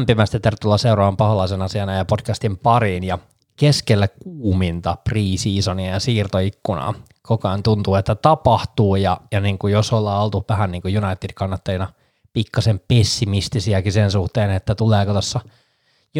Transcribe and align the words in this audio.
lämpimästi 0.00 0.40
tervetuloa 0.40 0.78
seuraamaan 0.78 1.16
paholaisen 1.16 1.62
asiana 1.62 1.94
ja 1.94 2.04
podcastin 2.04 2.56
pariin 2.56 3.04
ja 3.04 3.18
keskellä 3.56 4.08
kuuminta 4.08 4.96
pre-seasonia 5.08 5.90
ja 5.90 6.00
siirtoikkunaa. 6.00 6.94
Koko 7.22 7.48
ajan 7.48 7.62
tuntuu, 7.62 7.94
että 7.94 8.14
tapahtuu 8.14 8.96
ja, 8.96 9.20
ja 9.32 9.40
niin 9.40 9.58
kuin 9.58 9.72
jos 9.72 9.92
ollaan 9.92 10.22
oltu 10.22 10.44
vähän 10.48 10.72
niin 10.72 10.82
kuin 10.82 11.04
United-kannattajina 11.04 11.92
pikkasen 12.32 12.80
pessimistisiäkin 12.88 13.92
sen 13.92 14.10
suhteen, 14.10 14.50
että 14.50 14.74
tuleeko 14.74 15.12
tuossa 15.12 15.40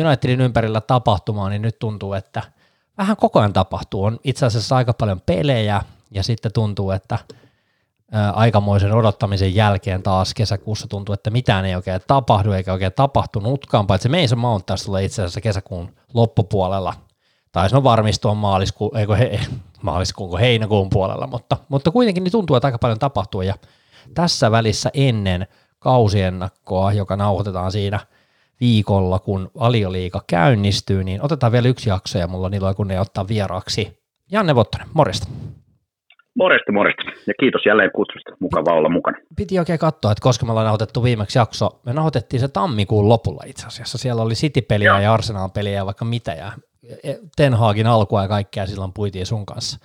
Unitedin 0.06 0.40
ympärillä 0.40 0.80
tapahtumaan, 0.80 1.50
niin 1.50 1.62
nyt 1.62 1.78
tuntuu, 1.78 2.12
että 2.12 2.42
vähän 2.98 3.16
koko 3.16 3.38
ajan 3.38 3.52
tapahtuu. 3.52 4.04
On 4.04 4.18
itse 4.24 4.46
asiassa 4.46 4.76
aika 4.76 4.92
paljon 4.92 5.20
pelejä 5.20 5.82
ja 6.10 6.22
sitten 6.22 6.52
tuntuu, 6.52 6.90
että– 6.90 7.18
aikamoisen 8.32 8.92
odottamisen 8.92 9.54
jälkeen 9.54 10.02
taas 10.02 10.34
kesäkuussa 10.34 10.88
tuntuu, 10.88 11.12
että 11.12 11.30
mitään 11.30 11.64
ei 11.64 11.74
oikein 11.74 12.00
tapahdu 12.06 12.52
eikä 12.52 12.72
oikein 12.72 12.92
tapahtunutkaan, 12.92 13.86
paitsi 13.86 14.08
Mason 14.08 14.38
Mount 14.38 14.66
taas 14.66 14.82
tulee 14.82 15.04
itse 15.04 15.22
asiassa 15.22 15.40
kesäkuun 15.40 15.94
loppupuolella. 16.14 16.94
Taisi 17.52 17.76
on 17.76 17.84
varmistua 17.84 18.34
maaliskuun, 18.46 18.96
eikö 18.96 19.16
he, 19.16 19.40
maaliskuun 19.82 20.30
kuin 20.30 20.40
heinäkuun 20.40 20.90
puolella, 20.90 21.26
mutta, 21.26 21.56
mutta 21.68 21.90
kuitenkin 21.90 22.24
niin 22.24 22.32
tuntuu, 22.32 22.56
että 22.56 22.68
aika 22.68 22.78
paljon 22.78 22.98
tapahtuu 22.98 23.42
ja 23.42 23.54
tässä 24.14 24.50
välissä 24.50 24.90
ennen 24.94 25.46
kausiennakkoa, 25.78 26.92
joka 26.92 27.16
nauhoitetaan 27.16 27.72
siinä 27.72 28.00
viikolla, 28.60 29.18
kun 29.18 29.50
valioliika 29.58 30.22
käynnistyy, 30.26 31.04
niin 31.04 31.22
otetaan 31.22 31.52
vielä 31.52 31.68
yksi 31.68 31.88
jakso 31.88 32.18
ja 32.18 32.28
mulla 32.28 32.46
on 32.46 32.54
ilo 32.54 32.74
kun 32.74 32.88
ne 32.88 33.00
ottaa 33.00 33.28
vieraaksi 33.28 34.00
Janne 34.30 34.54
Vottonen, 34.54 34.86
morjesta. 34.94 35.26
Morjesta, 36.34 36.72
morjesta. 36.72 37.02
Ja 37.26 37.34
kiitos 37.40 37.66
jälleen 37.66 37.90
kutsusta. 37.94 38.36
Mukava 38.40 38.72
olla 38.72 38.88
mukana. 38.88 39.18
Piti 39.36 39.58
oikein 39.58 39.78
katsoa, 39.78 40.12
että 40.12 40.22
koska 40.22 40.46
me 40.46 40.52
ollaan 40.52 40.64
nauhoitettu 40.64 41.02
viimeksi 41.02 41.38
jakso, 41.38 41.80
me 41.86 41.92
nauhoitettiin 41.92 42.40
se 42.40 42.48
tammikuun 42.48 43.08
lopulla 43.08 43.42
itse 43.46 43.66
asiassa. 43.66 43.98
Siellä 43.98 44.22
oli 44.22 44.34
City-peliä 44.34 45.00
ja 45.00 45.14
Arsenal-peliä 45.14 45.72
ja 45.72 45.86
vaikka 45.86 46.04
mitä 46.04 46.32
ja 46.32 46.52
Ten 47.36 47.54
Hagin 47.54 47.86
alkua 47.86 48.22
ja 48.22 48.28
kaikkea 48.28 48.66
silloin 48.66 48.92
puitiin 48.92 49.26
sun 49.26 49.46
kanssa. 49.46 49.78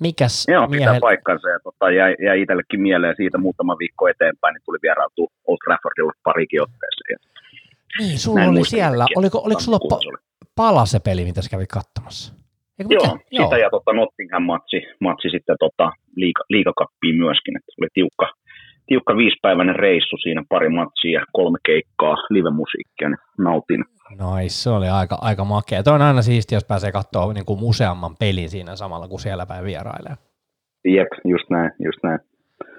Mikäs 0.00 0.44
Joo, 0.48 0.68
pitää 0.68 1.00
paikkansa 1.00 1.48
ja 1.48 1.58
tota, 1.64 1.90
jäi, 1.90 2.14
jäi 2.24 2.42
itsellekin 2.42 2.80
mieleen 2.80 3.16
siitä 3.16 3.38
muutama 3.38 3.78
viikko 3.78 4.08
eteenpäin, 4.08 4.54
niin 4.54 4.62
tuli 4.64 4.78
vierailtu 4.82 5.32
Old 5.46 5.58
Traffordilla 5.64 6.12
parikin 6.24 6.62
otteeseen. 6.62 7.18
Niin, 7.98 8.18
sulla 8.18 8.44
oli 8.44 8.64
siellä, 8.64 9.06
oliko, 9.16 9.42
oliko 9.44 9.60
sulla 9.60 9.78
pa- 9.78 10.18
pala 10.56 10.86
se 10.86 11.00
peli, 11.00 11.24
mitä 11.24 11.42
sä 11.42 11.50
kävit 11.50 11.70
katsomassa? 11.70 12.34
Eikö 12.82 12.94
Joo, 12.94 13.18
Joo, 13.30 13.44
sitä 13.44 13.58
ja 13.58 13.70
tota 13.70 13.92
Nottingham-matsi 13.92 14.78
matsi 15.00 15.28
sitten 15.30 15.56
tota, 15.60 15.92
liiga, 16.16 16.42
liigakappiin 16.48 17.16
myöskin. 17.16 17.56
Että 17.56 17.72
oli 17.80 17.88
tiukka, 17.94 18.26
tiukka 18.86 19.16
viisipäiväinen 19.16 19.76
reissu 19.76 20.16
siinä, 20.16 20.42
pari 20.48 20.68
matsia, 20.68 21.20
kolme 21.32 21.58
keikkaa, 21.66 22.16
live-musiikkia, 22.30 23.08
niin 23.08 23.22
nautin. 23.38 23.84
Nois, 24.18 24.62
se 24.62 24.70
oli 24.70 24.88
aika, 24.88 25.18
aika 25.20 25.44
makea. 25.44 25.82
Tuo 25.82 25.92
on 25.92 26.02
aina 26.02 26.22
siistiä, 26.22 26.56
jos 26.56 26.64
pääsee 26.64 26.92
katsoa 26.92 27.32
niin 27.32 27.46
kuin 27.46 27.58
useamman 27.62 28.16
pelin 28.20 28.48
siinä 28.48 28.76
samalla, 28.76 29.08
kun 29.08 29.20
siellä 29.20 29.46
päin 29.46 29.64
vierailee. 29.64 30.14
Jep, 30.84 31.08
just 31.24 31.50
näin, 31.50 31.70
just 31.84 31.98
näin. 32.02 32.18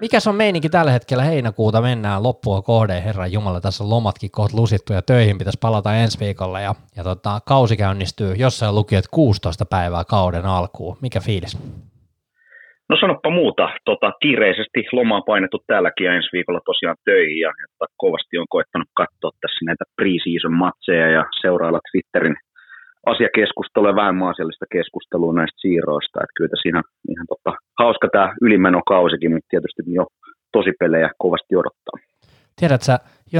Mikäs 0.00 0.26
on 0.26 0.34
meininki 0.34 0.68
tällä 0.68 0.90
hetkellä 0.90 1.22
heinäkuuta? 1.22 1.80
Mennään 1.80 2.22
loppua 2.22 2.62
kohde, 2.62 3.02
Herran 3.04 3.32
Jumala, 3.32 3.60
tässä 3.60 3.84
on 3.84 3.90
lomatkin 3.90 4.30
kohta 4.30 4.56
lusittu 4.56 4.92
ja 4.92 5.02
töihin 5.02 5.38
pitäisi 5.38 5.58
palata 5.62 5.94
ensi 5.94 6.20
viikolla 6.20 6.60
ja, 6.60 6.74
ja 6.96 7.02
tota, 7.04 7.40
kausi 7.48 7.76
käynnistyy 7.76 8.34
jossain 8.34 8.74
lukiot 8.74 9.04
16 9.10 9.64
päivää 9.70 10.04
kauden 10.04 10.46
alkuun. 10.46 10.96
Mikä 11.02 11.20
fiilis? 11.20 11.54
No 12.88 12.96
sanoppa 13.00 13.30
muuta. 13.30 13.68
Tota, 13.84 14.12
kiireisesti 14.22 14.80
lomaa 14.92 15.22
painettu 15.26 15.58
täälläkin 15.66 16.06
ja 16.06 16.14
ensi 16.14 16.28
viikolla 16.32 16.60
tosiaan 16.64 16.96
töihin 17.04 17.40
ja, 17.40 17.52
ja 17.80 17.86
kovasti 17.96 18.38
on 18.38 18.46
koettanut 18.48 18.88
katsoa 18.94 19.30
tässä 19.40 19.64
näitä 19.64 19.84
pre-season 19.96 20.56
matseja 20.64 21.08
ja 21.10 21.24
seurailla 21.42 21.80
Twitterin 21.90 22.36
asiakeskustelua 23.06 23.88
ja 23.88 24.00
vähän 24.02 24.14
maasiallista 24.14 24.66
keskustelua 24.72 25.34
näistä 25.34 25.58
siirroista. 25.60 26.20
Että 26.20 26.36
kyllä 26.38 26.56
siinä 26.62 26.78
on 26.78 26.84
ihan 27.12 27.26
tota, 27.32 27.52
hauska 27.78 28.08
tämä 28.12 28.34
ylimenokausikin, 28.42 29.32
mutta 29.32 29.50
tietysti 29.50 29.82
jo 29.86 30.04
tosi 30.52 30.72
pelejä 30.80 31.10
kovasti 31.18 31.56
odottaa. 31.56 31.96
Tiedätkö, 32.56 32.92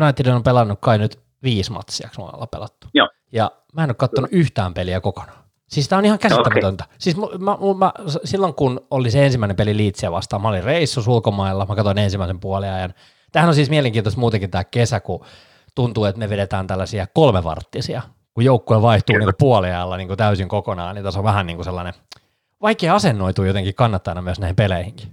United 0.03 0.27
on 0.27 0.43
pelannut 0.43 0.79
kai 0.81 0.99
nyt 0.99 1.19
viisi 1.43 1.73
matsia, 1.73 2.09
kun 2.17 2.25
ollaan 2.25 2.49
pelattu. 2.57 2.87
Joo. 2.95 3.09
Ja 3.33 3.51
mä 3.75 3.85
en 3.85 3.91
ole 3.91 3.95
katsonut 3.95 4.33
yhtään 4.33 4.75
peliä 4.75 5.01
kokonaan. 5.01 5.45
Siis 5.69 5.89
tämä 5.89 5.99
on 5.99 6.05
ihan 6.05 6.19
käsittämätöntä. 6.19 6.85
Okay. 6.85 6.97
Siis 6.99 7.17
mä, 7.17 7.27
mä, 7.39 7.57
mä, 7.79 7.93
silloin 8.25 8.55
kun 8.55 8.87
oli 8.91 9.11
se 9.11 9.25
ensimmäinen 9.25 9.57
peli 9.57 9.77
Liitsiä 9.77 10.13
vastaan, 10.13 10.43
mä 10.43 10.49
olin 10.49 10.65
reissus 10.65 11.09
ulkomailla, 11.09 11.67
mä 11.67 11.77
katsoin 11.77 11.99
ensimmäisen 11.99 12.41
puolen 12.41 12.73
ajan. 12.73 12.95
Tämähän 13.33 13.49
on 13.49 13.55
siis 13.55 13.71
mielenkiintoista 13.71 14.21
muutenkin 14.21 14.51
tämä 14.51 14.65
kesä, 14.65 15.01
kun 15.01 15.25
tuntuu, 15.75 16.05
että 16.05 16.19
me 16.19 16.31
vedetään 16.31 16.67
tällaisia 16.67 17.07
kolmevarttisia 17.15 18.03
kun 18.35 18.45
joukkue 18.45 18.83
vaihtuu 18.83 19.17
niin 19.17 19.29
puoliajalla 19.39 19.97
niin 19.97 20.17
täysin 20.17 20.49
kokonaan, 20.49 20.95
niin 20.95 21.05
tässä 21.05 21.21
on 21.21 21.25
vähän 21.25 21.47
niin 21.47 21.57
kuin 21.57 21.65
sellainen 21.65 21.95
vaikea 22.63 22.95
asennoitua 22.95 23.47
jotenkin 23.47 23.75
kannattajana 23.75 24.23
myös 24.23 24.41
näihin 24.41 24.57
peleihinkin. 24.57 25.09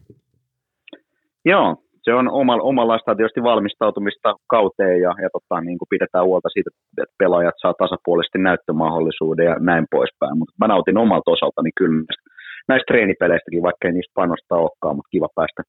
Joo, 1.45 1.75
se 2.03 2.13
on 2.13 2.29
omalla, 2.29 2.63
omanlaista 2.63 3.15
tietysti 3.15 3.43
valmistautumista 3.43 4.29
kauteen 4.47 5.01
ja, 5.05 5.11
ja 5.23 5.29
tota, 5.35 5.61
niin 5.61 5.77
kuin 5.77 5.91
pidetään 5.93 6.25
huolta 6.25 6.49
siitä, 6.49 6.69
että 7.01 7.15
pelaajat 7.17 7.55
saa 7.61 7.73
tasapuolisesti 7.73 8.37
näyttömahdollisuuden 8.37 9.45
ja 9.45 9.55
näin 9.59 9.85
poispäin. 9.91 10.37
Mutta 10.37 10.53
mä 10.61 10.67
nautin 10.67 10.97
omalta 10.97 11.31
osaltani 11.31 11.71
kyllä 11.77 11.97
näistä, 12.07 12.27
näistä 12.67 12.89
treenipeleistäkin, 12.91 13.63
vaikka 13.67 13.87
ei 13.87 13.93
niistä 13.93 14.19
panosta 14.21 14.55
olekaan, 14.55 14.95
mutta 14.95 15.13
kiva 15.15 15.29
päästä 15.35 15.61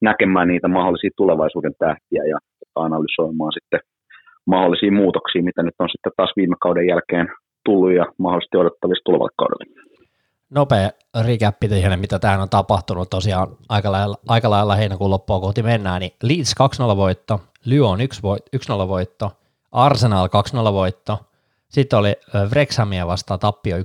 näkemään 0.00 0.48
niitä 0.48 0.68
mahdollisia 0.68 1.10
tulevaisuuden 1.16 1.74
tähtiä 1.78 2.22
ja 2.32 2.38
analysoimaan 2.74 3.52
sitten 3.52 3.80
mahdollisia 4.46 4.92
muutoksia, 4.92 5.42
mitä 5.42 5.62
nyt 5.62 5.74
on 5.78 5.88
sitten 5.88 6.12
taas 6.16 6.32
viime 6.36 6.56
kauden 6.60 6.86
jälkeen 6.86 7.28
tullut 7.64 7.92
ja 7.92 8.04
mahdollisesti 8.18 8.56
odottavissa 8.56 9.04
tulevalle 9.04 9.32
kaudelle. 9.36 9.82
Nopea 10.50 10.90
recap 11.26 11.56
siihen, 11.68 12.00
mitä 12.00 12.18
tähän 12.18 12.40
on 12.40 12.48
tapahtunut. 12.48 13.10
Tosiaan 13.10 13.48
aika 13.68 13.92
lailla, 13.92 14.16
aika 14.28 14.50
lailla 14.50 14.76
heinäkuun 14.76 15.10
loppua 15.10 15.40
kohti 15.40 15.62
mennään, 15.62 16.00
niin 16.00 16.12
Leeds 16.22 16.54
2-0 16.92 16.96
voitto, 16.96 17.40
Lyon 17.64 17.98
1-0 18.00 18.88
voitto, 18.88 19.30
Arsenal 19.72 20.28
2-0 20.70 20.72
voitto, 20.72 21.18
sitten 21.68 21.98
oli 21.98 22.14
Wrexhamia 22.50 23.06
vastaan 23.06 23.40
tappio 23.40 23.76
1-3, 23.78 23.80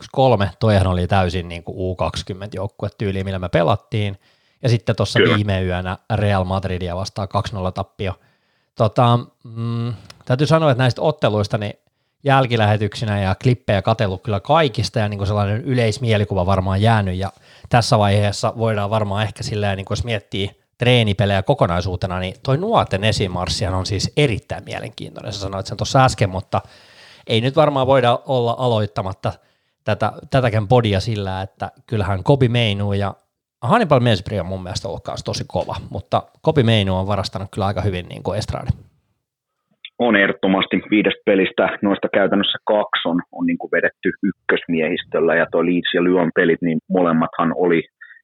toihan 0.60 0.88
oli 0.88 1.08
täysin 1.08 1.50
niin 1.50 1.64
kuin 1.64 1.78
U20-joukkue 1.78 2.90
tyyliin, 2.98 3.26
millä 3.26 3.40
me 3.40 3.50
pelattiin, 3.50 4.18
ja 4.64 4.70
sitten 4.70 4.96
tuossa 4.96 5.20
viime 5.20 5.64
yönä 5.64 5.98
Real 6.16 6.44
Madridia 6.44 6.96
vastaan 6.96 7.28
2-0 7.68 7.72
tappio. 7.72 8.14
Tota, 8.76 9.20
mm, 9.44 9.94
täytyy 10.28 10.48
sanoa, 10.48 10.72
että 10.72 10.84
näistä 10.84 11.02
otteluista 11.02 11.58
niin 11.58 11.74
jälkilähetyksinä 12.24 13.22
ja 13.22 13.36
klippejä 13.36 13.82
katsellut 13.82 14.24
kyllä 14.24 14.40
kaikista 14.40 15.00
ja 15.00 15.10
niin 15.10 15.18
kuin 15.18 15.28
sellainen 15.28 15.62
yleismielikuva 15.62 16.46
varmaan 16.46 16.82
jäänyt 16.82 17.18
ja 17.18 17.32
tässä 17.70 18.00
vaiheessa 18.00 18.54
voidaan 18.58 18.90
varmaan 18.90 19.24
ehkä 19.24 19.44
silleen, 19.44 19.78
niin 19.78 19.86
kuin 19.86 19.96
jos 19.96 20.04
miettii 20.04 20.62
treenipelejä 20.78 21.44
kokonaisuutena, 21.44 22.20
niin 22.20 22.36
toi 22.44 22.58
nuorten 22.58 23.04
esimarssihan 23.04 23.74
on 23.74 23.86
siis 23.86 24.12
erittäin 24.18 24.64
mielenkiintoinen. 24.64 25.34
Sä 25.34 25.40
sanoit 25.40 25.66
sen 25.66 25.78
tuossa 25.78 26.06
äsken, 26.06 26.30
mutta 26.30 26.62
ei 27.28 27.42
nyt 27.42 27.56
varmaan 27.56 27.88
voida 27.88 28.20
olla 28.26 28.56
aloittamatta 28.58 29.34
tätä, 29.84 30.12
tätäkään 30.30 30.68
podia 30.68 31.00
sillä, 31.00 31.42
että 31.42 31.72
kyllähän 31.86 32.24
Kobi 32.24 32.50
Meinu 32.50 32.94
ja 32.94 33.14
Hannibal 33.62 34.00
Mesbri 34.00 34.40
on 34.40 34.46
mun 34.46 34.64
mielestä 34.64 34.88
ollut 34.88 35.04
tosi 35.26 35.44
kova, 35.48 35.76
mutta 35.90 36.24
Kobi 36.42 36.64
Meinu 36.64 36.98
on 36.98 37.08
varastanut 37.08 37.52
kyllä 37.52 37.68
aika 37.68 37.82
hyvin 37.82 38.10
niin 38.10 38.24
kuin 38.24 38.38
Estradi 38.38 38.72
on 40.00 40.16
ehdottomasti 40.16 40.82
viidestä 40.90 41.22
pelistä, 41.26 41.78
noista 41.82 42.08
käytännössä 42.14 42.58
kaksi 42.66 43.08
on, 43.08 43.22
on 43.32 43.46
niin 43.46 43.58
kuin 43.58 43.72
vedetty 43.72 44.12
ykkösmiehistöllä 44.24 45.36
ja 45.36 45.46
tuo 45.52 45.66
Leeds 45.66 45.94
ja 45.94 46.04
Lyon 46.04 46.32
pelit, 46.36 46.62
niin 46.62 46.80
molemmathan 46.90 47.54
oli, 47.56 47.78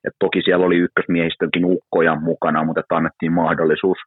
että 0.05 0.17
toki 0.19 0.41
siellä 0.41 0.65
oli 0.65 0.77
ykkösmiehistönkin 0.77 1.65
ukkoja 1.65 2.15
mukana, 2.15 2.63
mutta 2.63 2.79
että 2.79 2.95
annettiin 2.95 3.31
mahdollisuus 3.31 3.97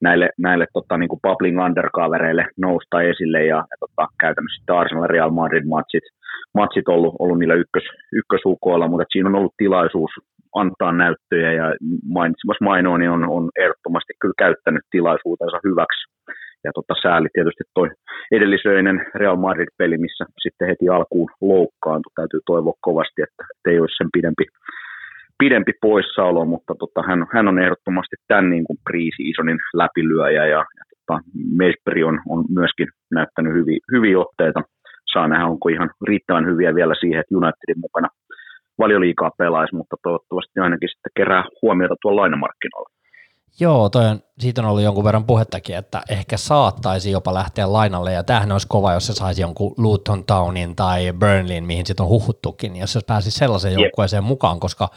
näille, 0.00 0.28
näille 0.38 0.66
tota, 0.72 0.98
niin 0.98 1.08
kuin 1.08 1.20
bubbling 1.22 1.64
undercovereille 1.64 2.46
nousta 2.56 3.02
esille 3.02 3.44
ja, 3.44 3.56
ja 3.56 3.76
tota, 3.80 4.08
käytännössä 4.20 4.58
sitten 4.58 4.76
Arsenal 4.76 5.06
Real 5.06 5.30
Madrid 5.30 5.64
matsit, 6.54 6.88
ollut, 6.88 7.14
ollut 7.18 7.38
niillä 7.38 7.54
ykkös, 7.54 7.84
ykkösukoilla, 8.12 8.88
mutta 8.88 9.04
siinä 9.12 9.28
on 9.28 9.34
ollut 9.34 9.54
tilaisuus 9.56 10.10
antaa 10.54 10.92
näyttöjä 10.92 11.52
ja 11.52 11.74
mainitsemassa 12.08 12.64
Mainoni 12.64 13.08
on, 13.08 13.28
on 13.28 13.50
ehdottomasti 13.58 14.12
kyllä 14.20 14.34
käyttänyt 14.38 14.82
tilaisuutensa 14.90 15.60
hyväksi 15.64 16.16
ja 16.66 16.72
tota, 16.74 16.94
sääli 17.02 17.28
tietysti 17.32 17.64
toi 17.74 17.88
edellisöinen 18.36 18.96
Real 19.14 19.36
Madrid-peli, 19.36 19.98
missä 19.98 20.24
sitten 20.44 20.68
heti 20.68 20.88
alkuun 20.88 21.30
loukkaantui. 21.40 22.12
Täytyy 22.14 22.40
toivoa 22.46 22.84
kovasti, 22.88 23.22
että, 23.22 23.42
ei 23.70 23.80
olisi 23.80 23.96
sen 23.96 24.08
pidempi, 24.16 24.44
pidempi 25.38 25.72
poissaolo, 25.80 26.44
mutta 26.44 26.74
tota, 26.82 27.00
hän, 27.08 27.26
hän, 27.34 27.48
on 27.48 27.58
ehdottomasti 27.58 28.16
tämän 28.28 28.50
niin 28.50 28.64
kuin 28.64 28.78
pre-seasonin 28.86 29.60
läpilyöjä 29.74 30.46
ja, 30.46 30.62
ja 30.78 30.82
tota, 30.92 31.20
Mesberi 31.60 32.02
on, 32.04 32.20
on, 32.28 32.44
myöskin 32.58 32.88
näyttänyt 33.10 33.52
hyviä, 33.52 33.78
hyviä 33.92 34.18
otteita. 34.18 34.60
Saa 35.12 35.28
nähdä, 35.28 35.46
onko 35.46 35.68
ihan 35.68 35.90
riittävän 36.08 36.46
hyviä 36.46 36.74
vielä 36.74 36.94
siihen, 37.00 37.20
että 37.20 37.36
Unitedin 37.36 37.80
mukana 37.86 38.08
valioliikaa 38.78 39.30
pelaisi, 39.38 39.76
mutta 39.76 39.96
toivottavasti 40.02 40.60
ainakin 40.60 40.88
sitten 40.88 41.16
kerää 41.16 41.44
huomiota 41.62 41.94
tuolla 42.02 42.20
lainamarkkinoilla. 42.20 42.90
Joo, 43.60 43.88
toi 43.88 44.06
on, 44.06 44.22
siitä 44.38 44.60
on 44.60 44.68
ollut 44.68 44.82
jonkun 44.82 45.04
verran 45.04 45.24
puhettakin, 45.24 45.76
että 45.76 46.02
ehkä 46.08 46.36
saattaisi 46.36 47.10
jopa 47.10 47.34
lähteä 47.34 47.72
lainalle, 47.72 48.12
ja 48.12 48.24
tämähän 48.24 48.52
olisi 48.52 48.66
kova, 48.66 48.92
jos 48.92 49.06
se 49.06 49.12
saisi 49.12 49.42
jonkun 49.42 49.74
Luton 49.76 50.24
Townin 50.24 50.76
tai 50.76 51.12
Burnleyin, 51.12 51.64
mihin 51.64 51.86
sitten 51.86 52.04
on 52.04 52.10
huhuttukin, 52.10 52.72
niin 52.72 52.80
jos 52.80 52.92
se 52.92 53.00
pääsisi 53.06 53.38
sellaiseen 53.38 53.72
yep. 53.72 53.80
joukkueeseen 53.80 54.24
mukaan, 54.24 54.60
koska 54.60 54.88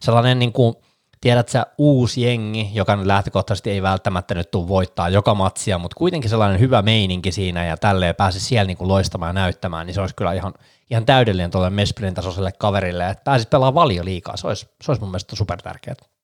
sellainen 0.00 0.38
niin 0.38 0.52
kuin, 0.52 0.74
tiedät 1.20 1.48
sä, 1.48 1.66
uusi 1.78 2.22
jengi, 2.22 2.70
joka 2.72 2.96
nyt 2.96 3.06
lähtökohtaisesti 3.06 3.70
ei 3.70 3.82
välttämättä 3.82 4.34
nyt 4.34 4.50
tule 4.50 4.68
voittaa 4.68 5.08
joka 5.08 5.34
matsia, 5.34 5.78
mutta 5.78 5.96
kuitenkin 5.96 6.30
sellainen 6.30 6.60
hyvä 6.60 6.82
meininki 6.82 7.32
siinä 7.32 7.64
ja 7.64 7.76
tälleen 7.76 8.14
pääsi 8.14 8.40
siellä 8.40 8.66
niin 8.66 8.76
kuin 8.76 8.88
loistamaan 8.88 9.28
ja 9.28 9.32
näyttämään, 9.32 9.86
niin 9.86 9.94
se 9.94 10.00
olisi 10.00 10.14
kyllä 10.14 10.32
ihan, 10.32 10.54
ihan 10.90 11.06
täydellinen 11.06 11.50
tuolle 11.50 11.70
Mesprin 11.70 12.14
tasoiselle 12.14 12.52
kaverille, 12.52 13.10
että 13.10 13.24
pääsisi 13.24 13.48
pelaamaan 13.48 13.82
valio 13.84 14.04
liikaa, 14.04 14.36
se 14.36 14.46
olisi, 14.46 14.68
se 14.82 14.90
olisi 14.90 15.00
mun 15.00 15.10
mielestä 15.10 15.36
super 15.36 15.62
tärkeää. 15.62 16.15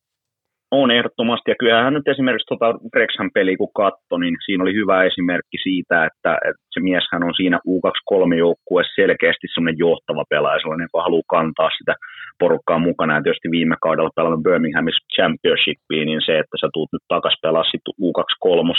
On 0.80 0.90
ehdottomasti, 0.90 1.50
ja 1.50 1.60
kyllähän 1.60 1.94
nyt 1.94 2.08
esimerkiksi 2.08 2.50
tuota 2.50 2.78
Brexham 2.92 3.30
peli 3.34 3.56
kun 3.56 3.72
katsoi, 3.82 4.20
niin 4.20 4.36
siinä 4.44 4.64
oli 4.64 4.74
hyvä 4.80 5.04
esimerkki 5.04 5.58
siitä, 5.62 5.96
että, 6.08 6.32
että 6.48 6.64
se 6.74 6.80
mieshän 6.80 7.24
on 7.28 7.34
siinä 7.34 7.58
U23-joukkueessa 7.72 9.00
selkeästi 9.00 9.46
semmoinen 9.54 9.78
johtava 9.78 10.24
pelaaja, 10.30 10.60
sellainen, 10.60 10.88
joka 10.90 11.04
haluaa 11.06 11.32
kantaa 11.36 11.70
sitä 11.78 11.94
porukkaa 12.38 12.78
mukana, 12.78 13.14
ja 13.14 13.22
tietysti 13.22 13.50
viime 13.50 13.76
kaudella 13.82 14.16
pelannut 14.16 14.42
Birminghamissa 14.42 15.06
Championshipiin, 15.14 16.06
niin 16.06 16.22
se, 16.26 16.32
että 16.38 16.56
sä 16.60 16.68
tuut 16.72 16.92
nyt 16.92 17.04
takas 17.08 17.36
pelaa 17.42 17.64
sitten 17.64 17.94
U23 18.06 18.70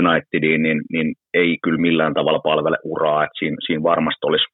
Unitediin, 0.00 0.62
niin, 0.62 0.78
niin 0.92 1.08
ei 1.34 1.58
kyllä 1.62 1.80
millään 1.86 2.14
tavalla 2.14 2.46
palvele 2.48 2.78
uraa, 2.84 3.24
että 3.24 3.38
siinä, 3.38 3.56
siinä 3.66 3.82
varmasti 3.82 4.22
olisi 4.26 4.46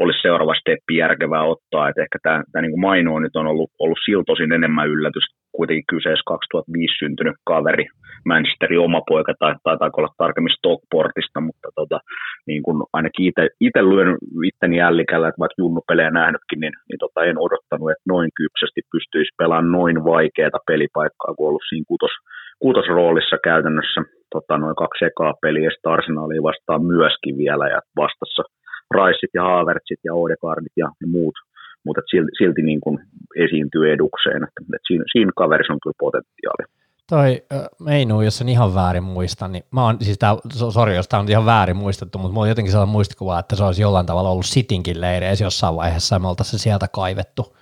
olisi 0.00 0.22
seuraava 0.22 0.54
steppi 0.60 0.96
järkevää 0.96 1.44
ottaa. 1.44 1.88
että 1.88 2.02
ehkä 2.02 2.18
tämä, 2.22 2.42
tämä 2.52 2.62
niin 2.62 2.80
Maino 2.80 3.18
nyt 3.18 3.36
on 3.36 3.46
ollut, 3.46 3.70
ollut 3.78 3.98
siltosin 4.04 4.52
enemmän 4.52 4.88
yllätys 4.88 5.26
kuitenkin 5.56 5.90
kyseessä 5.92 6.22
2005 6.26 6.94
syntynyt 6.98 7.36
kaveri, 7.44 7.86
Manchesterin 8.28 8.86
oma 8.88 9.00
poika, 9.08 9.32
tai 9.38 9.54
taitaako 9.62 9.96
olla 10.00 10.14
tarkemmin 10.18 10.56
Stockportista, 10.58 11.40
mutta 11.40 11.68
tota, 11.74 11.98
niin 12.46 12.62
kun 12.62 12.78
ainakin 12.92 13.26
itse 13.60 13.82
lyön 13.90 14.16
itteni 14.48 14.76
jällikällä, 14.76 15.28
että 15.28 15.42
vaikka 15.42 15.62
junnupelejä 15.62 16.10
nähnytkin, 16.10 16.60
niin, 16.60 16.74
niin 16.88 17.00
tota, 17.04 17.24
en 17.24 17.38
odottanut, 17.46 17.90
että 17.90 18.10
noin 18.12 18.30
kypsästi 18.40 18.80
pystyisi 18.92 19.32
pelaamaan 19.38 19.72
noin 19.78 20.04
vaikeaa 20.04 20.66
pelipaikkaa, 20.70 21.34
kun 21.34 21.48
ollut 21.48 21.68
siinä 21.68 21.90
kutos, 21.92 22.14
kutosroolissa 22.64 23.36
käytännössä 23.44 24.00
tota, 24.34 24.58
noin 24.58 24.76
kaksi 24.82 25.04
ekaa 25.04 25.34
peliä, 25.42 25.68
ja 25.68 25.92
Arsenalia 25.96 26.48
vastaan 26.50 26.82
myöskin 26.94 27.34
vielä, 27.42 27.66
ja 27.74 27.80
vastassa 27.96 28.42
Raisit 28.92 29.30
ja 29.34 29.42
Haavertsit 29.42 30.00
ja 30.04 30.14
Odegaardit 30.14 30.76
ja, 30.76 30.88
muut 31.06 31.34
mutta 31.84 32.02
silti, 32.10 32.30
silti 32.38 32.62
niin 32.62 32.80
kuin 32.80 32.98
esiintyy 33.36 33.92
edukseen. 33.92 34.36
Että, 34.36 34.60
että 34.60 34.86
siinä, 34.86 35.04
siinä 35.12 35.32
kaverissa 35.36 35.72
on 35.72 35.78
kyllä 35.82 35.94
potentiaali. 35.98 36.64
Toi 37.08 37.42
Meinu, 37.80 38.22
jos 38.22 38.38
sen 38.38 38.48
ihan 38.48 38.74
väärin 38.74 39.02
muistan, 39.02 39.52
niin 39.52 39.64
mä 39.70 39.84
oon, 39.84 39.96
siis 40.00 40.18
tää, 40.18 40.36
sori, 40.70 40.96
jos 40.96 41.08
tämä 41.08 41.20
on 41.20 41.28
ihan 41.28 41.46
väärin 41.46 41.76
muistettu, 41.76 42.18
mutta 42.18 42.32
mulla 42.32 42.44
on 42.44 42.48
jotenkin 42.48 42.72
sellainen 42.72 42.92
muistikuva, 42.92 43.38
että 43.38 43.56
se 43.56 43.64
olisi 43.64 43.82
jollain 43.82 44.06
tavalla 44.06 44.30
ollut 44.30 44.46
Sitinkin 44.46 45.00
leireissä 45.00 45.44
jossain 45.44 45.76
vaiheessa, 45.76 46.14
ja 46.14 46.18
me 46.18 46.28
oltaisiin 46.28 46.58
se 46.58 46.62
sieltä 46.62 46.88
kaivettu 46.88 47.56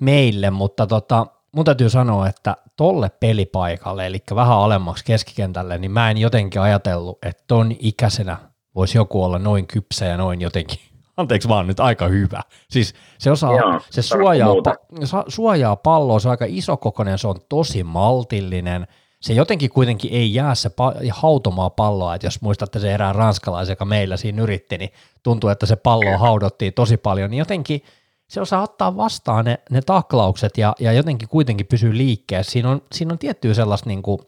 meille, 0.00 0.50
mutta 0.50 0.86
tota, 0.86 1.26
mun 1.52 1.64
täytyy 1.64 1.88
sanoa, 1.88 2.28
että 2.28 2.56
tolle 2.76 3.10
pelipaikalle, 3.20 4.06
eli 4.06 4.18
vähän 4.34 4.58
alemmaksi 4.58 5.04
keskikentälle, 5.04 5.78
niin 5.78 5.90
mä 5.90 6.10
en 6.10 6.18
jotenkin 6.18 6.60
ajatellut, 6.60 7.18
että 7.24 7.44
ton 7.46 7.72
ikäisenä 7.78 8.36
voisi 8.76 8.98
joku 8.98 9.24
olla 9.24 9.38
noin 9.38 9.66
kypsä 9.66 10.04
ja 10.04 10.16
noin 10.16 10.40
jotenkin. 10.40 10.78
Anteeksi 11.16 11.48
vaan 11.48 11.66
nyt 11.66 11.80
aika 11.80 12.08
hyvä. 12.08 12.40
Siis 12.70 12.94
se 13.18 13.30
osaa, 13.30 13.56
Joo, 13.56 13.80
se 13.90 14.02
suojaa, 14.02 14.54
pa- 14.54 15.24
suojaa 15.28 15.76
palloa, 15.76 16.20
se 16.20 16.28
on 16.28 16.30
aika 16.30 16.44
isokokoinen, 16.48 17.18
se 17.18 17.28
on 17.28 17.36
tosi 17.48 17.84
maltillinen, 17.84 18.86
se 19.20 19.32
jotenkin 19.32 19.70
kuitenkin 19.70 20.12
ei 20.12 20.34
jää 20.34 20.54
se 20.54 20.68
pa- 20.68 21.10
hautomaa 21.10 21.70
palloa, 21.70 22.14
että 22.14 22.26
jos 22.26 22.42
muistatte 22.42 22.78
se 22.78 22.94
erään 22.94 23.14
ranskalaisen, 23.14 23.72
joka 23.72 23.84
meillä 23.84 24.16
siinä 24.16 24.42
yritti, 24.42 24.78
niin 24.78 24.90
tuntuu, 25.22 25.50
että 25.50 25.66
se 25.66 25.76
pallo 25.76 26.18
haudottiin 26.18 26.74
tosi 26.74 26.96
paljon, 26.96 27.30
niin 27.30 27.38
jotenkin 27.38 27.82
se 28.28 28.40
osaa 28.40 28.62
ottaa 28.62 28.96
vastaan 28.96 29.44
ne, 29.44 29.58
ne 29.70 29.80
taklaukset 29.82 30.58
ja, 30.58 30.74
ja 30.80 30.92
jotenkin 30.92 31.28
kuitenkin 31.28 31.66
pysyy 31.66 31.96
liikkeessä. 31.96 32.52
Siinä 32.52 32.70
on, 32.70 32.82
siinä 32.92 33.12
on 33.12 33.18
tiettyä 33.18 33.54
sellaista, 33.54 33.88
niin 33.88 34.02
kuin, 34.02 34.18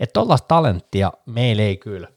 että 0.00 0.12
tuollaista 0.12 0.48
talenttia 0.48 1.12
meillä 1.26 1.62
ei 1.62 1.76
kyllä 1.76 2.08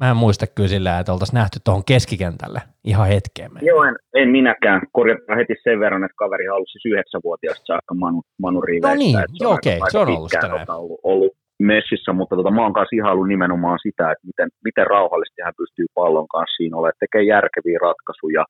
Mä 0.00 0.10
en 0.10 0.16
muista 0.16 0.46
kyllä 0.46 0.68
sillä, 0.68 0.98
että 0.98 1.12
oltaisiin 1.12 1.38
nähty 1.38 1.58
tuohon 1.64 1.84
keskikentälle 1.84 2.60
ihan 2.84 3.08
hetkeen. 3.08 3.50
Joo, 3.62 3.84
en, 3.84 3.96
en 4.14 4.28
minäkään. 4.28 4.82
Korjataan 4.92 5.38
heti 5.38 5.54
sen 5.62 5.80
verran, 5.80 6.04
että 6.04 6.14
kaveri 6.16 6.46
halusi 6.46 6.72
siis 6.72 6.92
yhdeksänvuotiaasta 6.92 7.66
saakka 7.66 7.94
Manu, 7.94 8.22
Manu 8.42 8.60
Riveistä. 8.60 8.88
No 8.88 8.94
niin, 8.94 9.18
joo, 9.40 9.52
okei, 9.52 9.76
okay. 9.76 9.90
se 9.90 9.98
on 9.98 10.08
ollut 10.08 10.30
sitä 10.30 10.48
tota, 10.48 10.74
ollut, 10.76 11.00
ollut, 11.02 11.32
messissä, 11.58 12.12
mutta 12.12 12.36
tota, 12.36 12.50
mä 12.50 12.62
oon 12.62 12.72
kanssa 12.72 12.96
ihaillut 12.96 13.28
nimenomaan 13.28 13.78
sitä, 13.82 14.10
että 14.12 14.26
miten, 14.26 14.48
miten 14.64 14.86
rauhallisesti 14.86 15.42
hän 15.44 15.60
pystyy 15.62 15.86
pallon 15.94 16.28
kanssa 16.28 16.56
siinä 16.56 16.76
olemaan, 16.76 17.00
tekee 17.00 17.22
järkeviä 17.22 17.78
ratkaisuja, 17.82 18.44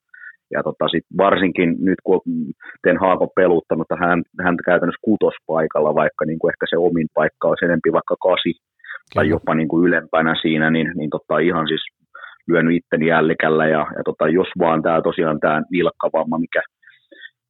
ja 0.54 0.62
tota, 0.62 0.88
sit 0.88 1.06
varsinkin 1.24 1.70
nyt 1.88 2.00
kun 2.04 2.20
Ten 2.82 2.98
Haag 3.02 3.22
on 3.22 3.36
peluttanut 3.40 3.86
hän, 4.00 4.22
hän 4.44 4.56
käytännössä 4.64 5.06
kutospaikalla, 5.08 6.00
vaikka 6.02 6.24
niin 6.24 6.38
kuin 6.38 6.50
ehkä 6.52 6.66
se 6.70 6.76
omin 6.76 7.08
paikka 7.14 7.48
olisi 7.48 7.64
enempi 7.64 7.92
vaikka 7.92 8.16
kasi, 8.28 8.50
tai 9.14 9.28
jopa 9.28 9.54
niin 9.54 9.68
kuin 9.68 9.86
ylempänä 9.88 10.34
siinä, 10.42 10.70
niin, 10.70 10.92
niin 10.96 11.10
tota, 11.10 11.38
ihan 11.38 11.68
siis 11.68 11.82
lyönyt 12.48 12.76
itteni 12.76 13.06
jällikällä 13.06 13.66
ja, 13.66 13.86
ja 13.96 14.02
tota, 14.04 14.28
jos 14.28 14.48
vaan 14.58 14.82
tämä 14.82 15.02
tosiaan 15.02 15.40
tämä 15.40 15.62
vilkkavamma, 15.72 16.38
mikä, 16.38 16.62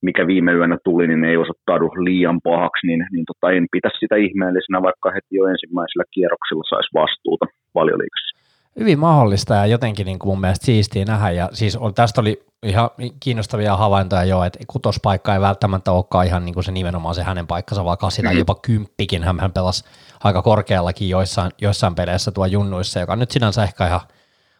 mikä 0.03 0.27
viime 0.27 0.53
yönä 0.53 0.79
tuli, 0.85 1.07
niin 1.07 1.25
ei 1.25 1.37
osoittaudu 1.37 1.87
liian 2.05 2.41
pahaksi, 2.45 2.87
niin, 2.87 3.07
niin 3.13 3.25
tota, 3.27 3.53
en 3.53 3.67
pitäisi 3.73 3.99
sitä 3.99 4.17
ihmeellisenä, 4.17 4.83
vaikka 4.83 5.11
heti 5.11 5.37
jo 5.37 5.47
ensimmäisellä 5.47 6.05
kierroksella 6.15 6.65
saisi 6.69 6.95
vastuuta 6.95 7.47
valioliikassa. 7.75 8.36
Hyvin 8.81 8.99
mahdollista 8.99 9.55
ja 9.55 9.67
jotenkin 9.67 10.07
niin 10.07 10.19
kuin 10.19 10.29
mun 10.29 10.41
mielestä 10.41 10.67
siistiä 10.67 11.05
nähdä. 11.05 11.31
Ja 11.31 11.49
siis 11.53 11.77
on, 11.77 11.95
tästä 11.95 12.21
oli 12.21 12.47
ihan 12.63 12.91
kiinnostavia 13.21 13.77
havaintoja 13.77 14.25
jo, 14.25 14.45
että 14.45 14.59
kutospaikka 14.67 15.35
ei 15.35 15.41
välttämättä 15.41 15.93
olekaan 15.93 16.27
ihan 16.27 16.45
niin 16.45 16.55
kuin 16.55 16.65
se 16.65 16.73
nimenomaan 16.73 17.15
se 17.15 17.23
hänen 17.23 17.47
paikkansa, 17.47 17.85
vaan 17.85 17.99
kasi 17.99 18.23
tai 18.23 18.33
mm. 18.33 18.39
jopa 18.39 18.55
kymppikin. 18.55 19.23
Hän, 19.23 19.41
hän 19.41 19.53
pelasi 19.53 19.85
aika 20.25 20.43
korkeallakin 20.43 21.09
joissain, 21.09 21.51
joissain 21.61 21.95
peleissä 21.95 22.31
tuo 22.31 22.47
junnuissa, 22.47 23.01
joka 23.01 23.17
nyt 23.17 23.31
sinänsä 23.31 23.63
ehkä 23.63 23.87
ihan 23.87 24.01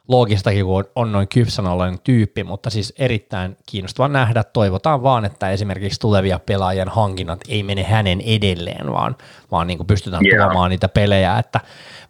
loogistakin, 0.09 0.65
kun 0.65 0.85
on, 0.95 1.13
noin 1.13 1.29
kypsän 1.29 1.65
tyyppi, 2.05 2.45
mutta 2.45 2.71
siis 2.71 2.95
erittäin 2.99 3.57
kiinnostava 3.71 4.09
nähdä. 4.09 4.45
Toivotaan 4.45 5.03
vaan, 5.03 5.25
että 5.25 5.51
esimerkiksi 5.51 6.01
tulevia 6.01 6.41
pelaajien 6.47 6.89
hankinnat 6.89 7.41
ei 7.49 7.63
mene 7.63 7.83
hänen 7.83 8.21
edelleen, 8.21 8.93
vaan, 8.93 9.17
vaan 9.51 9.67
niin 9.67 9.79
kuin 9.79 9.87
pystytään 9.87 10.27
yeah. 10.27 10.47
tuomaan 10.47 10.71
niitä 10.71 10.89
pelejä, 10.89 11.39
että 11.39 11.61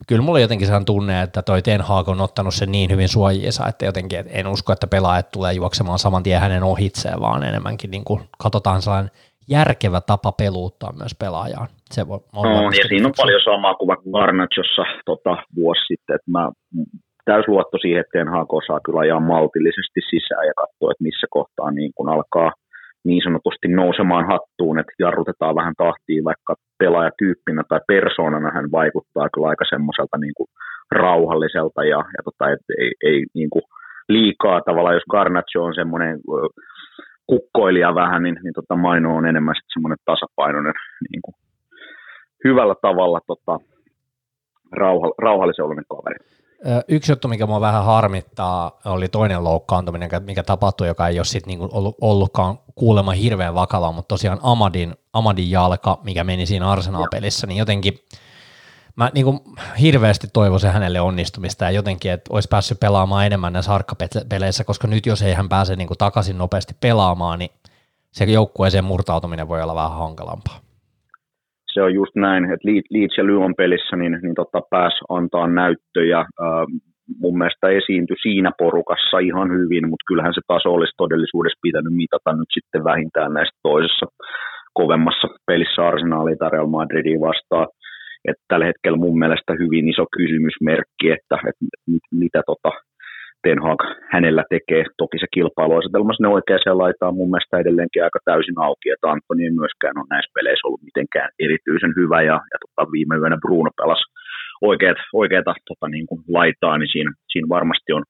kyllä 0.07 0.23
mulla 0.23 0.41
jotenkin 0.41 0.67
sehän 0.67 0.85
tunne, 0.85 1.23
että 1.23 1.43
toi 1.43 1.63
Ten 1.63 1.81
Hag 1.81 2.09
on 2.09 2.21
ottanut 2.21 2.55
sen 2.55 2.73
niin 2.73 2.91
hyvin 2.91 3.09
suojiinsa, 3.09 3.69
että 3.69 3.85
jotenkin 3.85 4.19
että 4.19 4.33
en 4.33 4.47
usko, 4.47 4.73
että 4.73 4.87
pelaajat 4.87 5.31
tulee 5.31 5.53
juoksemaan 5.53 5.99
saman 5.99 6.23
tien 6.23 6.41
hänen 6.41 6.63
ohitseen, 6.63 7.21
vaan 7.21 7.43
enemmänkin 7.43 7.91
niin 7.91 8.05
kuin 8.05 8.21
katsotaan 8.39 8.83
sellainen 8.83 9.11
järkevä 9.49 10.01
tapa 10.01 10.33
peluuttaa 10.33 10.93
myös 10.93 11.15
pelaajaan. 11.15 11.69
Se 11.91 12.09
voi, 12.09 12.21
on 12.33 12.53
no, 12.53 12.63
ja 12.63 12.89
siinä 12.89 13.07
on 13.07 13.13
paljon 13.17 13.41
samaa 13.45 13.75
kuin 13.75 13.89
vaikka 13.89 14.11
Garnachossa 14.11 14.83
tota, 15.05 15.37
vuosi 15.57 15.81
sitten, 15.87 16.15
että 16.15 16.31
mä 16.31 16.51
täysluotto 17.31 17.77
siihen, 17.79 18.01
että 18.01 18.19
Ten 18.19 18.29
Hag 18.35 18.53
osaa 18.61 18.81
kyllä 18.85 19.01
ajaa 19.01 19.29
maltillisesti 19.33 20.01
sisään 20.11 20.47
ja 20.51 20.55
katsoa, 20.63 20.91
että 20.91 21.07
missä 21.09 21.27
kohtaa 21.31 21.71
niin 21.71 21.93
kun 21.95 22.09
alkaa 22.09 22.51
niin 23.09 23.23
sanotusti 23.27 23.69
nousemaan 23.69 24.27
hattuun, 24.33 24.79
että 24.79 24.93
jarrutetaan 24.99 25.55
vähän 25.61 25.75
tahtiin, 25.85 26.25
vaikka 26.25 26.55
pelaajatyyppinä 26.79 27.63
tai 27.69 27.81
persoonana 27.89 28.51
hän 28.57 28.69
vaikuttaa 28.73 29.29
kyllä 29.33 29.49
aika 29.49 29.65
semmoiselta 29.69 30.17
niin 30.19 30.37
kuin 30.37 30.49
rauhalliselta 30.91 31.85
ja, 31.85 32.01
ja 32.17 32.21
tota, 32.25 32.51
et 32.53 32.65
ei, 32.79 32.93
ei 33.05 33.25
niin 33.35 33.51
kuin 33.51 33.63
liikaa 34.09 34.61
tavallaan, 34.61 34.95
jos 34.95 35.11
Garnacho 35.11 35.63
on 35.63 35.75
semmoinen 35.75 36.21
kukkoilija 37.27 37.95
vähän, 37.95 38.23
niin, 38.23 38.39
niin 38.43 38.55
tota 38.55 38.77
Maino 38.77 39.17
on 39.17 39.27
enemmän 39.27 39.55
semmoinen 39.73 39.99
tasapainoinen 40.05 40.75
niin 41.11 41.23
kuin 41.23 41.35
hyvällä 42.45 42.75
tavalla 42.83 43.21
tota, 43.27 43.59
rauha, 44.73 45.53
kaveri. 45.89 46.19
Yksi 46.89 47.13
juttu, 47.13 47.29
mikä 47.29 47.47
mua 47.47 47.61
vähän 47.61 47.85
harmittaa, 47.85 48.79
oli 48.85 49.09
toinen 49.09 49.45
loukkaantuminen, 49.45 50.11
mikä 50.21 50.43
tapahtui, 50.43 50.87
joka 50.87 51.09
ei 51.09 51.19
ole 51.19 51.25
sit 51.25 51.47
niinku 51.47 51.69
ollut, 51.73 51.97
ollutkaan 52.01 52.59
kuulemma 52.75 53.13
hirveän 53.13 53.55
vakava, 53.55 53.93
mutta 53.93 54.09
tosiaan 54.09 54.39
Amadin, 54.43 54.95
Amadin 55.13 55.51
jalka, 55.51 55.99
mikä 56.05 56.25
meni 56.25 56.47
siinä 56.47 56.71
Arsenal-pelissä, 56.71 57.47
niin 57.47 57.59
jotenkin 57.59 57.99
mä 58.97 59.11
niinku 59.15 59.43
hirveästi 59.81 60.27
toivoisin 60.33 60.71
hänelle 60.71 61.01
onnistumista 61.01 61.65
ja 61.65 61.71
jotenkin, 61.71 62.13
että 62.13 62.35
olisi 62.35 62.49
päässyt 62.49 62.81
pelaamaan 62.81 63.27
enemmän 63.27 63.53
näissä 63.53 63.73
harkkapeleissä, 63.73 64.65
koska 64.65 64.89
nyt 64.89 65.07
jos 65.07 65.23
ei 65.23 65.35
hän 65.35 65.49
pääse 65.49 65.77
niinku 65.77 65.95
takaisin 65.97 66.39
nopeasti 66.39 66.77
pelaamaan, 66.81 67.39
niin 67.39 67.51
se 68.13 68.25
joukkueeseen 68.25 68.85
murtautuminen 68.85 69.49
voi 69.49 69.63
olla 69.63 69.75
vähän 69.75 69.99
hankalampaa 69.99 70.66
se 71.77 71.83
on 71.83 71.95
just 71.95 72.15
näin, 72.27 72.45
että 72.45 72.69
Leeds 72.91 73.19
ja 73.19 73.27
Lyon 73.27 73.55
pelissä 73.61 73.97
niin, 73.97 74.19
niin 74.23 74.35
tota, 74.41 74.61
pääsi 74.71 74.99
antaa 75.09 75.47
näyttöjä. 75.47 76.21
Mun 77.23 77.39
mielestä 77.39 77.67
esiintyi 77.69 78.17
siinä 78.23 78.51
porukassa 78.59 79.19
ihan 79.19 79.49
hyvin, 79.59 79.85
mutta 79.89 80.09
kyllähän 80.09 80.35
se 80.35 80.41
taso 80.47 80.69
olisi 80.75 80.95
todellisuudessa 80.97 81.65
pitänyt 81.67 81.95
mitata 82.03 82.31
nyt 82.33 82.51
sitten 82.57 82.85
vähintään 82.85 83.33
näistä 83.33 83.59
toisessa 83.63 84.07
kovemmassa 84.81 85.29
pelissä 85.47 85.81
Arsenalia 85.89 86.37
tai 86.39 86.51
Real 86.51 86.67
Madridia 86.77 87.21
vastaan. 87.29 87.69
että 88.29 88.45
tällä 88.49 88.67
hetkellä 88.67 88.99
mun 89.05 89.19
mielestä 89.19 89.53
hyvin 89.63 89.89
iso 89.93 90.05
kysymysmerkki, 90.17 91.07
että, 91.17 91.37
että 91.49 91.65
mitä 92.23 92.41
tota, 92.51 92.71
Ten 93.47 93.63
Hag 93.67 93.81
hänellä 94.15 94.45
tekee. 94.55 94.83
Toki 95.03 95.19
se 95.19 95.27
kilpailuasetelma 95.35 96.13
sinne 96.13 96.29
oikeaan 96.37 96.79
laitaan 96.85 97.17
mun 97.19 97.31
mielestä 97.31 97.59
edelleenkin 97.59 98.05
aika 98.05 98.21
täysin 98.25 98.59
auki, 98.67 98.91
että 98.91 99.11
Antoni 99.11 99.45
ei 99.45 99.61
myöskään 99.61 99.99
ole 99.99 100.07
näissä 100.11 100.35
peleissä 100.35 100.67
ollut 100.67 100.89
mitenkään 100.89 101.31
erityisen 101.45 101.93
hyvä, 101.99 102.19
ja, 102.31 102.37
ja 102.53 102.59
tota, 102.65 102.93
viime 102.95 103.17
yönä 103.23 103.39
Bruno 103.45 103.71
pelasi 103.81 104.05
oikeat, 104.71 104.99
oikeata 105.23 105.55
tota, 105.69 105.87
niin 105.95 106.07
kuin 106.07 106.21
laitaa, 106.37 106.79
niin 106.79 106.93
siinä, 106.95 107.11
siinä 107.33 107.49
varmasti 107.57 107.91
on, 107.93 108.05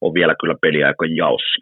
on 0.00 0.14
vielä 0.18 0.34
kyllä 0.40 0.56
peliaika 0.64 1.04
jaossa. 1.20 1.56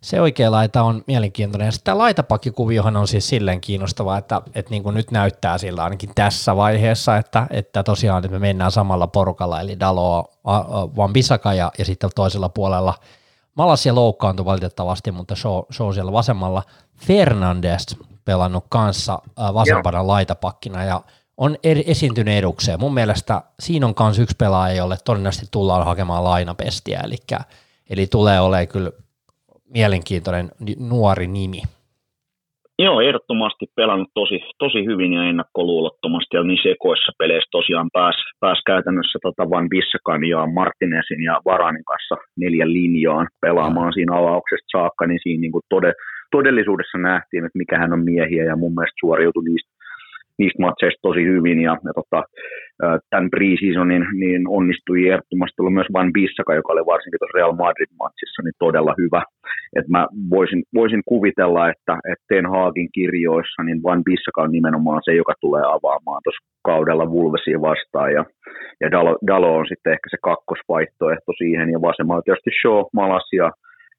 Se 0.00 0.20
oikea 0.20 0.50
laita 0.50 0.82
on 0.82 1.04
mielenkiintoinen. 1.06 1.72
Sitten 1.72 1.84
tämä 1.84 1.98
laitapakkikuviohan 1.98 2.96
on 2.96 3.08
siis 3.08 3.28
silleen 3.28 3.60
kiinnostava, 3.60 4.18
että, 4.18 4.42
että 4.54 4.70
niin 4.70 4.82
kuin 4.82 4.94
nyt 4.94 5.10
näyttää 5.10 5.58
sillä 5.58 5.84
ainakin 5.84 6.10
tässä 6.14 6.56
vaiheessa, 6.56 7.16
että, 7.16 7.46
että 7.50 7.82
tosiaan 7.82 8.24
että 8.24 8.32
me 8.32 8.38
mennään 8.38 8.72
samalla 8.72 9.06
porukalla, 9.06 9.60
eli 9.60 9.80
Dalo, 9.80 10.24
Van 10.96 11.12
Bissaka 11.12 11.54
ja, 11.54 11.72
ja 11.78 11.84
sitten 11.84 12.10
toisella 12.14 12.48
puolella 12.48 12.94
Malasia 13.56 13.94
loukkaantui 13.94 14.44
valitettavasti, 14.44 15.12
mutta 15.12 15.34
show, 15.34 15.62
show 15.72 15.92
siellä 15.92 16.12
vasemmalla. 16.12 16.62
Fernandes 16.96 17.96
pelannut 18.24 18.64
kanssa 18.68 19.18
vasempana 19.54 19.98
Joo. 19.98 20.06
laitapakkina 20.06 20.84
ja 20.84 21.00
on 21.36 21.56
eri, 21.62 21.84
esiintynyt 21.86 22.34
edukseen. 22.34 22.80
Mun 22.80 22.94
mielestä 22.94 23.42
siinä 23.60 23.86
on 23.86 23.94
myös 24.00 24.18
yksi 24.18 24.36
pelaaja, 24.36 24.74
jolle 24.74 24.96
todennäköisesti 25.04 25.46
tullaan 25.50 25.84
hakemaan 25.84 26.24
lainapestiä, 26.24 27.00
eli, 27.04 27.16
eli 27.90 28.06
tulee 28.06 28.40
olemaan 28.40 28.68
kyllä 28.68 28.90
mielenkiintoinen 29.74 30.48
nuori 30.78 31.26
nimi. 31.26 31.62
Joo, 32.78 33.00
ehdottomasti 33.00 33.66
pelannut 33.76 34.10
tosi, 34.14 34.40
tosi 34.58 34.84
hyvin 34.84 35.12
ja 35.12 35.24
ennakkoluulottomasti 35.24 36.36
ja 36.36 36.42
niin 36.42 36.62
sekoissa 36.62 37.12
peleissä 37.18 37.48
tosiaan 37.50 37.90
pääsi 37.92 38.18
pääs 38.40 38.60
käytännössä 38.66 39.18
tota 39.22 39.50
Van 39.50 39.68
Bissakan 39.68 40.24
ja 40.24 40.46
Martinesin 40.46 41.22
ja 41.22 41.40
Varanin 41.44 41.84
kanssa 41.84 42.16
neljän 42.36 42.72
linjaan 42.72 43.28
pelaamaan 43.40 43.92
siinä 43.92 44.18
avauksesta 44.18 44.78
saakka, 44.78 45.06
niin 45.06 45.20
siinä 45.22 45.40
niin 45.40 45.52
kuin 45.52 45.62
tode, 45.68 45.92
todellisuudessa 46.30 46.98
nähtiin, 46.98 47.44
että 47.44 47.58
mikä 47.58 47.78
hän 47.78 47.92
on 47.92 48.04
miehiä 48.04 48.44
ja 48.44 48.56
mun 48.56 48.74
mielestä 48.74 49.00
suoriutui 49.00 49.44
niistä 49.44 49.75
niistä 50.38 50.62
matseista 50.62 51.06
tosi 51.08 51.22
hyvin 51.24 51.60
ja, 51.60 51.72
ja 51.84 51.92
tota, 52.00 52.22
tämän 53.10 53.30
pre-seasonin 53.34 54.04
niin 54.22 54.42
onnistui 54.48 55.08
ehdottomasti 55.08 55.58
olla 55.60 55.70
myös 55.78 55.90
Van 55.92 56.12
Bissaka, 56.12 56.54
joka 56.54 56.72
oli 56.72 56.86
varsinkin 56.92 57.18
tuossa 57.18 57.38
Real 57.38 57.54
Madrid-matsissa 57.62 58.42
niin 58.42 58.58
todella 58.58 58.94
hyvä. 59.02 59.22
Et 59.78 59.88
mä 59.88 60.06
voisin, 60.30 60.62
voisin 60.74 61.02
kuvitella, 61.12 61.62
että, 61.72 61.94
että 62.12 62.24
Ten 62.28 62.46
Hagin 62.46 62.88
kirjoissa 62.92 63.62
niin 63.62 63.82
Van 63.82 64.04
Bissaka 64.04 64.42
on 64.42 64.52
nimenomaan 64.52 65.00
se, 65.04 65.12
joka 65.14 65.34
tulee 65.40 65.62
avaamaan 65.76 66.20
tuossa 66.24 66.46
kaudella 66.64 67.10
Vulvesia 67.10 67.60
vastaan 67.60 68.12
ja, 68.12 68.24
ja 68.80 68.90
Dalo, 68.90 69.18
Dalo, 69.26 69.56
on 69.56 69.66
sitten 69.68 69.92
ehkä 69.92 70.08
se 70.10 70.18
kakkosvaihtoehto 70.22 71.32
siihen 71.38 71.68
ja 71.74 71.80
vasemmalla 71.88 72.22
tietysti 72.22 72.50
Shaw, 72.60 72.80
Malasia, 72.92 73.50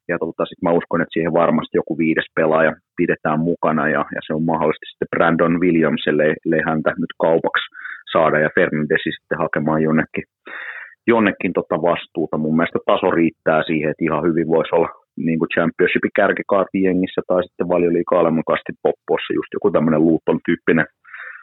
ja 0.08 0.18
tota, 0.18 0.46
sit 0.46 0.62
mä 0.62 0.72
uskon, 0.72 1.00
että 1.00 1.12
siihen 1.12 1.32
varmasti 1.32 1.76
joku 1.76 1.98
viides 1.98 2.28
pelaaja 2.34 2.72
pidetään 2.96 3.40
mukana 3.40 3.88
ja, 3.88 4.02
ja 4.14 4.20
se 4.26 4.34
on 4.34 4.42
mahdollisesti 4.42 4.86
sitten 4.90 5.12
Brandon 5.16 5.60
Williamselle, 5.60 6.24
ellei 6.46 6.62
häntä 6.68 6.90
nyt 6.90 7.12
kaupaksi 7.18 7.66
saada 8.12 8.38
ja 8.38 8.50
Fernandesi 8.54 9.10
sitten 9.16 9.38
hakemaan 9.38 9.82
jonnekin, 9.82 10.24
jonnekin 11.06 11.52
tota 11.52 11.76
vastuuta. 11.82 12.38
Mun 12.38 12.56
mielestä 12.56 12.78
taso 12.86 13.10
riittää 13.10 13.62
siihen, 13.62 13.90
että 13.90 14.04
ihan 14.04 14.24
hyvin 14.28 14.48
voisi 14.48 14.74
olla 14.74 14.90
niin 15.16 15.38
kuin 15.38 15.52
championshipin 15.54 16.16
kärkikaartin 16.20 16.82
jengissä 16.82 17.22
tai 17.26 17.42
sitten 17.44 17.68
valioliikaa 17.68 18.20
alemmakasti 18.20 18.72
poppossa 18.82 19.36
just 19.38 19.50
joku 19.56 19.70
tämmöinen 19.70 20.06
Luton 20.06 20.40
tyyppinen 20.46 20.86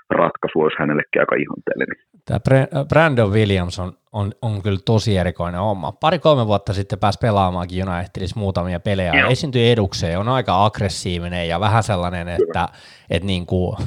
ratkaisu 0.09 0.59
olisi 0.59 0.75
hänellekin 0.79 1.21
aika 1.21 1.35
ihanteellinen. 1.35 1.95
Tämä 2.25 2.85
Brandon 2.89 3.31
Williams 3.31 3.79
on, 3.79 3.93
on, 4.11 4.31
on 4.41 4.61
kyllä 4.61 4.79
tosi 4.85 5.17
erikoinen 5.17 5.61
homma. 5.61 5.91
Pari-kolme 5.91 6.47
vuotta 6.47 6.73
sitten 6.73 6.99
pääsi 6.99 7.19
pelaamaankin 7.21 7.89
Unitedissa 7.89 8.39
muutamia 8.39 8.79
pelejä. 8.79 9.13
Joo. 9.13 9.29
Esiintyi 9.29 9.71
edukseen, 9.71 10.19
on 10.19 10.29
aika 10.29 10.65
aggressiivinen 10.65 11.47
ja 11.47 11.59
vähän 11.59 11.83
sellainen, 11.83 12.27
että, 12.27 12.69
että 13.09 13.27
niin 13.27 13.45
kuin, 13.45 13.77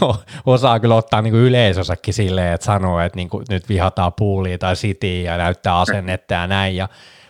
osaa 0.46 0.80
kyllä 0.80 0.94
ottaa 0.94 1.22
niin 1.22 1.32
kuin 1.32 1.42
yleisösäkin 1.42 2.14
silleen, 2.14 2.54
että 2.54 2.64
sanoo, 2.64 3.00
että 3.00 3.16
niin 3.16 3.28
kuin, 3.28 3.44
nyt 3.48 3.68
vihataan 3.68 4.12
puulia 4.18 4.58
tai 4.58 4.76
sitiin 4.76 5.24
ja 5.24 5.36
näyttää 5.36 5.80
asennetta 5.80 6.34
ja 6.34 6.46
näin. 6.46 6.76
Ja, 6.76 6.88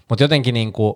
mutta 0.08 0.24
jotenkin 0.24 0.54
niin 0.54 0.72
kuin, 0.72 0.94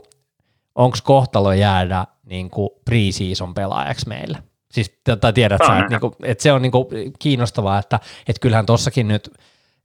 onko 0.75 0.97
kohtalo 1.05 1.53
jäädä 1.53 2.05
niin 2.26 2.50
kuin 2.50 2.71
pre-season 2.91 3.55
pelaajaksi 3.55 4.09
meille? 4.09 4.38
Siis 4.75 5.00
tai 5.21 5.33
tiedät 5.33 5.61
sä, 5.66 5.78
että, 5.78 5.90
niinku, 5.90 6.16
että 6.23 6.43
se 6.43 6.52
on 6.52 6.62
niinku 6.62 6.88
kiinnostavaa, 7.19 7.78
että, 7.78 8.00
että 8.28 8.40
kyllähän 8.40 8.66
tossakin 8.66 9.09
nyt, 9.09 9.31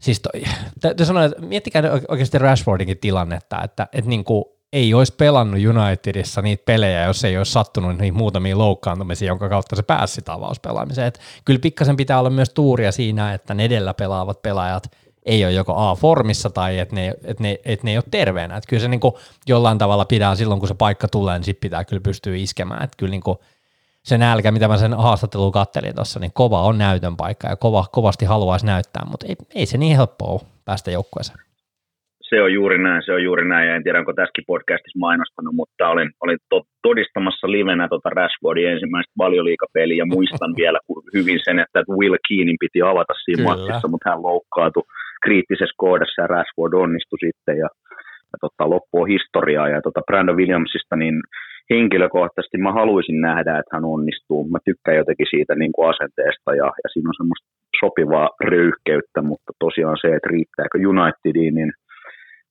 siis 0.01 0.19
toi, 0.19 0.43
täytyy 0.81 1.05
sanoa, 1.05 1.25
että 1.25 1.41
miettikää 1.41 1.84
oikeasti 2.08 2.38
Rashfordinkin 2.38 2.98
tilannetta, 2.98 3.62
että, 3.63 3.88
että 3.93 4.10
niinku, 4.10 4.60
ei 4.74 4.93
olisi 4.93 5.13
pelannut 5.17 5.60
Unitedissa 5.69 6.41
niitä 6.41 6.63
pelejä, 6.65 7.05
jos 7.05 7.24
ei 7.24 7.38
olisi 7.38 7.51
sattunut 7.51 7.98
niihin 7.98 8.13
muutamiin 8.13 8.58
loukkaantumisiin, 8.58 9.27
jonka 9.27 9.50
kautta 9.50 9.75
se 9.75 9.84
pääsi 9.84 10.22
avauspelaamiseen. 10.27 11.08
Että 11.08 11.19
kyllä 11.46 11.60
pikkasen 11.60 11.98
pitää 11.98 12.19
olla 12.19 12.29
myös 12.29 12.50
tuuria 12.50 12.91
siinä, 12.91 13.34
että 13.34 13.53
ne 13.53 13.65
edellä 13.65 13.93
pelaavat 13.93 14.41
pelaajat 14.41 14.91
ei 15.25 15.46
ole 15.46 15.53
joko 15.53 15.74
A-formissa 15.75 16.50
tai 16.50 16.79
että 16.79 16.96
ne, 16.96 17.13
että 17.24 17.43
ne, 17.43 17.60
että 17.65 17.86
ne 17.86 17.91
ei 17.91 17.98
ole 17.98 18.03
terveenä. 18.12 18.58
Että 18.58 18.67
kyllä 18.69 18.81
se 18.81 18.88
niin 18.88 19.00
kuin 19.00 19.13
jollain 19.48 19.77
tavalla 19.77 20.05
pitää 20.05 20.36
silloin, 20.36 20.60
kun 20.60 20.67
se 20.67 20.74
paikka 20.74 21.08
tulee, 21.08 21.38
niin 21.38 21.46
sitten 21.46 21.62
pitää 21.62 21.86
kyllä 21.86 22.01
pystyä 22.01 22.36
iskemään. 22.36 22.84
Että 22.84 22.98
kyllä 22.98 23.12
niin 23.12 23.24
kuin 23.24 23.38
se 24.03 24.18
nälkä, 24.18 24.51
mitä 24.51 24.68
mä 24.68 24.77
sen 24.77 24.94
haastatteluun 24.94 25.51
kattelin 25.51 25.96
tuossa, 25.96 26.20
niin 26.20 26.32
kova 26.34 26.62
on 26.62 26.77
näytön 26.77 27.18
paikka 27.18 27.48
ja 27.48 27.56
kova, 27.56 27.86
kovasti 27.91 28.25
haluaisi 28.25 28.65
näyttää, 28.65 29.03
mutta 29.10 29.25
ei, 29.29 29.36
ei 29.56 29.65
se 29.65 29.77
niin 29.77 29.98
helppoa 29.98 30.32
ole 30.32 30.41
päästä 30.65 30.91
joukkueeseen. 30.91 31.39
Se 32.29 32.41
on 32.41 32.53
juuri 32.53 32.77
näin, 32.77 33.01
se 33.06 33.12
on 33.13 33.24
juuri 33.24 33.46
näin, 33.48 33.68
ja 33.68 33.75
en 33.75 33.84
tiedä, 33.84 34.00
onko 34.00 34.13
tässäkin 34.13 34.44
podcastissa 34.48 35.00
mainostanut, 35.00 35.56
mutta 35.56 35.89
olin, 35.89 36.10
olin 36.24 36.38
to, 36.50 36.58
todistamassa 36.82 37.51
livenä 37.51 37.88
tota 37.88 38.10
Rashfordin 38.10 38.70
ensimmäistä 38.70 39.13
valioliikapeliä, 39.18 39.98
ja 39.98 40.06
muistan 40.15 40.51
vielä 40.62 40.79
hyvin 41.15 41.39
sen, 41.44 41.60
että 41.60 41.79
Will 42.00 42.18
Keenin 42.27 42.58
piti 42.60 42.82
avata 42.82 43.13
siinä 43.13 43.44
Kyllä. 43.44 43.50
matsissa, 43.50 43.88
mutta 43.88 44.10
hän 44.10 44.24
loukkaantui 44.24 44.84
kriittisessä 45.25 45.75
kohdassa, 45.77 46.22
ja 46.22 46.27
Rashford 46.27 46.74
onnistui 46.74 47.20
sitten, 47.25 47.58
ja, 47.63 47.70
ja 48.32 48.38
tota, 48.41 48.70
loppu 48.70 48.96
on 49.01 49.08
historiaa, 49.15 49.70
ja 49.70 49.82
tota 49.82 50.01
Brandon 50.08 50.38
Williamsista, 50.38 50.96
niin 50.96 51.15
henkilökohtaisesti 51.74 52.58
mä 52.58 52.72
haluaisin 52.74 53.22
nähdä, 53.22 53.60
että 53.60 53.76
hän 53.76 53.86
onnistuu. 53.86 54.50
Mä 54.50 54.60
tykkään 54.66 54.98
jotenkin 54.98 55.28
siitä 55.30 55.56
niin 55.56 55.72
kuin 55.72 55.90
asenteesta 55.90 56.50
ja, 56.62 56.68
ja 56.84 56.88
siinä 56.94 57.10
on 57.10 57.20
semmoista 57.20 57.48
sopivaa 57.80 58.30
röyhkeyttä, 58.52 59.22
mutta 59.22 59.52
tosiaan 59.60 59.98
se, 60.02 60.08
että 60.08 60.30
riittääkö 60.30 60.78
Unitediin, 60.92 61.56
niin 61.56 61.72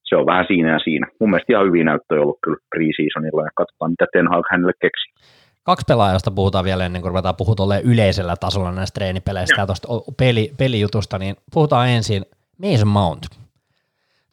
se 0.09 0.17
on 0.17 0.27
vähän 0.27 0.45
siinä 0.49 0.73
ja 0.73 0.79
siinä. 0.79 1.07
Mun 1.21 1.31
mielestä 1.31 1.53
ihan 1.53 1.67
hyvin 1.67 1.87
näyttöjä 1.87 2.21
ollut 2.23 2.39
kyllä 2.45 2.59
pre-seasonilla 2.75 3.43
ja 3.49 3.51
katsotaan, 3.55 3.91
mitä 3.91 4.07
Ten 4.13 4.29
Hag 4.29 4.45
hänelle 4.51 4.73
keksi. 4.81 5.07
Kaksi 5.63 5.85
pelaajasta 5.89 6.31
puhutaan 6.31 6.65
vielä 6.65 6.87
ennen 6.87 7.03
kuin 7.03 7.11
ruvetaan 7.11 7.37
puhumaan 7.37 7.83
yleisellä 7.83 8.37
tasolla 8.37 8.73
näistä 8.73 8.99
treenipeleistä 8.99 9.61
ja 9.61 9.67
tuosta 9.67 9.89
peli, 10.19 10.53
pelijutusta, 10.59 11.19
niin 11.19 11.37
puhutaan 11.55 11.89
ensin 11.89 12.23
Mason 12.63 12.89
Mount. 12.89 13.23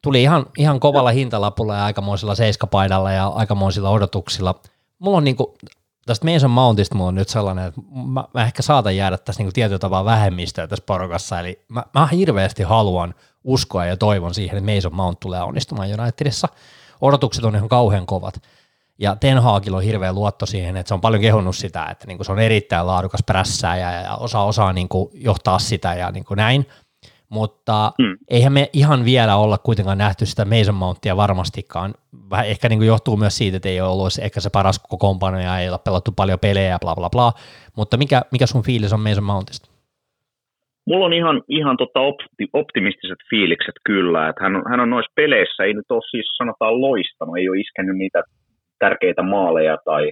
Tuli 0.01 0.21
ihan, 0.21 0.45
ihan 0.57 0.79
kovalla 0.79 1.11
hintalapulla 1.11 1.75
ja 1.75 1.85
aikamoisilla 1.85 2.35
seiskapaidalla 2.35 3.11
ja 3.11 3.27
aikamoisilla 3.27 3.89
odotuksilla– 3.89 4.55
mulla 4.99 5.17
on 5.17 5.23
niinku, 5.23 5.57
tästä 6.05 6.31
Mason 6.31 6.51
Mountista 6.51 6.95
mulla 6.95 7.07
on 7.07 7.15
nyt 7.15 7.29
sellainen, 7.29 7.65
että 7.65 7.81
mä, 8.13 8.23
mä 8.33 8.43
ehkä 8.43 8.61
saatan 8.61 8.95
jäädä 8.95 9.17
tässä 9.17 9.41
niinku 9.41 9.51
tietyllä 9.51 9.79
tavalla 9.79 10.05
vähemmistöä 10.05 10.67
tässä 10.67 10.85
porukassa, 10.85 11.39
eli 11.39 11.65
mä, 11.67 11.83
mä 11.93 12.07
hirveästi 12.07 12.63
haluan 12.63 13.15
uskoa 13.43 13.85
ja 13.85 13.97
toivon 13.97 14.33
siihen, 14.33 14.57
että 14.57 14.75
Mason 14.75 14.95
Mount 14.95 15.19
tulee 15.19 15.41
onnistumaan 15.41 15.99
Unitedissa. 15.99 16.47
Odotukset 17.01 17.43
on 17.43 17.55
ihan 17.55 17.69
kauhean 17.69 18.05
kovat. 18.05 18.41
Ja 18.99 19.15
Ten 19.15 19.39
Hagilla 19.39 19.77
on 19.77 19.83
hirveä 19.83 20.13
luotto 20.13 20.45
siihen, 20.45 20.77
että 20.77 20.87
se 20.87 20.93
on 20.93 21.01
paljon 21.01 21.21
kehonnut 21.21 21.55
sitä, 21.55 21.85
että 21.85 22.07
niinku 22.07 22.23
se 22.23 22.31
on 22.31 22.39
erittäin 22.39 22.87
laadukas 22.87 23.23
prässää 23.25 23.77
ja, 23.77 23.91
ja 23.91 24.15
osaa, 24.15 24.45
osaa 24.45 24.73
niinku 24.73 25.11
johtaa 25.13 25.59
sitä 25.59 25.93
ja 25.93 26.11
niinku 26.11 26.35
näin 26.35 26.65
mutta 27.29 27.91
mm. 27.99 28.17
eihän 28.29 28.53
me 28.53 28.69
ihan 28.73 29.05
vielä 29.05 29.35
olla 29.35 29.57
kuitenkaan 29.57 29.97
nähty 29.97 30.25
sitä 30.25 30.45
Mason 30.45 30.75
Mountia 30.75 31.17
varmastikaan. 31.17 31.93
Vähän 32.29 32.47
ehkä 32.47 32.69
niin 32.69 32.79
kuin 32.79 32.87
johtuu 32.87 33.17
myös 33.17 33.37
siitä, 33.37 33.57
että 33.57 33.69
ei 33.69 33.81
ole 33.81 33.89
ollut 33.89 34.19
ehkä 34.21 34.39
se 34.39 34.49
paras 34.53 34.79
kokoonpano 34.89 35.39
ja 35.39 35.59
ei 35.59 35.69
ole 35.69 35.79
pelattu 35.85 36.11
paljon 36.15 36.39
pelejä 36.39 36.69
ja 36.69 36.77
bla 36.81 36.95
bla 36.95 37.09
bla, 37.09 37.31
mutta 37.77 37.97
mikä, 37.97 38.21
mikä 38.31 38.45
sun 38.45 38.63
fiilis 38.63 38.93
on 38.93 38.99
Mason 38.99 39.23
Mountista? 39.23 39.69
Mulla 40.87 41.05
on 41.05 41.13
ihan, 41.13 41.41
ihan 41.47 41.77
tota 41.77 41.99
opti, 41.99 42.45
optimistiset 42.53 43.17
fiilikset 43.29 43.75
kyllä, 43.83 44.29
että 44.29 44.43
hän 44.43 44.55
on, 44.55 44.63
hän 44.69 44.79
on 44.79 44.89
noissa 44.89 45.11
peleissä, 45.15 45.63
ei 45.63 45.73
nyt 45.73 45.91
ole 45.91 46.01
siis 46.11 46.27
sanotaan 46.37 46.81
loistanut, 46.81 47.37
ei 47.37 47.49
ole 47.49 47.59
iskenyt 47.59 47.97
niitä 47.97 48.23
tärkeitä 48.79 49.21
maaleja 49.21 49.77
tai, 49.85 50.11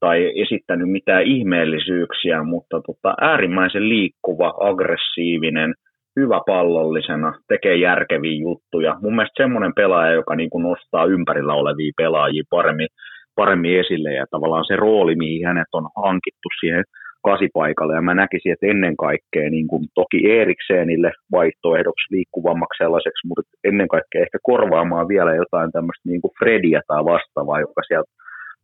tai 0.00 0.32
esittänyt 0.42 0.90
mitään 0.90 1.22
ihmeellisyyksiä, 1.22 2.42
mutta 2.42 2.80
tota, 2.86 3.14
äärimmäisen 3.20 3.88
liikkuva, 3.88 4.54
aggressiivinen– 4.60 5.74
hyvä 6.16 6.40
pallollisena, 6.46 7.32
tekee 7.48 7.76
järkeviä 7.76 8.40
juttuja. 8.40 8.96
Mun 9.02 9.16
mielestä 9.16 9.42
semmoinen 9.42 9.74
pelaaja, 9.74 10.12
joka 10.12 10.34
niin 10.36 10.50
kuin 10.50 10.62
nostaa 10.62 11.04
ympärillä 11.04 11.54
olevia 11.54 11.92
pelaajia 11.96 12.42
paremmin, 12.50 12.88
paremmin 13.34 13.80
esille 13.80 14.12
ja 14.14 14.26
tavallaan 14.30 14.64
se 14.64 14.76
rooli, 14.76 15.14
mihin 15.16 15.46
hänet 15.46 15.68
on 15.72 15.88
hankittu 16.04 16.48
siihen 16.60 16.84
kasipaikalle. 17.24 17.94
Ja 17.94 18.02
mä 18.02 18.14
näkisin, 18.14 18.52
että 18.52 18.66
ennen 18.66 18.96
kaikkea 18.96 19.50
niin 19.50 19.68
kuin, 19.68 19.82
toki 19.94 20.30
Eriksenille 20.40 21.12
vaihtoehdoksi 21.32 22.06
liikkuvammaksi 22.10 22.78
sellaiseksi, 22.84 23.26
mutta 23.28 23.42
ennen 23.64 23.88
kaikkea 23.88 24.22
ehkä 24.22 24.38
korvaamaan 24.42 25.08
vielä 25.08 25.34
jotain 25.34 25.72
tämmöistä 25.72 26.08
niin 26.08 26.20
kuin 26.20 26.32
Fredia 26.38 26.80
tai 26.86 27.04
vastaavaa, 27.04 27.60
joka 27.60 27.82
sieltä 27.88 28.10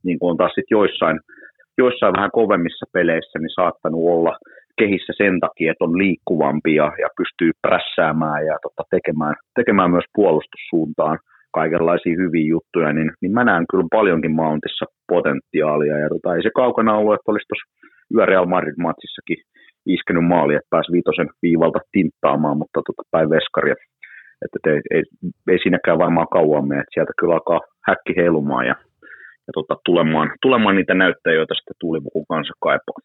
niin 0.04 0.18
kuin 0.18 0.30
on 0.30 0.36
taas 0.36 0.52
sit 0.54 0.70
joissain, 0.70 1.20
joissain 1.78 2.16
vähän 2.16 2.30
kovemmissa 2.30 2.86
peleissä 2.92 3.38
niin 3.38 3.56
saattanut 3.60 4.04
olla 4.14 4.38
kehissä 4.78 5.12
sen 5.16 5.40
takia, 5.40 5.70
että 5.72 5.84
on 5.84 5.98
liikkuvampi 5.98 6.74
ja, 6.74 7.08
pystyy 7.16 7.50
prässäämään 7.62 8.46
ja 8.46 8.56
tota, 8.62 8.82
tekemään, 8.90 9.34
tekemään 9.58 9.90
myös 9.90 10.08
puolustussuuntaan 10.14 11.18
kaikenlaisia 11.58 12.16
hyviä 12.22 12.46
juttuja, 12.54 12.92
niin, 12.92 13.10
niin 13.20 13.32
mä 13.32 13.44
näen 13.44 13.64
kyllä 13.70 13.88
paljonkin 13.96 14.34
Mountissa 14.38 14.86
potentiaalia. 15.12 15.98
Ja 15.98 16.08
tota, 16.08 16.34
ei 16.34 16.42
se 16.42 16.50
kaukana 16.54 16.98
ollut, 16.98 17.14
että 17.14 17.30
olisi 17.30 17.48
tuossa 17.48 17.68
Yö 18.14 18.26
Real 18.26 18.46
Madrid-matsissakin 18.54 19.40
iskenyt 19.86 20.26
maali, 20.32 20.54
että 20.54 20.72
pääsi 20.74 20.92
viitosen 20.92 21.28
viivalta 21.42 21.80
tinttaamaan, 21.92 22.58
mutta 22.58 22.80
tota, 22.86 23.02
päin 23.10 23.30
veskaria. 23.30 23.76
Että 24.44 24.58
ei, 24.70 24.80
ei, 24.94 25.02
ei, 25.50 25.58
siinäkään 25.62 25.98
varmaan 25.98 26.34
kauan 26.36 26.68
mene, 26.68 26.80
että 26.80 26.94
sieltä 26.94 27.12
kyllä 27.18 27.34
alkaa 27.34 27.60
häkki 27.88 28.12
heilumaan 28.16 28.66
ja, 28.66 28.76
ja 29.46 29.52
tota, 29.54 29.74
tulemaan, 29.84 30.28
tulemaan 30.42 30.76
niitä 30.76 30.94
näyttöjä, 30.94 31.36
joita 31.36 31.54
sitten 31.54 31.80
tuulipukun 31.80 32.26
kanssa 32.32 32.54
kaipaa. 32.60 32.98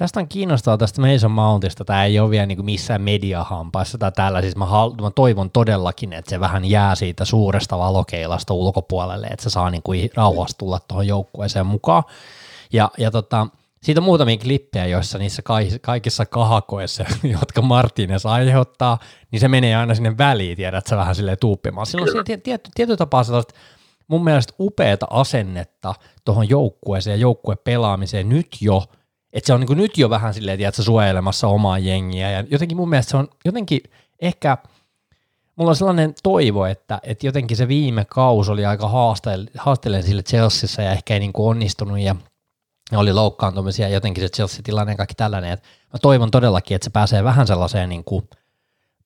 Tästä 0.00 0.20
on 0.20 0.28
kiinnostavaa 0.28 0.78
tästä 0.78 1.00
Mason 1.00 1.30
Mountista. 1.30 1.84
Tämä 1.84 2.04
ei 2.04 2.20
ole 2.20 2.30
vielä 2.30 2.46
niin 2.46 2.58
kuin 2.58 2.64
missään 2.64 3.02
mediahampaissa 3.02 3.98
tai 3.98 4.12
täällä. 4.12 4.40
Siis 4.40 4.56
mä, 4.56 4.64
mä, 5.02 5.10
toivon 5.14 5.50
todellakin, 5.50 6.12
että 6.12 6.30
se 6.30 6.40
vähän 6.40 6.64
jää 6.64 6.94
siitä 6.94 7.24
suuresta 7.24 7.78
valokeilasta 7.78 8.54
ulkopuolelle, 8.54 9.26
että 9.26 9.42
se 9.42 9.50
saa 9.50 9.70
niin 9.70 9.82
kuin 9.82 10.10
rauhassa 10.14 10.58
tulla 10.58 10.80
tuohon 10.88 11.06
joukkueeseen 11.06 11.66
mukaan. 11.66 12.02
Ja, 12.72 12.90
ja 12.98 13.10
tota, 13.10 13.46
siitä 13.82 14.00
on 14.00 14.04
muutamia 14.04 14.36
klippejä, 14.36 14.86
joissa 14.86 15.18
niissä 15.18 15.42
kaikissa 15.80 16.26
kahakoissa, 16.26 17.04
jotka 17.40 17.62
Martinez 17.62 18.26
aiheuttaa, 18.26 18.98
niin 19.30 19.40
se 19.40 19.48
menee 19.48 19.76
aina 19.76 19.94
sinne 19.94 20.18
väliin, 20.18 20.56
tiedät 20.56 20.86
sä 20.86 20.96
vähän 20.96 21.14
silleen 21.14 21.38
tuuppimaan. 21.40 21.86
Silloin 21.86 22.18
on 22.18 22.24
tietty, 22.24 22.70
tietty 22.74 22.96
tapaa 22.96 23.24
sellaista 23.24 23.54
mun 24.08 24.24
mielestä 24.24 24.54
upeata 24.60 25.06
asennetta 25.10 25.94
tuohon 26.24 26.48
joukkueeseen 26.48 27.14
ja 27.14 27.20
joukkuepelaamiseen 27.20 28.28
nyt 28.28 28.48
jo, 28.60 28.84
että 29.32 29.46
se 29.46 29.52
on 29.52 29.60
niin 29.60 29.78
nyt 29.78 29.98
jo 29.98 30.10
vähän 30.10 30.34
silleen, 30.34 30.58
tiedät, 30.58 30.74
suojelemassa 30.74 31.48
omaa 31.48 31.78
jengiä. 31.78 32.30
Ja 32.30 32.44
jotenkin 32.50 32.76
mun 32.76 32.88
mielestä 32.88 33.10
se 33.10 33.16
on 33.16 33.28
jotenkin 33.44 33.80
ehkä, 34.20 34.58
mulla 35.56 35.70
on 35.70 35.76
sellainen 35.76 36.14
toivo, 36.22 36.64
että, 36.64 37.00
että 37.02 37.26
jotenkin 37.26 37.56
se 37.56 37.68
viime 37.68 38.04
kaus 38.04 38.48
oli 38.48 38.66
aika 38.66 38.88
haasteellinen 39.58 40.06
sille 40.06 40.22
Chelseassa 40.22 40.82
ja 40.82 40.92
ehkä 40.92 41.14
ei 41.14 41.20
niin 41.20 41.32
onnistunut 41.34 41.98
ja 41.98 42.16
oli 42.96 43.12
loukkaantumisia 43.12 43.88
ja 43.88 43.94
jotenkin 43.94 44.24
se 44.24 44.28
Chelsea-tilanne 44.28 44.92
ja 44.92 44.96
kaikki 44.96 45.14
tällainen, 45.14 45.52
että 45.52 45.68
mä 45.92 45.98
toivon 46.02 46.30
todellakin, 46.30 46.74
että 46.74 46.84
se 46.84 46.90
pääsee 46.90 47.24
vähän 47.24 47.46
sellaiseen 47.46 47.88
niin 47.88 48.04
kuin 48.04 48.28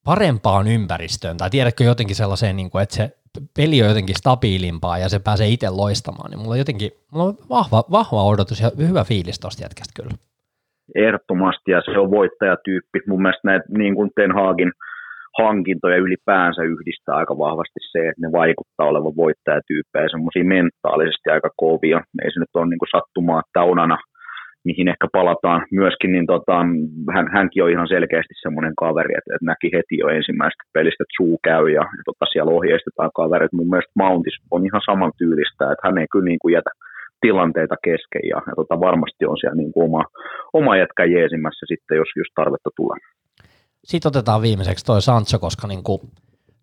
parempaan 0.04 0.66
ympäristöön, 0.66 1.37
tai 1.37 1.50
tiedätkö 1.50 1.84
jotenkin 1.84 2.16
sellaiseen, 2.16 2.56
niin 2.56 2.70
kuin, 2.70 2.82
että 2.82 2.94
se 2.94 3.11
peli 3.56 3.82
on 3.82 3.88
jotenkin 3.88 4.14
stabiilimpaa 4.18 4.99
ja 4.99 5.08
se 5.08 5.18
pääsee 5.18 5.49
itse 5.49 5.70
loistamaan, 5.70 6.30
niin 6.30 6.40
mulla 6.40 6.56
jotenkin 6.56 6.90
mulla 7.12 7.25
on 7.25 7.34
vahva, 7.50 7.84
vahva 7.90 8.25
odotus 8.25 8.61
ja 8.61 8.70
hyvä 8.88 9.04
fiilis 9.04 9.40
tuosta 9.40 9.62
jätkästä 9.62 9.92
kyllä. 10.02 10.14
Ehdottomasti, 10.94 11.70
ja 11.70 11.83
se 11.85 11.98
on 11.98 12.11
voittajatyyppi. 12.11 12.98
Mun 13.09 13.22
mielestä 13.22 13.48
näitä 13.50 13.64
niin 13.68 13.94
kuin 13.94 14.11
Ten 14.16 14.33
Hagin– 14.35 14.72
hankintoja 15.42 15.96
ylipäänsä 15.96 16.62
yhdistää 16.62 17.14
aika 17.16 17.38
vahvasti 17.38 17.81
se, 17.92 17.98
että 18.09 18.22
ne 18.26 18.33
vaikuttaa 18.33 18.90
olevan 18.92 19.16
voittajatyyppejä, 19.16 20.09
semmoisia 20.11 20.44
mentaalisesti 20.44 21.31
aika 21.31 21.50
kovia. 21.57 21.98
Ei 22.22 22.31
se 22.33 22.40
nyt 22.40 22.55
ole 22.55 22.66
niin 22.68 22.83
kuin 22.83 22.94
sattumaa, 22.96 23.40
että 23.40 23.62
Onana, 23.62 23.98
mihin 24.64 24.88
ehkä 24.88 25.07
palataan 25.12 25.61
myöskin, 25.81 26.12
niin 26.12 26.27
tota, 26.27 26.57
hän, 27.14 27.27
hänkin 27.37 27.64
on 27.64 27.70
ihan 27.70 27.88
selkeästi 27.88 28.35
semmoinen 28.42 28.74
kaveri, 28.83 29.14
että, 29.18 29.31
että 29.35 29.50
näki 29.53 29.68
heti 29.77 29.96
jo 30.03 30.07
ensimmäisestä 30.18 30.64
pelistä, 30.77 31.03
että 31.05 31.18
suu 31.18 31.35
käy 31.48 31.64
ja, 31.79 31.85
ja 31.98 32.03
tota, 32.09 32.24
siellä 32.33 32.53
ohjeistetaan 32.59 33.11
kaverit. 33.18 33.53
Mun 33.53 33.70
mielestä 33.70 33.98
Mountis 34.03 34.37
on 34.50 34.66
ihan 34.68 34.83
saman 34.88 35.12
tyylistä, 35.20 35.64
että 35.72 35.85
hän 35.87 35.98
ei 35.98 36.09
kyllä 36.12 36.29
niin 36.29 36.42
kuin 36.42 36.53
jätä 36.59 36.70
tilanteita 37.24 37.77
kesken 37.85 38.24
ja, 38.33 38.38
ja 38.48 38.55
tota, 38.61 38.81
varmasti 38.88 39.22
on 39.31 39.38
siellä 39.38 39.61
niin 39.62 39.72
kuin 39.72 39.85
oma, 39.88 40.03
oma 40.53 40.77
jätkä 40.77 41.05
jeesimässä 41.05 41.64
sitten, 41.72 41.96
jos, 42.00 42.11
jos 42.20 42.31
tarvetta 42.35 42.70
tulee. 42.77 43.00
Sitten 43.90 44.09
otetaan 44.12 44.42
viimeiseksi 44.42 44.85
toi 44.85 45.03
Sancho, 45.03 45.38
koska 45.38 45.66
niin 45.68 45.85
kuin 45.88 46.00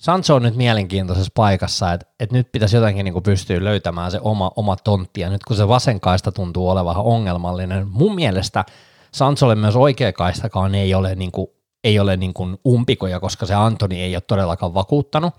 Sancho 0.01 0.35
on 0.35 0.41
nyt 0.41 0.55
mielenkiintoisessa 0.55 1.31
paikassa, 1.35 1.93
että, 1.93 2.05
että 2.19 2.35
nyt 2.35 2.51
pitäisi 2.51 2.75
jotenkin 2.75 3.03
niin 3.03 3.13
kuin 3.13 3.23
pystyä 3.23 3.63
löytämään 3.63 4.11
se 4.11 4.19
oma, 4.21 4.51
oma 4.55 4.75
tontti, 4.75 5.21
ja 5.21 5.29
nyt 5.29 5.43
kun 5.43 5.55
se 5.55 5.67
vasenkaista 5.67 6.31
tuntuu 6.31 6.69
olevan 6.69 6.95
ongelmallinen, 6.95 7.87
mun 7.87 8.15
mielestä 8.15 8.65
Sancholle 9.11 9.55
myös 9.55 9.75
oikea 9.75 10.13
kaistakaan 10.13 10.75
ei 10.75 10.93
ole, 10.93 11.15
niin 11.15 11.31
kuin, 11.31 11.47
ei 11.83 11.99
ole 11.99 12.17
niin 12.17 12.33
kuin 12.33 12.57
umpikoja, 12.67 13.19
koska 13.19 13.45
se 13.45 13.53
Antoni 13.53 14.01
ei 14.01 14.15
ole 14.15 14.21
todellakaan 14.21 14.73
vakuuttanut, 14.73 15.33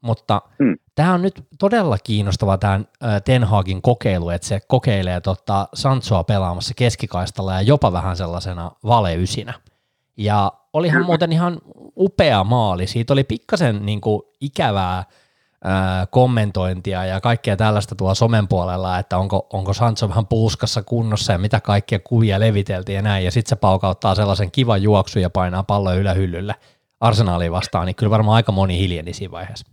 mutta 0.00 0.42
mm. 0.58 0.76
tämä 0.94 1.14
on 1.14 1.22
nyt 1.22 1.44
todella 1.58 1.98
kiinnostava 1.98 2.58
tämä 2.58 2.80
Ten 3.24 3.44
Hagin 3.44 3.82
kokeilu, 3.82 4.30
että 4.30 4.48
se 4.48 4.60
kokeilee 4.68 5.20
tota 5.20 5.68
Sanchoa 5.74 6.24
pelaamassa 6.24 6.74
keskikaistalla 6.76 7.54
ja 7.54 7.62
jopa 7.62 7.92
vähän 7.92 8.16
sellaisena 8.16 8.70
valeysinä. 8.84 9.54
Ja 10.16 10.52
olihan 10.72 11.06
muuten 11.06 11.32
ihan 11.32 11.58
upea 11.96 12.44
maali. 12.44 12.86
Siitä 12.86 13.12
oli 13.12 13.24
pikkasen 13.24 13.86
niin 13.86 14.00
kuin 14.00 14.22
ikävää 14.40 15.04
ää, 15.64 16.06
kommentointia 16.06 17.04
ja 17.04 17.20
kaikkea 17.20 17.56
tällaista 17.56 17.94
tuolla 17.94 18.14
somen 18.14 18.48
puolella, 18.48 18.98
että 18.98 19.18
onko, 19.18 19.46
onko 19.52 19.72
Sancho 19.72 20.08
vähän 20.08 20.26
puuskassa 20.26 20.82
kunnossa 20.82 21.32
ja 21.32 21.38
mitä 21.38 21.60
kaikkia 21.60 21.98
kuvia 21.98 22.40
leviteltiin 22.40 22.96
ja 22.96 23.02
näin. 23.02 23.24
Ja 23.24 23.30
sitten 23.30 23.48
se 23.48 23.56
paukauttaa 23.56 24.14
sellaisen 24.14 24.50
kivan 24.50 24.82
juoksu 24.82 25.18
ja 25.18 25.30
painaa 25.30 25.62
palloa 25.62 25.94
ylähyllylle 25.94 26.54
arsenaaliin 27.00 27.52
vastaan, 27.52 27.86
niin 27.86 27.96
kyllä 27.96 28.10
varmaan 28.10 28.36
aika 28.36 28.52
moni 28.52 28.78
hiljeni 28.78 29.12
siinä 29.12 29.32
vaiheessa. 29.32 29.66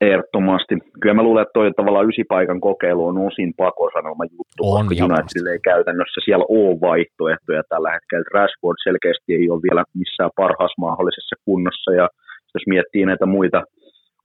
Ehdottomasti. 0.00 0.74
Kyllä 1.00 1.14
mä 1.14 1.22
luulen, 1.22 1.42
että 1.42 1.56
toi 1.58 1.72
tavallaan 1.72 2.08
ysipaikan 2.08 2.60
kokeilu 2.60 3.06
on 3.06 3.18
osin 3.18 3.52
pakosanoma 3.56 4.24
juttu, 4.24 4.60
on, 4.60 4.86
koska 4.88 5.04
Unitedille 5.04 5.50
ei 5.52 5.68
käytännössä 5.72 6.20
siellä 6.24 6.44
ole 6.48 6.80
vaihtoehtoja 6.80 7.62
tällä 7.68 7.90
hetkellä. 7.92 8.24
Rashford 8.34 8.78
selkeästi 8.84 9.34
ei 9.34 9.50
ole 9.50 9.60
vielä 9.66 9.82
missään 9.94 10.30
parhaassa 10.36 10.84
mahdollisessa 10.86 11.36
kunnossa, 11.44 11.90
ja 12.00 12.08
jos 12.54 12.64
miettii 12.66 13.04
näitä 13.06 13.26
muita 13.26 13.58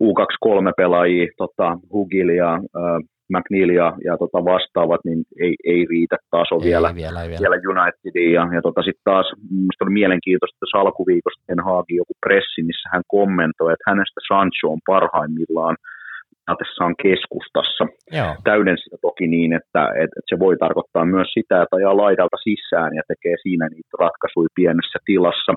U23-pelaajia, 0.04 1.28
tota, 1.38 1.78
Hugil 1.94 2.30
ja 2.30 2.52
äh, 2.54 2.98
McNeil 3.36 3.70
ja, 3.70 3.90
ja 4.08 4.14
tota 4.18 4.40
vastaavat, 4.54 5.02
niin 5.06 5.20
ei, 5.46 5.54
ei 5.64 5.82
riitä 5.90 6.18
taso 6.32 6.56
ei, 6.56 6.68
vielä, 6.70 6.90
vielä, 7.02 7.22
ei 7.22 7.30
vielä. 7.30 7.42
vielä 7.42 7.58
Unitediin. 7.72 8.34
Ja, 8.38 8.44
ja 8.56 8.62
tota 8.62 8.82
sitten 8.82 9.08
taas 9.12 9.28
minusta 9.60 9.86
oli 9.86 10.00
mielenkiintoista, 10.02 10.56
että 10.56 10.80
alkuviikosta 10.80 11.44
Ten 11.48 11.64
Hagin 11.68 12.02
joku 12.02 12.14
pressi, 12.26 12.60
missä 12.70 12.90
hän 12.94 13.04
kommentoi, 13.08 13.74
että 13.74 13.90
hänestä 13.92 14.20
Sancho 14.28 14.68
on 14.76 14.82
parhaimmillaan 14.92 15.78
on 16.80 16.96
keskustassa. 17.04 17.84
Joo. 18.12 18.36
Täyden 18.44 18.78
sitä 18.78 18.98
toki 19.02 19.28
niin, 19.28 19.54
että, 19.54 19.84
että, 20.04 20.16
että 20.18 20.30
se 20.32 20.40
voi 20.40 20.56
tarkoittaa 20.58 21.06
myös 21.06 21.30
sitä, 21.34 21.62
että 21.62 21.76
ajaa 21.76 21.98
laidalta 21.98 22.38
sisään 22.38 22.92
ja 22.96 23.04
tekee 23.08 23.36
siinä 23.42 23.66
niitä 23.70 23.96
ratkaisuja 24.00 24.50
pienessä 24.56 24.98
tilassa 25.06 25.54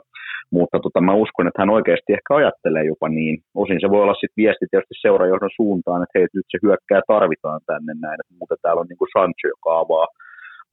mutta 0.50 0.76
tota, 0.84 1.00
mä 1.00 1.14
uskon, 1.24 1.46
että 1.46 1.62
hän 1.62 1.76
oikeasti 1.78 2.12
ehkä 2.12 2.34
ajattelee 2.34 2.84
jopa 2.84 3.08
niin. 3.08 3.36
Osin 3.62 3.80
se 3.80 3.90
voi 3.90 4.02
olla 4.02 4.14
sitten 4.14 4.42
viesti 4.42 4.66
tietysti 4.70 4.94
seurajohdon 5.06 5.56
suuntaan, 5.56 6.02
että 6.02 6.18
hei, 6.18 6.26
nyt 6.34 6.48
se 6.50 6.58
hyökkää 6.62 7.00
tarvitaan 7.14 7.60
tänne 7.66 7.92
näin, 8.04 8.18
että 8.20 8.34
mutta 8.38 8.56
täällä 8.62 8.80
on 8.80 8.88
niin 8.88 9.00
kuin 9.00 9.12
Sancho, 9.14 9.46
joka 9.54 9.70
avaa 9.82 10.06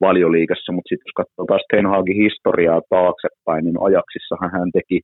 valioliigassa, 0.06 0.72
mutta 0.72 0.88
sitten 0.88 1.08
jos 1.08 1.18
katsoo 1.20 1.44
taas 1.46 1.64
Ten 1.70 1.86
Hagin 1.92 2.22
historiaa 2.24 2.80
taaksepäin, 2.96 3.62
niin 3.64 3.84
ajaksissahan 3.88 4.50
hän 4.56 4.70
teki 4.78 4.98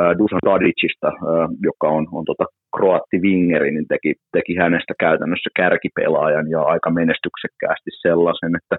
äh, 0.00 0.12
Dusan 0.18 0.44
Tadicista, 0.48 1.08
äh, 1.08 1.48
joka 1.68 1.88
on, 1.96 2.04
on 2.18 2.24
tota 2.30 2.46
kroatti 2.76 3.16
wingeri, 3.24 3.70
niin 3.72 3.88
teki, 3.94 4.10
teki 4.36 4.52
hänestä 4.62 4.94
käytännössä 5.04 5.50
kärkipelaajan 5.58 6.46
ja 6.54 6.60
aika 6.72 6.90
menestyksekkäästi 7.00 7.90
sellaisen, 8.04 8.52
että 8.60 8.76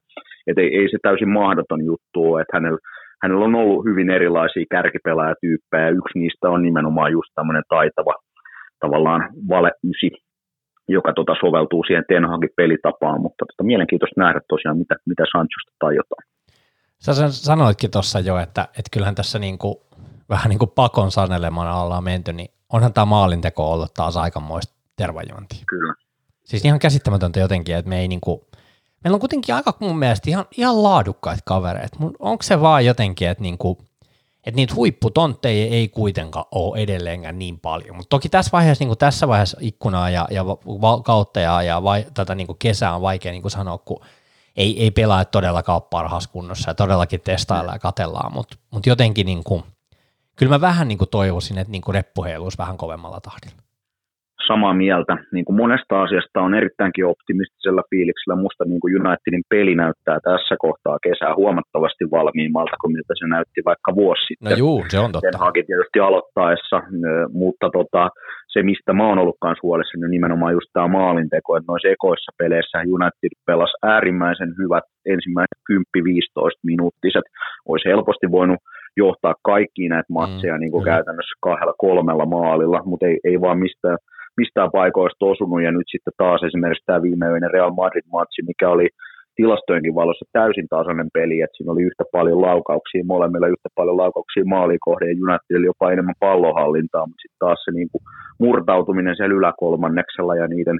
et 0.48 0.58
ei, 0.58 0.70
ei 0.80 0.88
se 0.92 0.98
täysin 1.02 1.32
mahdoton 1.42 1.82
juttu 1.92 2.18
ole, 2.28 2.42
että 2.42 2.58
hänellä 2.58 2.80
hänellä 3.24 3.46
on 3.46 3.56
ollut 3.56 3.86
hyvin 3.86 4.10
erilaisia 4.10 4.66
kärkipelaajatyyppejä, 4.72 5.84
ja 5.86 5.90
yksi 5.90 6.20
niistä 6.20 6.50
on 6.50 6.62
nimenomaan 6.64 7.12
just 7.12 7.32
tämmöinen 7.36 7.64
taitava 7.70 8.14
tavallaan 8.80 9.30
vale 9.50 9.72
ysi, 9.84 10.12
joka 10.88 11.14
tota 11.14 11.36
soveltuu 11.40 11.84
siihen 11.84 12.04
Ten 12.08 12.26
Hagin 12.26 12.50
pelitapaan, 12.56 13.22
mutta 13.22 13.46
tota, 13.46 13.64
mielenkiintoista 13.64 14.22
nähdä 14.22 14.42
tosiaan, 14.50 14.78
mitä, 14.78 14.96
mitä 15.06 15.24
Sanchosta 15.32 15.72
tajotaan. 15.80 16.24
Sä 17.00 17.30
sanoitkin 17.30 17.92
tuossa 17.92 18.20
jo, 18.20 18.38
että, 18.38 18.62
että 18.62 18.90
kyllähän 18.94 19.16
tässä 19.16 19.40
niinku, 19.40 19.82
vähän 20.30 20.50
niin 20.50 20.60
kuin 20.60 20.72
pakon 20.76 21.12
sanelemana 21.12 21.82
ollaan 21.82 22.04
menty, 22.04 22.34
niin 22.34 22.50
onhan 22.74 22.94
tämä 22.94 23.06
maalinteko 23.06 23.74
ollut 23.74 23.94
taas 23.94 24.18
aikamoista 24.18 24.74
tervajuontia. 24.98 25.64
Kyllä. 25.70 25.94
Siis 26.44 26.66
ihan 26.66 26.80
käsittämätöntä 26.80 27.40
jotenkin, 27.40 27.76
että 27.76 27.90
me 27.90 28.00
ei 28.00 28.08
niinku, 28.08 28.48
meillä 29.04 29.16
on 29.16 29.20
kuitenkin 29.20 29.56
aika 29.56 29.74
mun 29.80 30.00
mielestä 30.00 30.30
ihan, 30.30 30.46
ihan 30.58 30.84
laadukkaita 30.84 31.42
kavereita. 31.46 31.98
Onko 32.20 32.44
se 32.44 32.62
vaan 32.62 32.86
jotenkin, 32.86 33.28
että 33.28 33.42
niinku, 33.42 33.78
että 34.44 34.56
niitä 34.56 34.76
huipputontteja 34.76 35.66
ei 35.66 35.88
kuitenkaan 35.88 36.46
ole 36.52 36.80
edelleenkään 36.80 37.40
niin 37.40 37.60
paljon. 37.60 37.96
Mutta 37.96 38.10
toki 38.10 38.30
tässä 38.30 38.50
vaiheessa, 38.54 38.86
niin 38.86 38.98
tässä 38.98 39.28
vaiheessa 39.28 39.58
ikkunaa 39.62 40.10
ja, 40.10 40.28
ja 40.32 40.46
kautta 41.04 41.40
ja, 41.40 41.62
ja 41.62 41.84
vai, 41.84 42.06
tätä 42.14 42.36
niin 42.36 42.48
kesää 42.60 42.96
on 42.96 43.02
vaikea 43.02 43.32
niin 43.32 43.52
sanoa, 43.52 43.78
kun 43.78 44.02
ei, 44.56 44.84
ei 44.84 44.92
pelaa 44.92 45.26
todellakaan 45.26 45.82
parhaassa 45.82 46.30
kunnossa 46.30 46.70
ja 46.70 46.74
todellakin 46.74 47.22
testaillaan 47.22 47.76
ja 47.76 47.80
katellaan, 47.80 48.34
mutta 48.34 48.58
mut 48.72 48.86
jotenkin 48.86 49.26
niin 49.26 49.44
kuin, 49.44 49.64
kyllä 50.36 50.50
mä 50.50 50.62
vähän 50.62 50.88
niin 50.88 50.98
kuin 50.98 51.10
toivoisin, 51.10 51.58
että 51.58 51.72
niin 51.72 51.82
kuin 51.82 51.96
reppu 51.96 52.24
heiluisi 52.24 52.58
vähän 52.58 52.78
kovemmalla 52.78 53.22
tahdilla 53.22 53.71
samaa 54.48 54.74
mieltä. 54.74 55.14
Niin 55.34 55.46
kuin 55.46 55.58
monesta 55.64 56.02
asiasta 56.02 56.42
on 56.42 56.54
erittäinkin 56.54 57.06
optimistisella 57.06 57.84
fiiliksellä. 57.90 58.36
Musta 58.36 58.64
niin 58.66 58.80
kuin 58.80 58.96
Unitedin 59.02 59.44
peli 59.50 59.76
näyttää 59.76 60.18
tässä 60.30 60.56
kohtaa 60.60 60.98
kesää 61.08 61.36
huomattavasti 61.36 62.04
valmiimmalta 62.12 62.76
kuin 62.82 62.94
miltä 62.94 63.14
se 63.20 63.28
näytti 63.28 63.62
vaikka 63.66 63.96
vuosi 63.96 64.24
sitten. 64.28 64.52
No 64.52 64.58
juu, 64.58 64.86
se 64.88 65.00
on 65.00 65.12
totta. 65.12 65.38
Hagin 65.38 65.66
tietysti 65.66 66.00
aloittaessa, 66.00 66.78
mutta 67.42 67.68
tota, 67.78 68.10
se 68.54 68.64
mistä 68.64 68.94
mä 68.94 69.08
oon 69.08 69.20
ollut 69.20 69.38
huolissani, 69.64 70.02
niin 70.02 70.12
nimenomaan 70.12 70.54
just 70.54 70.70
tämä 70.74 70.88
maalinteko, 70.88 71.58
että 71.58 71.72
noissa 71.72 71.90
ekoissa 71.96 72.32
peleissä 72.38 72.78
United 72.96 73.34
pelasi 73.46 73.74
äärimmäisen 73.84 74.52
hyvät 74.62 74.84
ensimmäiset 75.06 75.60
10-15 75.72 75.76
minuuttiset. 76.64 77.26
Olisi 77.66 77.90
helposti 77.90 78.32
voinut 78.32 78.60
johtaa 78.98 79.36
kaikkiin 79.44 79.90
näitä 79.90 80.14
matseja 80.14 80.54
mm, 80.56 80.60
niin 80.60 80.72
kuin 80.72 80.84
käytännössä 80.84 81.36
kahdella 81.42 81.74
kolmella 81.78 82.26
maalilla, 82.26 82.82
mutta 82.86 83.06
ei, 83.06 83.20
ei 83.24 83.42
vaan 83.42 83.60
mistään 83.60 83.98
mistään 84.38 84.72
paikoista 84.72 85.26
osunut, 85.26 85.62
ja 85.64 85.72
nyt 85.72 85.90
sitten 85.92 86.14
taas 86.18 86.44
esimerkiksi 86.44 86.86
tämä 86.86 87.02
viimeinen 87.02 87.52
Real 87.52 87.72
Madrid-matsi, 87.82 88.42
mikä 88.48 88.70
oli 88.70 88.88
tilastojenkin 89.36 89.96
valossa 89.96 90.26
täysin 90.32 90.68
tasainen 90.70 91.10
peli, 91.14 91.42
että 91.42 91.58
siinä 91.58 91.72
oli 91.72 91.84
yhtä 91.90 92.04
paljon 92.12 92.42
laukauksia, 92.42 93.10
molemmilla 93.14 93.48
yhtä 93.48 93.70
paljon 93.76 93.98
laukauksia 93.98 94.52
maalikohde 94.56 95.06
ja 95.06 95.18
Unitedilla 95.26 95.66
jopa 95.72 95.92
enemmän 95.92 96.22
pallohallintaa, 96.26 97.06
mutta 97.08 97.22
sitten 97.22 97.44
taas 97.46 97.60
se 97.66 97.72
niin 97.72 97.90
kuin 97.92 98.04
murtautuminen 98.40 99.16
siellä 99.16 99.36
yläkolmanneksella 99.40 100.36
ja 100.36 100.48
niiden, 100.48 100.78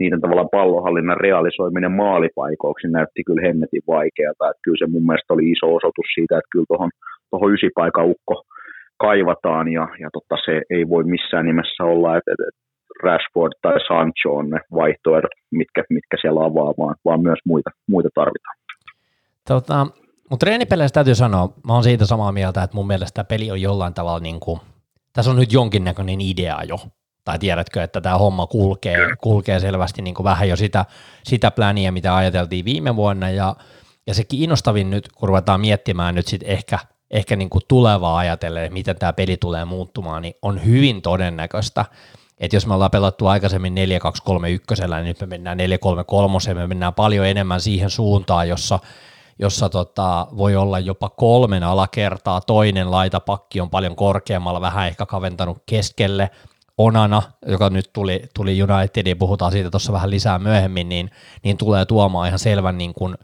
niiden 0.00 0.20
tavallaan 0.20 0.54
pallohallinnan 0.58 1.22
realisoiminen 1.26 1.92
maalipaikoiksi 1.92 2.88
näytti 2.88 3.20
kyllä 3.26 3.42
hemmetin 3.46 3.84
vaikeata, 3.94 4.50
että 4.50 4.64
kyllä 4.64 4.80
se 4.80 4.92
mun 4.92 5.06
mielestä 5.06 5.34
oli 5.34 5.44
iso 5.54 5.66
osoitus 5.78 6.08
siitä, 6.14 6.34
että 6.38 6.52
kyllä 6.52 6.68
tuohon 6.68 6.90
tuohon 7.30 7.54
ysipaikan 7.54 8.06
ukko 8.12 8.34
kaivataan 9.06 9.66
ja, 9.76 9.84
ja 10.02 10.08
totta, 10.12 10.36
se 10.44 10.54
ei 10.70 10.88
voi 10.88 11.04
missään 11.04 11.46
nimessä 11.46 11.84
olla, 11.84 12.16
että, 12.16 12.32
että 12.32 12.71
Rashford 13.02 13.52
tai 13.62 13.80
Sancho 13.88 14.30
on 14.34 14.50
ne 14.50 14.60
vaihtoehdot, 14.74 15.30
mitkä, 15.50 15.84
mitkä 15.90 16.16
siellä 16.20 16.40
avaa, 16.40 16.74
vaan, 16.78 16.96
vaan 17.04 17.22
myös 17.22 17.38
muita, 17.46 17.70
muita 17.88 18.08
tarvitaan. 18.14 18.56
Tota, 19.48 19.86
mutta 20.30 20.46
treenipeleissä 20.46 20.94
täytyy 20.94 21.14
sanoa, 21.14 21.52
mä 21.66 21.72
oon 21.72 21.82
siitä 21.82 22.06
samaa 22.06 22.32
mieltä, 22.32 22.62
että 22.62 22.76
mun 22.76 22.86
mielestä 22.86 23.14
tämä 23.14 23.24
peli 23.24 23.50
on 23.50 23.62
jollain 23.62 23.94
tavalla 23.94 24.20
niin 24.20 24.40
kuin, 24.40 24.60
tässä 25.12 25.30
on 25.30 25.36
nyt 25.36 25.52
jonkinnäköinen 25.52 26.20
idea 26.20 26.62
jo, 26.62 26.76
tai 27.24 27.38
tiedätkö, 27.38 27.82
että 27.82 28.00
tämä 28.00 28.18
homma 28.18 28.46
kulkee, 28.46 28.96
kulkee 29.22 29.60
selvästi 29.60 30.02
niin 30.02 30.14
kuin 30.14 30.24
vähän 30.24 30.48
jo 30.48 30.56
sitä, 30.56 30.84
sitä 31.24 31.50
pläniä, 31.50 31.92
mitä 31.92 32.16
ajateltiin 32.16 32.64
viime 32.64 32.96
vuonna, 32.96 33.30
ja, 33.30 33.56
ja 34.06 34.14
se 34.14 34.24
kiinnostavin 34.24 34.90
nyt, 34.90 35.08
kun 35.08 35.28
ruvetaan 35.28 35.60
miettimään 35.60 36.14
nyt 36.14 36.26
sitten 36.26 36.48
ehkä, 36.48 36.78
ehkä 37.10 37.36
niin 37.36 37.50
kuin 37.50 37.62
tulevaa 37.68 38.18
ajatellen, 38.18 38.72
miten 38.72 38.96
tämä 38.96 39.12
peli 39.12 39.36
tulee 39.36 39.64
muuttumaan, 39.64 40.22
niin 40.22 40.34
on 40.42 40.64
hyvin 40.64 41.02
todennäköistä, 41.02 41.84
että 42.42 42.56
jos 42.56 42.66
me 42.66 42.74
ollaan 42.74 42.90
pelattu 42.90 43.26
aikaisemmin 43.26 43.74
4-2-3-1, 43.74 43.76
niin 44.90 45.04
nyt 45.04 45.20
me 45.20 45.26
mennään 45.26 45.58
4-3-3, 46.50 46.54
me 46.54 46.66
mennään 46.66 46.94
paljon 46.94 47.26
enemmän 47.26 47.60
siihen 47.60 47.90
suuntaan, 47.90 48.48
jossa, 48.48 48.78
jossa 49.38 49.68
tota, 49.68 50.26
voi 50.36 50.56
olla 50.56 50.78
jopa 50.78 51.08
kolmen 51.08 51.62
alakertaa, 51.62 52.40
toinen 52.40 52.90
laitapakki 52.90 53.60
on 53.60 53.70
paljon 53.70 53.96
korkeammalla, 53.96 54.60
vähän 54.60 54.88
ehkä 54.88 55.06
kaventanut 55.06 55.62
keskelle, 55.66 56.30
Onana, 56.78 57.22
joka 57.46 57.70
nyt 57.70 57.90
tuli, 57.92 58.22
tuli 58.34 58.62
Unitediin, 58.62 59.18
puhutaan 59.18 59.52
siitä 59.52 59.70
tuossa 59.70 59.92
vähän 59.92 60.10
lisää 60.10 60.38
myöhemmin, 60.38 60.88
niin, 60.88 61.10
niin 61.44 61.56
tulee 61.56 61.84
tuomaan 61.84 62.28
ihan 62.28 62.38
selvän 62.38 62.78
niin 62.78 62.94
kuin, 62.94 63.14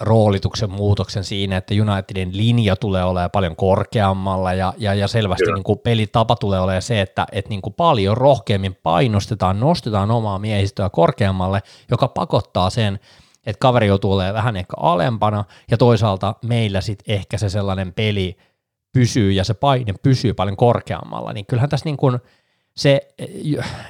roolituksen 0.00 0.70
muutoksen 0.70 1.24
siinä, 1.24 1.56
että 1.56 1.74
Unitedin 1.74 2.36
linja 2.36 2.76
tulee 2.76 3.04
olemaan 3.04 3.30
paljon 3.30 3.56
korkeammalla 3.56 4.52
ja, 4.52 4.74
ja, 4.78 4.94
ja 4.94 5.08
selvästi 5.08 5.52
niin 5.52 5.64
kuin 5.64 5.78
pelitapa 5.78 6.36
tulee 6.36 6.60
olemaan 6.60 6.82
se, 6.82 7.00
että, 7.00 7.26
että 7.32 7.48
niin 7.48 7.62
kuin 7.62 7.74
paljon 7.74 8.16
rohkeammin 8.16 8.78
painostetaan, 8.82 9.60
nostetaan 9.60 10.10
omaa 10.10 10.38
miehistöä 10.38 10.90
korkeammalle, 10.90 11.62
joka 11.90 12.08
pakottaa 12.08 12.70
sen, 12.70 12.98
että 13.46 13.60
kaveri 13.60 13.86
joutuu 13.86 14.12
olemaan 14.12 14.34
vähän 14.34 14.56
ehkä 14.56 14.74
alempana 14.80 15.44
ja 15.70 15.76
toisaalta 15.76 16.34
meillä 16.44 16.80
sitten 16.80 17.14
ehkä 17.14 17.38
se 17.38 17.48
sellainen 17.48 17.92
peli 17.92 18.36
pysyy 18.92 19.32
ja 19.32 19.44
se 19.44 19.54
paine 19.54 19.94
pysyy 20.02 20.34
paljon 20.34 20.56
korkeammalla, 20.56 21.32
niin 21.32 21.46
kyllähän 21.46 21.70
tässä 21.70 21.86
niin 21.86 21.96
kuin– 21.96 22.18
se 22.76 23.08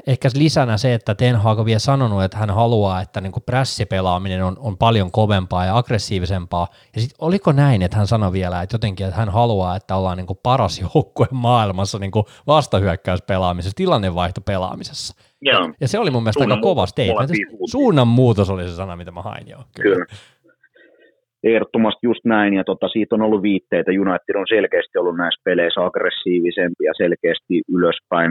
ehkä 0.07 0.29
lisänä 0.35 0.77
se, 0.79 0.95
että 0.95 1.15
Ten 1.15 1.37
Hag 1.37 1.59
on 1.59 1.67
vielä 1.67 1.79
sanonut, 1.79 2.23
että 2.23 2.39
hän 2.39 2.51
haluaa, 2.51 3.01
että 3.01 3.21
niin 3.21 3.33
prässipelaaminen 3.47 4.45
on, 4.45 4.57
on 4.59 4.79
paljon 4.79 5.11
kovempaa 5.11 5.65
ja 5.65 5.77
aggressiivisempaa. 5.77 6.69
Ja 6.95 7.01
sitten 7.01 7.17
oliko 7.21 7.53
näin, 7.53 7.83
että 7.83 7.97
hän 7.97 8.07
sanoi 8.07 8.33
vielä, 8.33 8.63
että 8.63 8.75
jotenkin, 8.75 9.07
että 9.07 9.19
hän 9.19 9.29
haluaa, 9.29 9.77
että 9.77 9.97
ollaan 9.97 10.17
niin 10.17 10.27
paras 10.43 10.81
joukkue 10.81 11.27
maailmassa 11.31 11.99
niin 11.99 12.13
vastahyökkäyspelaamisessa, 12.47 13.77
tilannevaihtopelaamisessa. 13.77 15.15
Joo. 15.43 15.73
Ja 15.81 15.89
se 15.89 15.99
oli 15.99 16.11
mun 16.11 16.23
mielestä 16.23 16.45
aika 16.45 16.61
kova 16.63 16.87
statement. 16.87 17.31
Suunnan 17.71 18.09
muutos 18.09 18.51
oli 18.51 18.69
se 18.69 18.75
sana, 18.75 18.97
mitä 18.97 19.11
mä 19.11 19.23
hain 19.23 19.49
jo. 19.49 19.59
Kyllä. 19.75 19.97
kyllä 19.97 20.07
ehdottomasti 21.45 22.07
just 22.07 22.25
näin, 22.25 22.55
ja 22.55 22.65
tota, 22.65 22.89
siitä 22.89 23.15
on 23.15 23.23
ollut 23.23 23.43
viitteitä. 23.43 23.91
United 23.91 24.35
on 24.37 24.47
selkeästi 24.49 24.99
ollut 24.99 25.17
näissä 25.17 25.41
peleissä 25.45 25.85
aggressiivisempi 25.85 26.85
ja 26.85 26.93
selkeästi 26.97 27.63
ylöspäin. 27.77 28.31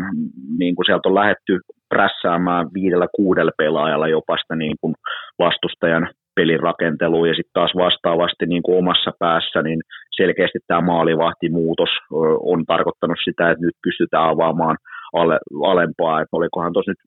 Niin 0.59 0.75
kuin 0.75 0.85
sieltä 0.85 1.09
on 1.09 1.15
lähetty 1.15 1.59
prässäämään 1.89 2.67
viidellä 2.73 3.07
kuudella 3.15 3.51
pelaajalla 3.57 4.07
jopa 4.07 4.37
sitä 4.37 4.55
niin 4.55 4.75
kuin 4.81 4.93
vastustajan 5.39 6.09
pelin 6.35 6.59
rakenteluun, 6.59 7.27
ja 7.27 7.35
sitten 7.35 7.53
taas 7.53 7.71
vastaavasti 7.77 8.45
niin 8.45 8.63
kuin 8.63 8.77
omassa 8.77 9.11
päässä, 9.19 9.61
niin 9.61 9.79
selkeästi 10.15 10.59
tämä 10.67 10.81
maalivahtimuutos 10.81 11.89
on 12.51 12.65
tarkoittanut 12.65 13.17
sitä, 13.23 13.51
että 13.51 13.65
nyt 13.65 13.75
pystytään 13.83 14.29
avaamaan– 14.29 14.77
ale, 15.21 15.37
alempaa, 15.73 16.21
että 16.21 16.37
olikohan 16.39 16.73
tuossa 16.73 16.91
nyt 16.91 17.01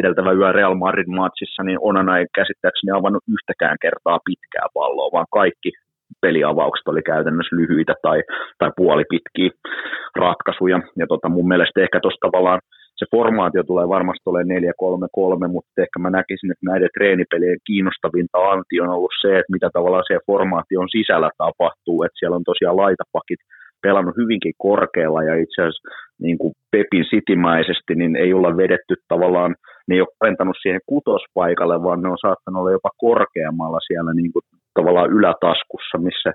edeltävä 0.00 0.32
yö 0.32 0.52
Real 0.52 0.74
Madrid-matsissa, 0.74 1.62
niin 1.64 1.78
Onana 1.88 2.18
ei 2.18 2.26
käsittääkseni 2.34 2.90
avannut 2.98 3.24
yhtäkään 3.34 3.76
kertaa 3.84 4.18
pitkää 4.28 4.66
palloa, 4.74 5.12
vaan 5.16 5.30
kaikki 5.40 5.70
peliavaukset 6.24 6.88
oli 6.88 7.02
käytännössä 7.02 7.56
lyhyitä 7.56 7.94
tai, 8.02 8.18
tai 8.58 8.70
puolipitkiä 8.76 9.50
ratkaisuja. 10.16 10.78
Ja 11.00 11.06
tota, 11.06 11.28
mun 11.28 11.48
mielestä 11.48 11.80
ehkä 11.80 11.98
tuossa 12.00 12.26
tavallaan 12.26 12.60
se 13.00 13.06
formaatio 13.16 13.62
tulee 13.62 13.88
varmasti 13.96 14.24
olemaan 14.26 14.62
4-3-3, 15.46 15.48
mutta 15.54 15.82
ehkä 15.84 15.98
mä 15.98 16.10
näkisin, 16.10 16.52
että 16.52 16.68
näiden 16.70 16.94
treenipelien 16.96 17.58
kiinnostavinta 17.66 18.38
anti 18.52 18.80
on 18.84 18.90
ollut 18.96 19.14
se, 19.22 19.30
että 19.38 19.54
mitä 19.56 19.68
tavallaan 19.72 20.08
se 20.08 20.14
formaation 20.26 20.88
sisällä 20.96 21.30
tapahtuu, 21.44 21.98
että 22.02 22.18
siellä 22.18 22.36
on 22.36 22.48
tosiaan 22.50 22.80
laitapakit 22.82 23.40
pelannut 23.82 24.16
hyvinkin 24.16 24.52
korkealla 24.58 25.22
ja 25.22 25.34
itse 25.34 25.62
asiassa 25.62 25.88
niin 26.26 26.38
kuin 26.38 26.52
Pepin 26.70 27.04
sitimäisesti, 27.10 27.94
niin 27.94 28.16
ei 28.16 28.32
olla 28.34 28.56
vedetty 28.56 28.94
tavallaan, 29.08 29.54
ne 29.88 29.94
ei 29.94 30.00
ole 30.00 30.16
kaventanut 30.18 30.56
siihen 30.62 30.80
kutospaikalle, 30.86 31.82
vaan 31.82 32.02
ne 32.02 32.08
on 32.08 32.24
saattanut 32.26 32.60
olla 32.60 32.76
jopa 32.78 32.90
korkeammalla 32.98 33.80
siellä 33.88 34.12
niin 34.14 34.32
kuin 34.32 34.42
tavallaan 34.74 35.10
ylätaskussa, 35.10 35.96
missä, 35.98 36.30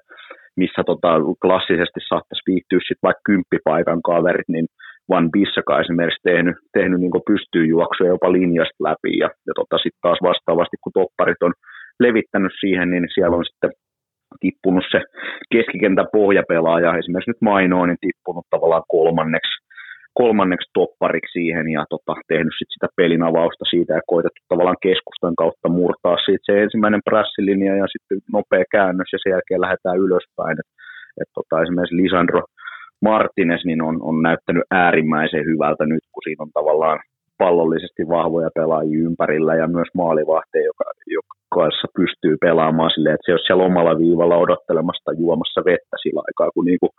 missä 0.56 0.82
tota, 0.86 1.12
klassisesti 1.42 2.00
saattaisi 2.10 2.48
viihtyä 2.50 2.80
sitten 2.80 3.08
vaikka 3.08 3.28
kymppipaikan 3.30 4.02
kaverit, 4.02 4.50
niin 4.56 4.68
Van 5.10 5.32
Bissaka 5.32 5.80
esimerkiksi 5.80 6.28
tehnyt, 6.30 6.58
tehnyt 6.78 7.00
niin 7.00 7.28
pystyy 7.32 7.66
juoksuja 7.66 8.10
jopa 8.10 8.32
linjasta 8.32 8.84
läpi 8.88 9.12
ja, 9.24 9.30
ja 9.48 9.54
tota, 9.60 9.78
sitten 9.78 10.04
taas 10.06 10.20
vastaavasti 10.30 10.78
kun 10.82 10.96
topparit 11.00 11.42
on 11.48 11.54
levittänyt 12.00 12.54
siihen, 12.60 12.90
niin 12.90 13.06
siellä 13.14 13.38
on 13.38 13.46
sitten 13.46 13.72
tippunut 14.40 14.86
se 14.92 15.02
keskikentän 15.54 16.08
pohjapelaaja, 16.18 16.98
esimerkiksi 16.98 17.32
nyt 17.32 17.42
Mainoa, 17.42 17.88
niin 17.88 18.04
tippunut 18.06 18.46
tavallaan 18.50 18.84
kolmanneksi, 18.88 19.56
kolmanneksi 20.14 20.70
toppariksi 20.74 21.32
siihen 21.32 21.70
ja 21.76 21.86
tota, 21.90 22.14
tehnyt 22.28 22.54
sit 22.58 22.72
sitä 22.74 22.88
pelin 22.96 23.24
avausta 23.24 23.66
siitä 23.70 23.94
ja 23.94 24.10
koitettu 24.14 24.42
tavallaan 24.50 24.84
keskustan 24.88 25.36
kautta 25.42 25.70
murtaa 25.70 26.18
siitä 26.26 26.44
se 26.46 26.64
ensimmäinen 26.64 27.06
prassilinja 27.10 27.76
ja 27.82 27.88
sitten 27.94 28.18
nopea 28.34 28.66
käännös 28.72 29.10
ja 29.14 29.20
sen 29.22 29.32
jälkeen 29.36 29.62
lähdetään 29.66 29.98
ylöspäin. 30.06 30.56
Et, 30.62 30.70
et 31.22 31.30
tota, 31.38 31.62
esimerkiksi 31.64 32.02
Lisandro 32.04 32.42
Martinez 33.02 33.62
niin 33.66 33.82
on, 33.82 33.96
on 34.10 34.22
näyttänyt 34.22 34.64
äärimmäisen 34.72 35.46
hyvältä 35.46 35.86
nyt, 35.86 36.04
kun 36.12 36.24
siinä 36.24 36.44
on 36.44 36.52
tavallaan 36.54 37.00
pallollisesti 37.38 38.04
vahvoja 38.16 38.50
pelaajia 38.56 39.06
ympärillä 39.08 39.56
ja 39.56 39.68
myös 39.68 39.90
maalivahteja, 39.94 40.66
joka, 40.66 40.86
joka 41.08 41.34
kanssa 41.56 41.88
pystyy 42.00 42.36
pelaamaan 42.46 42.92
silleen, 42.92 43.16
että 43.16 43.26
se 43.26 43.32
olisi 43.32 43.46
siellä 43.48 43.70
omalla 43.72 43.98
viivalla 44.04 44.38
odottelemassa 44.46 45.20
juomassa 45.24 45.62
vettä 45.70 45.96
sillä 46.04 46.22
aikaa, 46.28 46.52
kun 46.54 46.66
niinku 46.66 46.90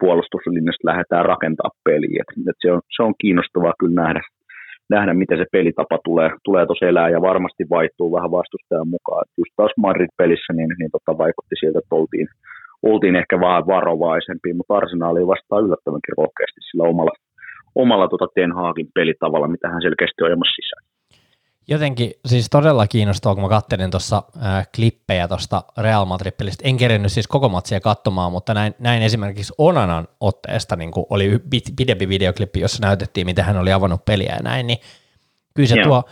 puolustuslinjasta 0.00 0.88
lähdetään 0.90 1.26
rakentaa 1.32 1.70
peliä. 1.84 2.22
Et, 2.22 2.30
et 2.50 2.58
se, 2.62 2.72
on, 2.72 2.80
se 2.96 3.02
on 3.02 3.14
kiinnostavaa 3.22 3.74
kyllä 3.80 4.02
nähdä, 4.02 4.20
nähdä, 4.94 5.12
miten 5.14 5.38
se 5.38 5.46
pelitapa 5.52 5.98
tulee, 6.04 6.30
tulee 6.44 6.66
tuossa 6.66 6.86
elää 6.86 7.08
ja 7.14 7.20
varmasti 7.30 7.64
vaihtuu 7.70 8.08
vähän 8.16 8.30
vastustajan 8.38 8.92
mukaan. 8.96 9.22
Et 9.24 9.32
just 9.40 9.52
taas 9.56 9.72
Madrid-pelissä 9.84 10.52
niin, 10.52 10.72
niin 10.78 10.90
tota 10.96 11.18
vaikutti 11.22 11.54
sieltä, 11.60 11.78
että 11.78 11.94
oltiin, 12.00 12.28
oltiin 12.90 13.16
ehkä 13.16 13.36
vähän 13.46 13.66
varovaisempia, 13.66 14.54
mutta 14.58 14.76
arsenaali 14.80 15.26
vastaa 15.32 15.64
yllättävänkin 15.66 16.18
rohkeasti 16.22 16.60
sillä 16.68 16.84
omalla, 16.92 17.12
omalla 17.78 18.08
tota 18.08 18.26
Ten 18.34 18.52
Hagin 18.52 18.88
pelitavalla, 18.94 19.48
mitä 19.48 19.68
hän 19.68 19.82
selkeästi 19.82 20.22
on 20.22 20.26
ajamassa 20.26 20.56
sisään. 20.62 20.84
Jotenkin 21.70 22.10
siis 22.26 22.50
todella 22.50 22.86
kiinnostaa, 22.86 23.34
kun 23.34 23.42
mä 23.42 23.48
kattelin 23.48 23.90
tuossa 23.90 24.22
äh, 24.46 24.68
klippejä 24.76 25.28
tuosta 25.28 25.62
Real 25.78 26.04
Madrid-pelistä. 26.04 26.68
En 26.68 26.76
kerennyt 26.76 27.12
siis 27.12 27.28
koko 27.28 27.48
matsia 27.48 27.80
katsomaan, 27.80 28.32
mutta 28.32 28.54
näin, 28.54 28.74
näin 28.78 29.02
esimerkiksi 29.02 29.52
Onanan 29.58 30.08
otteesta 30.20 30.76
niin 30.76 30.90
oli 31.10 31.40
pidempi 31.76 32.08
videoklippi, 32.08 32.60
jossa 32.60 32.86
näytettiin, 32.86 33.26
miten 33.26 33.44
hän 33.44 33.56
oli 33.56 33.72
avannut 33.72 34.04
peliä 34.04 34.32
ja 34.32 34.42
näin, 34.42 34.66
niin 34.66 34.78
kyllä 35.54 35.68
se 35.68 35.76
Joo. 35.76 35.84
tuo 35.84 36.02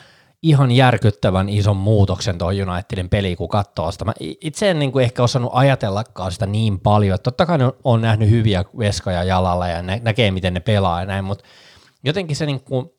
ihan 0.48 0.72
järkyttävän 0.72 1.48
ison 1.48 1.76
muutoksen 1.76 2.38
tuo 2.38 2.48
Unitedin 2.48 3.08
peli, 3.08 3.36
kun 3.36 3.48
katsoo 3.48 3.92
sitä. 3.92 4.04
Mä 4.04 4.12
itse 4.20 4.70
en 4.70 4.78
niin 4.78 4.92
kuin 4.92 5.04
ehkä 5.04 5.22
osannut 5.22 5.50
ajatellakaan 5.54 6.32
sitä 6.32 6.46
niin 6.46 6.80
paljon, 6.80 7.14
että 7.14 7.24
totta 7.24 7.46
kai 7.46 7.58
ne 7.58 7.72
on 7.84 8.00
nähnyt 8.00 8.30
hyviä 8.30 8.64
veskoja 8.78 9.24
jalalla 9.24 9.68
ja 9.68 9.82
nä- 9.82 10.00
näkee, 10.02 10.30
miten 10.30 10.54
ne 10.54 10.60
pelaa 10.60 11.00
ja 11.00 11.06
näin, 11.06 11.24
mutta 11.24 11.44
jotenkin 12.04 12.36
se 12.36 12.46
niin 12.46 12.60
kuin 12.60 12.90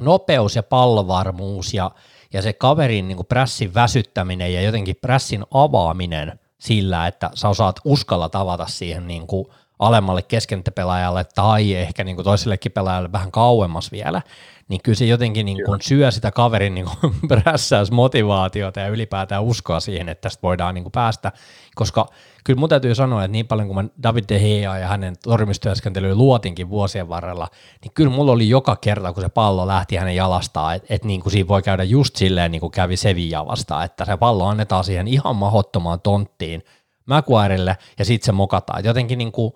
nopeus 0.00 0.56
ja 0.56 0.62
pallovarmuus 0.62 1.74
ja, 1.74 1.90
ja 2.32 2.42
se 2.42 2.52
kaverin 2.52 3.08
niin 3.08 3.16
kuin 3.16 3.26
prässin 3.26 3.74
väsyttäminen 3.74 4.54
ja 4.54 4.62
jotenkin 4.62 4.96
prässin 5.00 5.44
avaaminen 5.50 6.40
sillä, 6.60 7.06
että 7.06 7.30
sä 7.34 7.48
osaat 7.48 7.80
uskalla 7.84 8.28
tavata 8.28 8.66
siihen 8.66 9.06
niin 9.06 9.26
kuin 9.26 9.46
alemmalle 9.82 10.22
keskentäpelaajalle 10.22 11.24
tai 11.24 11.74
ehkä 11.74 12.04
niin 12.04 12.16
kuin 12.16 12.24
toisellekin 12.24 12.72
pelaajalle 12.72 13.12
vähän 13.12 13.30
kauemmas 13.30 13.92
vielä, 13.92 14.22
niin 14.68 14.80
kyllä 14.84 14.96
se 14.96 15.04
jotenkin 15.04 15.46
niin 15.46 15.64
kuin 15.66 15.80
syö 15.82 16.10
sitä 16.10 16.30
kaverin 16.30 16.74
niin 16.76 16.86
kuin 17.00 17.12
motivaatiota 17.90 18.80
ja 18.80 18.88
ylipäätään 18.88 19.42
uskoa 19.42 19.80
siihen, 19.80 20.08
että 20.08 20.22
tästä 20.22 20.42
voidaan 20.42 20.74
niin 20.74 20.84
kuin 20.84 20.92
päästä, 20.92 21.32
koska 21.74 22.06
kyllä 22.44 22.60
mun 22.60 22.68
täytyy 22.68 22.94
sanoa, 22.94 23.24
että 23.24 23.32
niin 23.32 23.46
paljon 23.46 23.68
kuin 23.68 23.76
mä 23.84 23.90
David 24.02 24.24
De 24.28 24.38
Gea 24.38 24.78
ja 24.78 24.88
hänen 24.88 25.14
tormistyöskentelyyn 25.22 26.18
luotinkin 26.18 26.70
vuosien 26.70 27.08
varrella, 27.08 27.48
niin 27.82 27.92
kyllä 27.94 28.10
mulla 28.10 28.32
oli 28.32 28.48
joka 28.48 28.76
kerta, 28.76 29.12
kun 29.12 29.22
se 29.22 29.28
pallo 29.28 29.66
lähti 29.66 29.96
hänen 29.96 30.16
jalastaan, 30.16 30.74
että 30.74 30.94
et 30.94 31.04
niin 31.04 31.20
kuin 31.20 31.32
siinä 31.32 31.48
voi 31.48 31.62
käydä 31.62 31.84
just 31.84 32.16
silleen, 32.16 32.52
niin 32.52 32.60
kuin 32.60 32.72
kävi 32.72 32.96
Sevilla 32.96 33.46
vastaan, 33.46 33.84
että 33.84 34.04
se 34.04 34.16
pallo 34.16 34.46
annetaan 34.46 34.84
siihen 34.84 35.08
ihan 35.08 35.36
mahottomaan 35.36 36.00
tonttiin 36.00 36.62
Maguirelle 37.06 37.76
ja 37.98 38.04
sitten 38.04 38.26
se 38.26 38.32
mokataan. 38.32 38.84
Jotenkin 38.84 39.18
niin 39.18 39.32
kuin, 39.32 39.52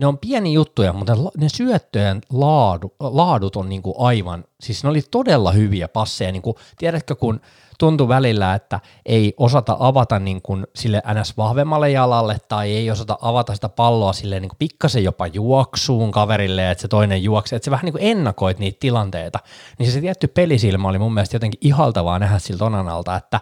ne 0.00 0.06
on 0.06 0.18
pieni 0.18 0.52
juttuja, 0.52 0.92
mutta 0.92 1.16
ne 1.36 1.48
syöttöjen 1.48 2.20
laadu, 2.32 2.94
laadut 3.00 3.56
on 3.56 3.68
niin 3.68 3.82
kuin 3.82 3.94
aivan, 3.98 4.44
siis 4.60 4.84
ne 4.84 4.90
oli 4.90 5.02
todella 5.10 5.52
hyviä 5.52 5.88
passeja, 5.88 6.32
niin 6.32 6.42
kuin, 6.42 6.56
tiedätkö 6.78 7.16
kun 7.16 7.40
tuntui 7.78 8.08
välillä, 8.08 8.54
että 8.54 8.80
ei 9.06 9.34
osata 9.36 9.76
avata 9.78 10.18
niin 10.18 10.42
kuin 10.42 10.66
sille 10.74 11.02
ns. 11.20 11.36
vahvemmalle 11.36 11.90
jalalle 11.90 12.38
tai 12.48 12.72
ei 12.72 12.90
osata 12.90 13.18
avata 13.20 13.54
sitä 13.54 13.68
palloa 13.68 14.12
sille 14.12 14.40
niin 14.40 14.48
kuin 14.48 14.58
pikkasen 14.58 15.04
jopa 15.04 15.26
juoksuun 15.26 16.10
kaverille, 16.10 16.70
että 16.70 16.82
se 16.82 16.88
toinen 16.88 17.22
juoksee, 17.22 17.56
että 17.56 17.64
se 17.64 17.70
vähän 17.70 17.84
niin 17.84 17.92
kuin 17.92 18.04
ennakoit 18.04 18.58
niitä 18.58 18.76
tilanteita, 18.80 19.38
niin 19.78 19.92
se 19.92 20.00
tietty 20.00 20.28
pelisilmä 20.28 20.88
oli 20.88 20.98
mun 20.98 21.14
mielestä 21.14 21.36
jotenkin 21.36 21.60
ihaltavaa 21.64 22.18
nähdä 22.18 22.38
siltä 22.38 22.64
Onanalta, 22.64 23.16
että 23.16 23.40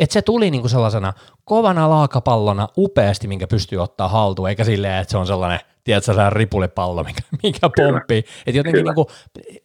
että 0.00 0.12
se 0.12 0.22
tuli 0.22 0.50
niinku 0.50 0.68
sellaisena 0.68 1.12
kovana 1.44 1.90
laakapallona 1.90 2.68
upeasti, 2.76 3.28
minkä 3.28 3.46
pystyy 3.46 3.78
ottaa 3.78 4.08
haltuun, 4.08 4.48
eikä 4.48 4.64
silleen, 4.64 4.98
että 4.98 5.10
se 5.10 5.18
on 5.18 5.26
sellainen 5.26 5.60
tiedätkö, 5.84 6.14
se 6.14 6.30
ripulipallo, 6.30 7.04
mikä, 7.04 7.22
mikä 7.42 7.70
pomppii. 7.76 8.18
Että 8.18 8.58
jotenkin 8.58 8.84
niinku, 8.84 9.10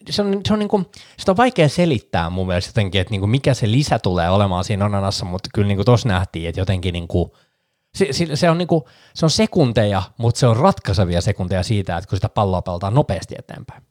se 0.09 0.21
on, 0.21 0.41
se 0.47 0.53
on, 0.53 0.59
niinku, 0.59 0.85
sitä 1.17 1.31
on 1.31 1.37
vaikea 1.37 1.69
selittää 1.69 2.29
mun 2.29 2.47
mielestä 2.47 2.69
jotenkin, 2.69 3.01
että 3.01 3.11
niinku, 3.11 3.27
mikä 3.27 3.53
se 3.53 3.71
lisä 3.71 3.99
tulee 3.99 4.29
olemaan 4.29 4.63
siinä 4.63 4.85
onanassa, 4.85 5.25
mutta 5.25 5.49
kyllä 5.53 5.67
niinku 5.67 5.83
tuossa 5.83 6.09
nähtiin, 6.09 6.49
että 6.49 6.61
jotenkin 6.61 6.93
niinku, 6.93 7.35
se, 7.95 8.07
se, 8.11 8.35
se, 8.35 8.49
on 8.49 8.57
niinku, 8.57 8.87
se 9.13 9.25
on 9.25 9.29
sekunteja, 9.29 10.01
mutta 10.17 10.39
se 10.39 10.47
on 10.47 10.57
ratkaisevia 10.57 11.21
sekunteja 11.21 11.63
siitä, 11.63 11.97
että 11.97 12.09
kun 12.09 12.17
sitä 12.17 12.29
palloa 12.29 12.61
pelataan 12.61 12.93
nopeasti 12.93 13.35
eteenpäin. 13.39 13.83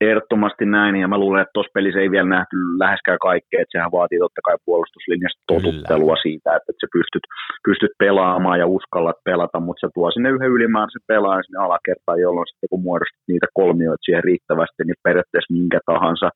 Ehdottomasti 0.00 0.66
näin, 0.66 0.96
ja 0.96 1.08
mä 1.08 1.18
luulen, 1.18 1.42
että 1.42 1.54
tuossa 1.54 1.76
pelissä 1.76 2.00
ei 2.00 2.10
vielä 2.10 2.28
nähty 2.28 2.56
läheskään 2.84 3.18
kaikkea, 3.28 3.60
että 3.60 3.74
sehän 3.74 3.96
vaatii 3.98 4.18
totta 4.18 4.40
kai 4.44 4.56
puolustuslinjasta 4.64 5.42
totuttelua 5.52 6.14
Kyllä. 6.16 6.26
siitä, 6.26 6.56
että, 6.56 6.72
sä 6.80 6.86
pystyt, 6.98 7.24
pystyt 7.68 7.94
pelaamaan 8.04 8.58
ja 8.62 8.66
uskallat 8.78 9.18
pelata, 9.28 9.58
mutta 9.60 9.80
se 9.80 9.88
tuo 9.94 10.10
sinne 10.10 10.30
yhden 10.34 10.54
ylimääräisen 10.56 11.08
pelaajan 11.12 11.44
sinne 11.44 11.60
alakertaan, 11.66 12.24
jolloin 12.26 12.48
sitten 12.50 12.70
kun 12.70 12.86
muodostat 12.86 13.28
niitä 13.28 13.48
kolmioita 13.60 14.04
siihen 14.04 14.24
riittävästi, 14.30 14.80
niin 14.84 15.04
periaatteessa 15.06 15.56
minkä 15.58 15.80
tahansa 15.92 16.28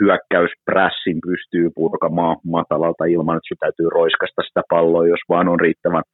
hyökkäysprässin 0.00 1.18
pystyy 1.28 1.66
purkamaan 1.78 2.36
matalalta 2.56 3.04
ilman, 3.14 3.36
että 3.36 3.48
sun 3.48 3.62
täytyy 3.64 3.88
roiskasta 3.98 4.42
sitä 4.42 4.62
palloa, 4.72 5.12
jos 5.12 5.22
vaan 5.28 5.48
on 5.52 5.60
riittävän 5.60 6.04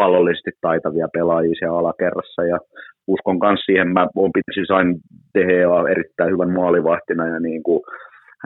pallollisesti 0.00 0.50
taitavia 0.60 1.08
pelaajia 1.16 1.54
siellä 1.58 1.78
alakerrassa. 1.78 2.42
Ja 2.52 2.58
uskon 3.14 3.38
myös 3.42 3.60
siihen, 3.66 3.88
mä 3.96 4.02
olen 4.16 4.36
pitäisi 4.36 4.66
sain 4.72 4.88
Dehea 5.34 5.88
erittäin 5.94 6.32
hyvän 6.32 6.52
maalivahtina 6.60 7.24
ja 7.34 7.40
niin 7.40 7.62
kuin 7.62 7.80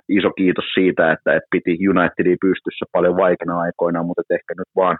iso 0.09 0.31
kiitos 0.31 0.65
siitä, 0.75 1.13
että, 1.13 1.31
että 1.37 1.53
piti 1.55 1.89
Unitedin 1.89 2.45
pystyssä 2.47 2.85
paljon 2.93 3.17
vaikeina 3.17 3.61
aikoina, 3.61 4.03
mutta 4.03 4.35
ehkä 4.37 4.53
nyt 4.59 4.71
vaan 4.77 4.97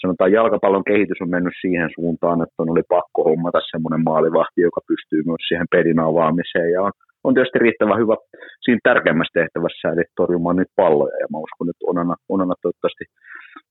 sanotaan 0.00 0.32
jalkapallon 0.32 0.88
kehitys 0.90 1.20
on 1.20 1.30
mennyt 1.30 1.56
siihen 1.60 1.90
suuntaan, 1.94 2.42
että 2.42 2.58
on 2.58 2.70
oli 2.70 2.82
pakko 2.96 3.24
hommata 3.28 3.60
semmoinen 3.70 4.02
maalivahti, 4.10 4.60
joka 4.68 4.80
pystyy 4.90 5.20
myös 5.26 5.42
siihen 5.48 5.68
pelin 5.74 6.00
avaamiseen. 6.00 6.70
Ja 6.72 6.82
on, 6.82 6.92
on 7.24 7.34
tietysti 7.34 7.58
riittävän 7.58 8.00
hyvä 8.02 8.16
siinä 8.64 8.80
tärkeimmässä 8.82 9.38
tehtävässä, 9.40 9.88
eli 9.88 10.04
torjumaan 10.16 10.56
nyt 10.56 10.72
palloja. 10.76 11.16
Ja 11.20 11.26
mä 11.32 11.38
uskon, 11.46 11.70
että 11.70 11.86
Onana, 11.90 12.14
Onana 12.34 12.54
toivottavasti 12.62 13.04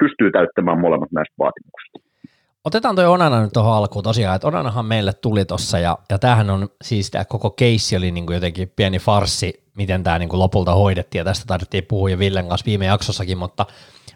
pystyy 0.02 0.30
täyttämään 0.32 0.80
molemmat 0.86 1.12
näistä 1.12 1.36
vaatimuksista. 1.44 2.15
Otetaan 2.66 2.96
toi 2.96 3.06
Onana 3.06 3.42
nyt 3.42 3.54
tuohon 3.54 3.74
alkuun. 3.74 4.04
Tosiaan, 4.04 4.36
että 4.36 4.48
Onanahan 4.48 4.86
meille 4.86 5.14
tuli 5.14 5.46
tuossa 5.46 5.80
ja, 5.80 5.98
ja 6.10 6.20
tämähän 6.20 6.50
on 6.50 6.70
siis 6.84 7.12
tämä 7.12 7.26
koko 7.26 7.50
keissi 7.50 7.98
oli 7.98 8.12
niin 8.12 8.26
kuin 8.26 8.34
jotenkin 8.34 8.74
pieni 8.76 9.00
farsi, 9.00 9.64
miten 9.76 10.04
tämä 10.04 10.20
niin 10.20 10.30
kuin 10.30 10.40
lopulta 10.40 10.74
hoidettiin 10.76 11.20
ja 11.20 11.26
tästä 11.26 11.46
tarvittiin 11.48 11.86
puhua 11.86 12.10
jo 12.10 12.20
Villen 12.20 12.48
kanssa 12.48 12.66
viime 12.66 12.86
jaksossakin, 12.86 13.38
mutta 13.38 13.66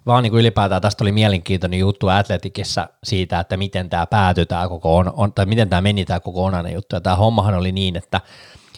vaan 0.06 0.24
niin 0.24 0.32
kuin 0.32 0.40
ylipäätään 0.40 0.82
tästä 0.82 1.04
oli 1.04 1.12
mielenkiintoinen 1.12 1.80
juttu 1.80 2.08
Atletikissa 2.08 2.90
siitä, 3.04 3.40
että 3.40 3.58
miten 3.58 3.90
tämä 3.90 4.06
päätyi 4.06 4.46
tämä 4.46 4.68
koko 4.68 4.98
on, 4.98 5.14
on, 5.16 5.34
tai 5.34 5.46
miten 5.46 5.70
tämä 5.70 5.82
meni 5.82 6.06
tämä 6.06 6.20
koko 6.20 6.46
Onanen 6.46 6.74
juttu. 6.74 6.96
Ja 6.96 7.02
tämä 7.02 7.16
hommahan 7.16 7.56
oli 7.56 7.72
niin, 7.72 7.96
että 7.96 8.22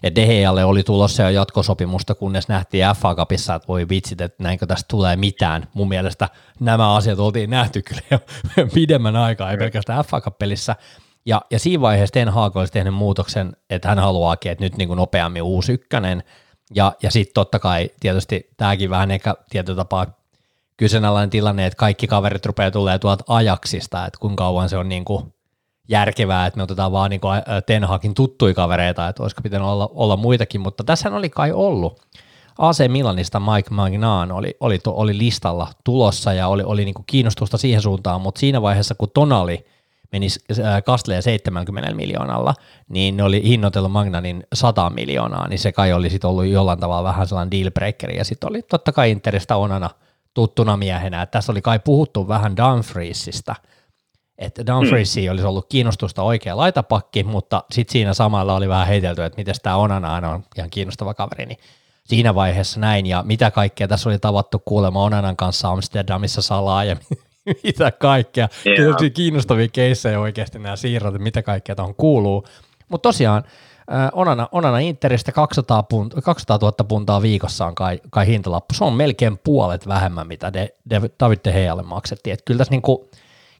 ja 0.04 0.16
Dehealle 0.16 0.66
oli 0.66 0.84
tulossa 0.84 1.24
jo 1.24 1.30
jatkosopimusta, 1.30 2.16
kunnes 2.16 2.48
nähtiin 2.48 2.86
FA 2.98 3.16
Cupissa, 3.16 3.56
että 3.56 3.68
voi 3.68 3.90
vitsit, 3.90 4.22
että 4.22 4.44
näinkö 4.44 4.66
tästä 4.66 4.86
tulee 4.88 5.16
mitään. 5.16 5.68
Mun 5.74 5.88
mielestä 5.88 6.30
nämä 6.60 6.96
asiat 6.96 7.20
oltiin 7.20 7.50
nähty 7.50 7.82
kyllä 7.82 8.02
jo 8.12 8.20
pidemmän 8.74 9.16
aikaa, 9.16 9.52
ei 9.52 9.58
pelkästään 9.58 10.06
FA 10.06 10.22
Cup-pelissä. 10.22 10.76
Ja, 11.26 11.42
ja 11.52 11.60
siinä 11.60 11.82
vaiheessa 11.82 12.14
Ten 12.14 12.30
Hag 12.30 12.56
olisi 12.56 12.74
tehnyt 12.74 12.94
muutoksen, 12.94 13.56
että 13.70 13.90
hän 13.90 14.00
haluaakin, 14.00 14.52
että 14.52 14.64
nyt 14.64 14.78
niin 14.78 14.88
kuin 14.88 14.98
nopeammin 14.98 15.42
uusi 15.42 15.72
ykkönen. 15.74 16.24
Ja, 16.76 16.94
ja 17.04 17.12
sitten 17.12 17.34
totta 17.34 17.60
kai 17.60 17.90
tietysti 18.00 18.50
tämäkin 18.58 18.90
vähän 18.90 19.12
ehkä 19.12 19.36
tietyllä 19.50 19.78
tapaa 19.78 20.22
kyseenalainen 20.78 21.30
tilanne, 21.30 21.66
että 21.66 21.78
kaikki 21.78 22.08
kaverit 22.08 22.46
rupeaa 22.46 22.72
tulee 22.72 23.00
tuolta 23.00 23.24
ajaksista, 23.28 24.06
että 24.06 24.20
kuinka 24.20 24.44
kauan 24.44 24.70
se 24.70 24.78
on 24.78 24.90
niin 24.90 25.06
kuin 25.06 25.34
järkevää, 25.92 26.46
että 26.46 26.58
me 26.58 26.64
otetaan 26.64 26.92
vaan 26.92 27.10
niin 27.10 27.22
Ten 27.66 27.84
Hagin 27.84 28.14
tuttuja 28.14 28.54
kavereita, 28.54 29.08
että 29.08 29.24
olisiko 29.24 29.42
pitänyt 29.42 29.68
olla, 29.68 29.90
olla 29.94 30.18
muitakin, 30.18 30.62
mutta 30.62 30.84
tässä 30.84 31.10
oli 31.10 31.30
kai 31.30 31.52
ollut. 31.52 32.02
AC 32.58 32.88
Milanista 32.88 33.40
Mike 33.40 33.70
Magnan 33.70 34.32
oli, 34.32 34.58
oli, 34.60 34.80
to, 34.80 34.94
oli 34.96 35.18
listalla 35.18 35.68
tulossa 35.84 36.34
ja 36.34 36.48
oli, 36.48 36.64
oli 36.64 36.86
niin 36.86 36.94
kuin 36.94 37.06
kiinnostusta 37.06 37.58
siihen 37.58 37.82
suuntaan, 37.82 38.22
mutta 38.22 38.40
siinä 38.40 38.62
vaiheessa 38.62 38.96
kun 38.96 39.10
Tonali 39.14 39.66
meni 40.12 40.28
Kastleen 40.86 41.24
70 41.24 41.94
miljoonalla, 41.96 42.54
niin 42.90 43.18
ne 43.18 43.24
oli 43.24 43.44
hinnoitellut 43.44 43.92
Magnanin 43.92 44.44
100 44.54 44.90
miljoonaa, 44.90 45.48
niin 45.48 45.60
se 45.60 45.72
kai 45.72 45.94
oli 45.94 46.10
sitten 46.10 46.30
ollut 46.30 46.46
jollain 46.46 46.80
tavalla 46.80 47.10
vähän 47.10 47.28
sellainen 47.28 47.52
dealbreakeri, 47.52 48.18
ja 48.18 48.26
sitten 48.26 48.50
oli 48.50 48.62
totta 48.62 48.92
kai 48.92 49.12
Interistä 49.12 49.56
onana 49.56 49.90
tuttuna 50.34 50.78
miehenä, 50.78 51.22
että 51.22 51.32
tässä 51.32 51.52
oli 51.52 51.62
kai 51.62 51.80
puhuttu 51.80 52.28
vähän 52.28 52.58
Dumfriesista– 52.58 53.56
että 54.42 54.66
Dumfriesiin 54.66 55.30
mm. 55.30 55.32
olisi 55.32 55.48
ollut 55.48 55.66
kiinnostusta 55.70 56.24
oikea 56.24 56.58
laitapakki, 56.58 57.24
mutta 57.24 57.64
sitten 57.72 57.92
siinä 57.92 58.14
samalla 58.14 58.56
oli 58.56 58.70
vähän 58.70 58.88
heitelty, 58.88 59.24
että 59.24 59.38
miten 59.38 59.56
tämä 59.64 59.76
Onana 59.76 60.14
on 60.14 60.44
ihan 60.58 60.70
kiinnostava 60.70 61.14
kaveri, 61.14 61.46
niin 61.46 61.58
siinä 62.04 62.36
vaiheessa 62.36 62.80
näin, 62.80 63.06
ja 63.06 63.24
mitä 63.28 63.52
kaikkea 63.52 63.88
tässä 63.88 64.10
oli 64.10 64.20
tavattu 64.20 64.60
kuulemaan 64.60 65.06
Onanan 65.06 65.36
kanssa 65.36 65.70
Amsterdamissa 65.70 66.42
salaa, 66.42 66.84
ja 66.84 66.96
mitä 67.64 67.92
kaikkea. 67.92 68.48
Yeah. 68.66 68.76
Tietysti 68.76 69.10
kiinnostavia 69.10 69.68
keissejä 69.68 70.20
oikeasti 70.20 70.60
nämä 70.60 70.76
siirrot, 70.76 71.16
että 71.16 71.24
mitä 71.24 71.44
kaikkea 71.44 71.76
tuohon 71.76 71.96
kuuluu. 71.96 72.48
Mutta 72.90 73.10
tosiaan 73.10 73.44
Onana, 74.14 74.48
Onana 74.52 74.80
Interistä 74.80 75.32
200, 75.32 75.84
punt, 75.84 76.14
200 76.24 76.58
000 76.62 76.74
puntaa 76.88 77.22
viikossa 77.22 77.66
on 77.66 77.76
kai, 77.76 78.00
kai 78.10 78.28
hintalappu. 78.28 78.74
Se 78.74 78.84
on 78.84 78.94
melkein 78.94 79.38
puolet 79.38 79.88
vähemmän, 79.88 80.28
mitä 80.28 80.54
de, 80.54 80.70
de, 80.90 81.02
David 81.20 81.40
De 81.46 81.52
Gealle 81.52 81.84
maksettiin. 81.84 82.34
Et 82.34 82.42
kyllä 82.46 82.58
tässä 82.58 82.72
niinku, 82.72 83.10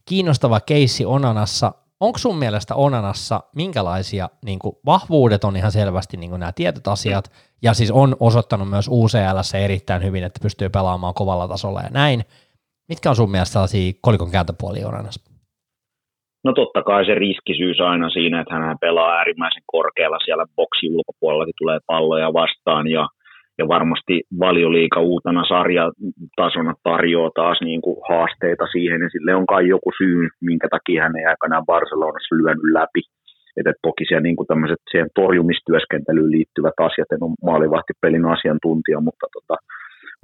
kiinnostava 0.09 0.59
keissi 0.59 1.05
Onanassa. 1.05 1.71
Onko 1.99 2.17
sun 2.17 2.37
mielestä 2.37 2.75
Onanassa 2.75 3.43
minkälaisia 3.55 4.29
niin 4.45 4.59
kuin, 4.59 4.75
vahvuudet 4.85 5.43
on 5.43 5.55
ihan 5.55 5.71
selvästi 5.71 6.17
niin 6.17 6.29
kuin 6.29 6.39
nämä 6.39 6.51
tietyt 6.51 6.87
asiat, 6.87 7.31
ja 7.61 7.73
siis 7.73 7.91
on 7.91 8.15
osoittanut 8.19 8.69
myös 8.69 8.87
UCL 8.87 9.57
erittäin 9.63 10.03
hyvin, 10.03 10.23
että 10.23 10.39
pystyy 10.43 10.69
pelaamaan 10.69 11.13
kovalla 11.13 11.47
tasolla 11.47 11.81
ja 11.81 11.89
näin. 11.89 12.21
Mitkä 12.89 13.09
on 13.09 13.15
sun 13.15 13.31
mielestä 13.31 13.53
sellaisia 13.53 13.93
kolikon 14.01 14.31
kääntöpuolia 14.31 14.87
Onanassa? 14.87 15.31
No 16.43 16.53
totta 16.53 16.83
kai 16.83 17.05
se 17.05 17.15
riskisyys 17.15 17.79
aina 17.79 18.09
siinä, 18.09 18.41
että 18.41 18.53
hän 18.53 18.77
pelaa 18.81 19.11
äärimmäisen 19.17 19.63
korkealla 19.65 20.19
siellä 20.25 20.45
boksi 20.55 20.87
ulkopuolellakin 20.89 21.53
tulee 21.57 21.79
palloja 21.87 22.33
vastaan 22.33 22.87
ja 22.87 23.07
ja 23.62 23.67
varmasti 23.76 24.15
valioliika 24.45 25.00
uutena 25.12 25.43
sarjatasona 25.54 26.74
tarjoaa 26.89 27.32
taas 27.41 27.60
niin 27.69 27.82
kuin 27.86 27.97
haasteita 28.10 28.65
siihen, 28.74 29.02
ja 29.02 29.10
sille 29.10 29.32
on 29.36 29.47
kai 29.54 29.63
joku 29.76 29.89
syy, 30.02 30.19
minkä 30.50 30.67
takia 30.76 31.04
hän 31.04 31.17
ei 31.19 31.26
aikanaan 31.26 31.69
Barcelonassa 31.71 32.36
lyönyt 32.36 32.67
läpi. 32.78 33.02
Että 33.58 33.74
toki 33.88 34.04
siellä 34.06 34.28
niin 34.28 34.38
kuin 34.38 34.47
tämmöiset 34.52 34.82
siihen 34.91 35.10
torjumistyöskentelyyn 35.21 36.32
liittyvät 36.38 36.78
asiat, 36.88 37.12
en 37.12 37.24
ole 37.28 37.41
maalivahtipelin 37.50 38.26
asiantuntija, 38.36 39.00
mutta 39.08 39.28
tota, 39.36 39.56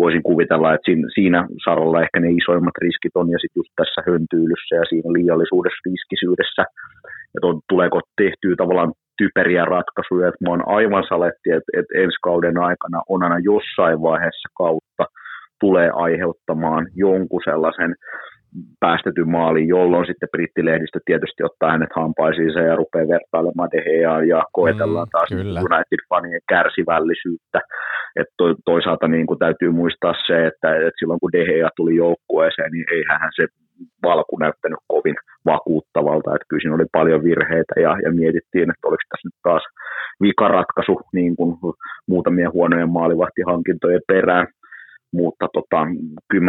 voisin 0.01 0.23
kuvitella, 0.29 0.73
että 0.73 0.87
siinä, 0.89 1.07
siinä 1.17 1.39
saralla 1.65 2.03
ehkä 2.05 2.19
ne 2.19 2.29
isoimmat 2.39 2.77
riskit 2.85 3.15
on, 3.21 3.27
ja 3.33 3.39
sitten 3.39 3.59
just 3.59 3.73
tässä 3.75 4.01
höntyylyssä 4.07 4.73
ja 4.75 4.85
siinä 4.89 5.09
liiallisuudessa, 5.17 5.85
riskisyydessä, 5.89 6.63
että 7.33 7.47
on, 7.49 7.55
tuleeko 7.71 7.99
tehtyä 8.21 8.55
tavallaan 8.57 8.93
typeriä 9.17 9.65
ratkaisuja, 9.65 10.27
että 10.27 10.43
mä 10.45 10.49
oon 10.49 10.67
aivan 10.77 11.03
saletti, 11.09 11.49
että, 11.57 11.71
että 11.79 11.93
ensi 12.03 12.17
kauden 12.23 12.57
aikana 12.57 13.01
on 13.09 13.23
aina 13.23 13.39
jossain 13.39 14.01
vaiheessa 14.01 14.49
kautta 14.57 15.03
tulee 15.59 15.89
aiheuttamaan 15.93 16.87
jonkun 16.95 17.41
sellaisen 17.45 17.95
päästetyn 18.79 19.29
maalin, 19.29 19.67
jolloin 19.67 20.05
sitten 20.07 20.29
brittilehdistö 20.31 20.99
tietysti 21.05 21.43
ottaa 21.43 21.71
hänet 21.71 21.89
hampaisiinsa 21.95 22.59
ja 22.59 22.75
rupeaa 22.75 23.07
vertailemaan 23.07 23.69
De 23.71 23.81
ja 24.27 24.43
koetellaan 24.51 25.07
mm, 25.07 25.11
taas 25.11 25.29
kyllä. 25.29 25.59
United-fanien 25.59 26.41
kärsivällisyyttä. 26.49 27.59
Et 28.19 28.27
to, 28.37 28.55
toisaalta 28.65 29.07
niin 29.07 29.27
kuin 29.27 29.39
täytyy 29.39 29.71
muistaa 29.71 30.13
se, 30.27 30.47
että, 30.47 30.75
että 30.75 30.99
silloin 30.99 31.19
kun 31.19 31.31
De 31.31 31.45
Gea 31.45 31.69
tuli 31.75 31.95
joukkueeseen, 31.95 32.71
niin 32.71 32.85
eihän 32.95 33.31
se 33.35 33.47
valku 34.03 34.37
näyttänyt 34.37 34.79
kovin 34.87 35.15
vakuuttavalta, 35.45 36.35
että 36.35 36.45
kyllä 36.49 36.61
siinä 36.61 36.75
oli 36.75 36.85
paljon 36.91 37.23
virheitä 37.23 37.75
ja, 37.85 37.91
ja 38.03 38.11
mietittiin, 38.11 38.69
että 38.69 38.87
oliko 38.87 39.03
tässä 39.09 39.27
nyt 39.27 39.39
taas 39.43 39.63
vikaratkaisu 40.21 41.01
niin 41.13 41.35
kuin 41.35 41.57
muutamien 42.07 42.53
huonojen 42.53 42.89
maalivahtihankintojen 42.89 44.01
perään, 44.07 44.47
mutta 45.13 45.47
tota, 45.53 45.77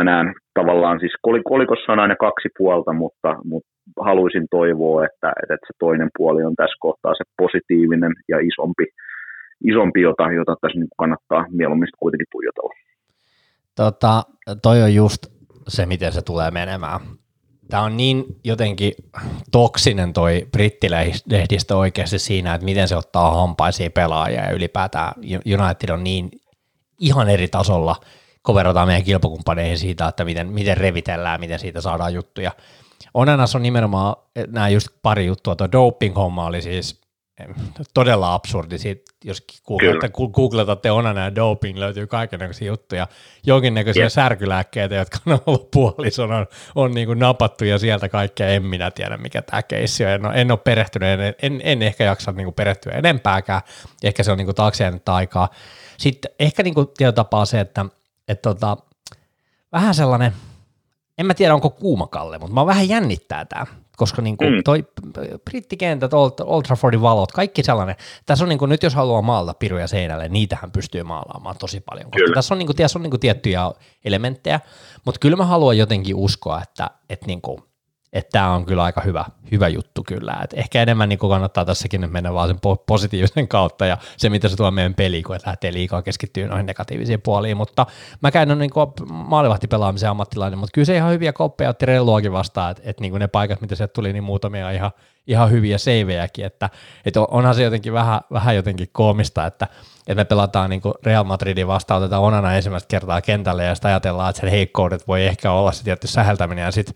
näen 0.05 0.35
tavallaan, 0.55 1.01
siis 1.01 1.13
kolikossa 1.45 1.93
on 1.93 1.99
aina 1.99 2.17
kaksi 2.17 2.49
puolta, 2.59 2.93
mutta, 2.93 3.37
mutta 3.45 3.69
haluaisin 4.01 4.47
toivoa, 4.51 5.05
että, 5.05 5.33
että 5.43 5.67
se 5.67 5.73
toinen 5.79 6.11
puoli 6.19 6.45
on 6.45 6.55
tässä 6.57 6.77
kohtaa 6.81 7.15
se 7.15 7.25
positiivinen 7.37 8.13
ja 8.29 8.39
isompi, 8.39 8.85
isompi 9.65 10.01
jota, 10.01 10.33
jota 10.33 10.57
tässä 10.61 10.79
nyt 10.79 10.89
kannattaa 10.99 11.47
mieluummin 11.51 11.89
kuitenkin 11.99 12.27
tuijotella. 12.33 12.75
Tota, 13.77 14.23
toi 14.63 14.83
on 14.83 14.95
just 14.95 15.27
se, 15.69 15.87
miten 15.87 16.13
se 16.13 16.23
tulee 16.23 16.51
menemään. 16.51 17.01
Tämä 17.71 17.83
on 17.83 17.97
niin 17.97 18.25
jotenkin 18.45 18.93
toksinen 19.53 20.13
toi 20.13 20.47
brittilehdistö 20.53 21.77
oikeasti 21.77 22.19
siinä, 22.19 22.55
että 22.55 22.65
miten 22.65 22.89
se 22.89 22.97
ottaa 22.97 23.35
hampaisiin 23.35 23.93
pelaajia 23.93 24.45
ja 24.45 24.51
ylipäätään 24.51 25.13
United 25.61 25.89
on 25.89 26.05
niin 26.05 26.31
ihan 27.01 27.29
eri 27.29 27.49
tasolla, 27.49 27.97
kun 28.47 28.55
verrataan 28.55 28.89
meidän 28.89 29.05
kilpakumppaneihin 29.05 29.79
siitä, 29.79 30.09
että 30.09 30.25
miten, 30.25 30.49
miten 30.49 30.77
revitellään, 30.77 31.41
miten 31.41 31.59
siitä 31.59 31.81
saadaan 31.81 32.15
juttuja. 32.15 32.53
Onenas 33.15 33.55
on 33.55 33.63
nimenomaan 33.63 34.17
nämä 34.47 34.69
just 34.69 34.89
pari 35.03 35.27
juttua, 35.27 35.57
tuo 35.57 35.73
doping-homma 35.73 36.47
oli 36.47 36.63
siis 36.63 37.01
todella 37.95 38.35
absurdi. 38.35 38.79
Siitä, 38.79 39.13
jos 39.25 39.47
googletatte, 39.67 40.11
googletatte 40.33 40.91
Onana 40.91 41.25
ja 41.25 41.35
doping, 41.35 41.79
löytyy 41.79 42.07
kaikenlaisia 42.07 42.67
juttuja. 42.67 43.07
Jonkinnäköisiä 43.47 44.03
yep. 44.03 44.13
särkylääkkeitä, 44.13 44.95
jotka 44.95 45.19
on 45.27 45.39
ollut 45.47 45.71
puolison, 45.71 46.33
on, 46.33 46.47
on 46.75 46.95
niin 46.95 47.07
kuin 47.07 47.19
napattu 47.19 47.65
ja 47.65 47.79
sieltä 47.79 48.09
kaikkea. 48.09 48.49
En 48.49 48.65
minä 48.65 48.91
tiedä, 48.91 49.17
mikä 49.17 49.43
tämä 49.43 49.63
keissi 49.63 50.05
on. 50.05 50.11
En 50.11 50.27
ole, 50.27 50.35
en 50.35 50.51
ole 50.51 50.59
perehtynyt, 50.59 51.09
en, 51.09 51.35
en, 51.43 51.61
en 51.65 51.83
ehkä 51.83 52.05
jaksa 52.05 52.33
niin 52.33 52.47
kuin 52.47 52.55
perehtyä 52.55 52.93
enempääkään. 52.93 53.63
Ehkä 54.03 54.23
se 54.23 54.33
on 54.33 54.39
niin 54.39 54.47
kuin 54.47 54.57
taakse 54.57 54.93
aikaa. 55.07 55.49
Sitten 55.99 56.31
ehkä 56.39 56.63
niin 56.63 56.75
kuin 56.75 56.89
tapaa 57.15 57.45
se, 57.45 57.61
että, 57.61 57.87
että 58.29 58.55
tota, 58.55 58.77
vähän 59.73 59.95
sellainen, 59.95 60.33
en 61.19 61.27
mä 61.27 61.35
tiedä 61.35 61.55
onko 61.55 61.71
kuumakalle, 61.71 62.39
mutta 62.39 62.55
mä 62.55 62.67
vähän 62.67 62.89
jännittää 62.89 63.45
tämä 63.45 63.67
koska 63.99 64.23
niin 64.23 64.37
kuin 64.37 64.53
mm. 64.53 64.63
toi 64.65 64.85
brittikentät, 65.45 66.15
Old, 66.15 66.31
Old 66.41 66.63
Traffordin 66.63 67.03
valot, 67.03 67.33
kaikki 67.33 67.63
sellainen. 67.63 67.97
Tässä 68.27 68.45
on 68.45 68.49
niin 68.49 68.59
kuin, 68.59 68.69
nyt 68.69 68.83
jos 68.83 68.95
haluaa 68.95 69.23
maalata 69.23 69.59
piruja 69.59 69.87
seinälle, 69.87 70.29
niitähän 70.29 70.71
pystyy 70.71 71.03
maalaamaan 71.03 71.57
tosi 71.59 71.81
paljon. 71.81 72.05
Koska 72.05 72.25
kyllä. 72.25 72.35
tässä 72.35 72.55
on, 72.55 72.59
niin 72.59 72.67
kuin, 72.67 72.77
tässä 72.77 72.99
on 72.99 73.03
niin 73.03 73.11
kuin 73.11 73.21
tiettyjä 73.21 73.73
elementtejä, 74.05 74.61
mutta 75.05 75.19
kyllä 75.19 75.37
mä 75.37 75.45
haluan 75.45 75.79
jotenkin 75.79 76.17
uskoa, 76.17 76.63
että, 76.63 76.91
että 77.11 77.27
niin 77.27 77.41
kuin, 77.41 77.63
että 78.13 78.31
tämä 78.33 78.55
on 78.55 78.67
kyllä 78.67 78.83
aika 78.83 79.01
hyvä, 79.01 79.25
hyvä 79.53 79.69
juttu 79.69 80.05
kyllä. 80.05 80.41
Et 80.45 80.55
ehkä 80.55 80.83
enemmän 80.83 81.09
niin 81.09 81.19
kannattaa 81.19 81.65
tässäkin 81.65 82.13
mennä 82.13 82.35
vaan 82.35 82.49
sen 82.49 82.59
positiivisen 82.87 83.49
kautta 83.49 83.87
ja 83.87 83.99
se, 84.17 84.31
mitä 84.31 84.49
se 84.49 84.57
tuo 84.57 84.71
meidän 84.71 84.95
peliin, 84.95 85.25
kun 85.25 85.39
lähtee 85.47 85.73
liikaa 85.73 86.03
keskittyä 86.03 86.47
noihin 86.47 86.67
negatiivisiin 86.67 87.21
puoliin. 87.23 87.57
Mutta 87.57 87.87
mä 88.23 88.31
käyn 88.31 88.51
on 88.51 88.59
niin 88.59 88.71
maalivahtipelaamisen 89.11 90.11
ammattilainen, 90.11 90.59
mutta 90.59 90.75
kyllä 90.75 90.87
se 90.87 90.97
ihan 90.97 91.13
hyviä 91.13 91.33
koppeja 91.33 91.71
otti 91.71 91.87
Relluakin 91.87 92.33
vastaan, 92.33 92.71
että 92.71 92.83
et 92.87 93.01
niin 93.01 93.15
ne 93.15 93.29
paikat, 93.29 93.61
mitä 93.61 93.75
sieltä 93.75 93.93
tuli, 93.93 94.13
niin 94.13 94.25
muutamia 94.25 94.71
ihan, 94.71 94.91
ihan 95.27 95.51
hyviä 95.51 95.79
seivejäkin, 95.79 96.45
että 96.45 96.71
et 97.05 97.17
onhan 97.17 97.55
se 97.55 97.63
jotenkin 97.63 97.93
vähän, 97.93 98.21
vähän 98.33 98.57
jotenkin 98.57 98.89
koomista, 98.93 99.47
että 99.47 99.67
että 99.99 100.21
me 100.21 100.25
pelataan 100.25 100.71
niin 100.71 100.81
Real 101.05 101.25
Madridin 101.25 101.67
vastaan, 101.67 102.03
otetaan 102.03 102.23
Onana 102.23 102.55
ensimmäistä 102.55 102.89
kertaa 102.89 103.21
kentälle 103.21 103.65
ja 103.65 103.75
sitten 103.75 103.89
ajatellaan, 103.89 104.31
että 104.31 104.41
sen 104.41 104.51
heikkoudet 104.51 105.09
voi 105.09 105.27
ehkä 105.27 105.53
olla 105.53 105.73
se 105.73 105.85
tietty 105.85 106.07
säheltäminen 106.07 106.65
ja 106.65 106.71
sitten 106.71 106.95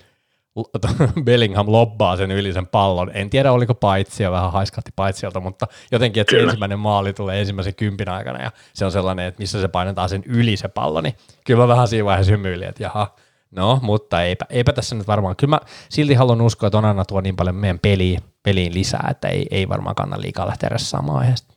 Bellingham 1.25 1.67
lobbaa 1.69 2.17
sen 2.17 2.31
yli 2.31 2.53
sen 2.53 2.67
pallon. 2.67 3.11
En 3.15 3.31
tiedä, 3.31 3.53
oliko 3.53 3.75
paitsio, 3.75 4.33
vähän 4.33 4.53
haiskahti 4.53 4.91
paitsiolta, 4.97 5.41
mutta 5.41 5.67
jotenkin, 5.93 6.21
että 6.21 6.37
se 6.37 6.43
ensimmäinen 6.43 6.79
maali 6.79 7.13
tulee 7.13 7.41
ensimmäisen 7.41 7.75
kympin 7.75 8.09
aikana 8.09 8.43
ja 8.43 8.51
se 8.75 8.85
on 8.85 8.93
sellainen, 8.93 9.27
että 9.27 9.41
missä 9.41 9.61
se 9.61 9.69
painetaan 9.69 10.09
sen 10.09 10.23
yli 10.27 10.57
se 10.57 10.69
pallo, 10.69 11.01
niin 11.01 11.15
kyllä 11.47 11.61
mä 11.61 11.69
vähän 11.69 11.89
siinä 11.89 12.05
vaiheessa 12.05 12.33
hymyilin, 12.33 12.69
että 12.69 12.83
jaha, 12.83 13.07
no, 13.57 13.79
mutta 13.83 14.23
eipä, 14.23 14.45
eipä 14.51 14.73
tässä 14.73 14.97
nyt 14.97 15.07
varmaan. 15.07 15.37
Kyllä 15.37 15.51
mä 15.51 15.61
silti 15.89 16.15
haluan 16.15 16.41
uskoa, 16.41 16.67
että 16.67 16.79
Onana 16.79 17.05
tuo 17.05 17.21
niin 17.21 17.37
paljon 17.37 17.57
meidän 17.57 17.79
peliin, 17.83 18.19
peliin 18.45 18.75
lisää, 18.75 19.09
että 19.11 19.29
ei, 19.29 19.47
ei 19.51 19.69
varmaan 19.69 19.95
kannata 19.95 20.23
liikaa 20.23 20.47
lähteä 20.47 20.69
ressaamaan 20.69 21.19
aiheesta. 21.19 21.55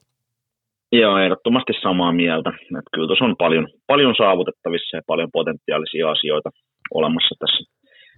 Joo, 0.92 1.18
ehdottomasti 1.18 1.74
samaa 1.82 2.12
mieltä. 2.12 2.50
Että 2.50 2.92
kyllä 2.94 3.08
tuossa 3.08 3.26
on 3.26 3.36
paljon, 3.38 3.68
paljon 3.88 4.16
saavutettavissa 4.18 4.98
ja 4.98 5.02
paljon 5.08 5.30
potentiaalisia 5.34 6.10
asioita 6.10 6.50
olemassa 6.94 7.36
tässä 7.40 7.76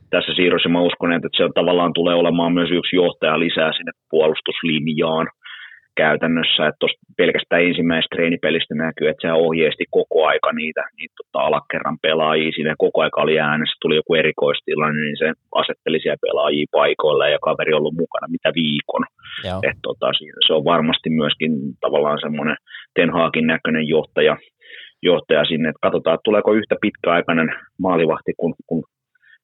tässä 0.09 0.33
siirrossa. 0.35 0.69
Mä 0.69 0.81
uskon, 0.81 1.13
että 1.13 1.27
se 1.37 1.43
tavallaan 1.55 1.93
tulee 1.93 2.15
olemaan 2.15 2.53
myös 2.53 2.71
yksi 2.71 2.95
johtaja 2.95 3.39
lisää 3.39 3.71
sinne 3.73 3.91
puolustuslinjaan 4.09 5.27
käytännössä, 6.03 6.67
että 6.67 6.79
tuosta 6.79 6.99
pelkästään 7.17 7.63
ensimmäisestä 7.63 8.15
treenipelistä 8.15 8.75
näkyy, 8.75 9.07
että 9.07 9.27
se 9.27 9.33
ohjeesti 9.33 9.85
koko 9.97 10.17
aika 10.31 10.51
niitä, 10.51 10.83
niitä 10.97 11.13
tota, 11.17 11.45
alakerran 11.45 11.97
pelaajia, 12.01 12.51
siinä 12.51 12.75
koko 12.77 13.01
aika 13.01 13.21
oli 13.21 13.39
äänessä, 13.39 13.81
tuli 13.81 13.95
joku 13.95 14.13
erikoistilanne, 14.15 15.01
niin 15.01 15.17
se 15.17 15.27
asetteli 15.61 15.99
siellä 15.99 16.25
pelaajia 16.25 16.65
paikoilla 16.71 17.27
ja 17.27 17.39
kaveri 17.47 17.73
on 17.73 17.79
ollut 17.79 18.01
mukana 18.03 18.27
mitä 18.35 18.49
viikon. 18.55 19.03
Et, 19.69 19.77
tota, 19.83 20.07
se 20.47 20.53
on 20.53 20.65
varmasti 20.65 21.09
myöskin 21.09 21.51
tavallaan 21.81 22.19
semmoinen 22.21 22.57
Ten 22.95 23.09
Hagin 23.13 23.47
näköinen 23.47 23.87
johtaja, 23.87 24.37
johtaja 25.03 25.45
sinne, 25.45 25.69
että 25.69 25.85
katsotaan, 25.87 26.15
että 26.15 26.27
tuleeko 26.29 26.53
yhtä 26.53 26.75
pitkäaikainen 26.81 27.49
maalivahti 27.79 28.33
kuin, 28.37 28.53
kuin 28.67 28.83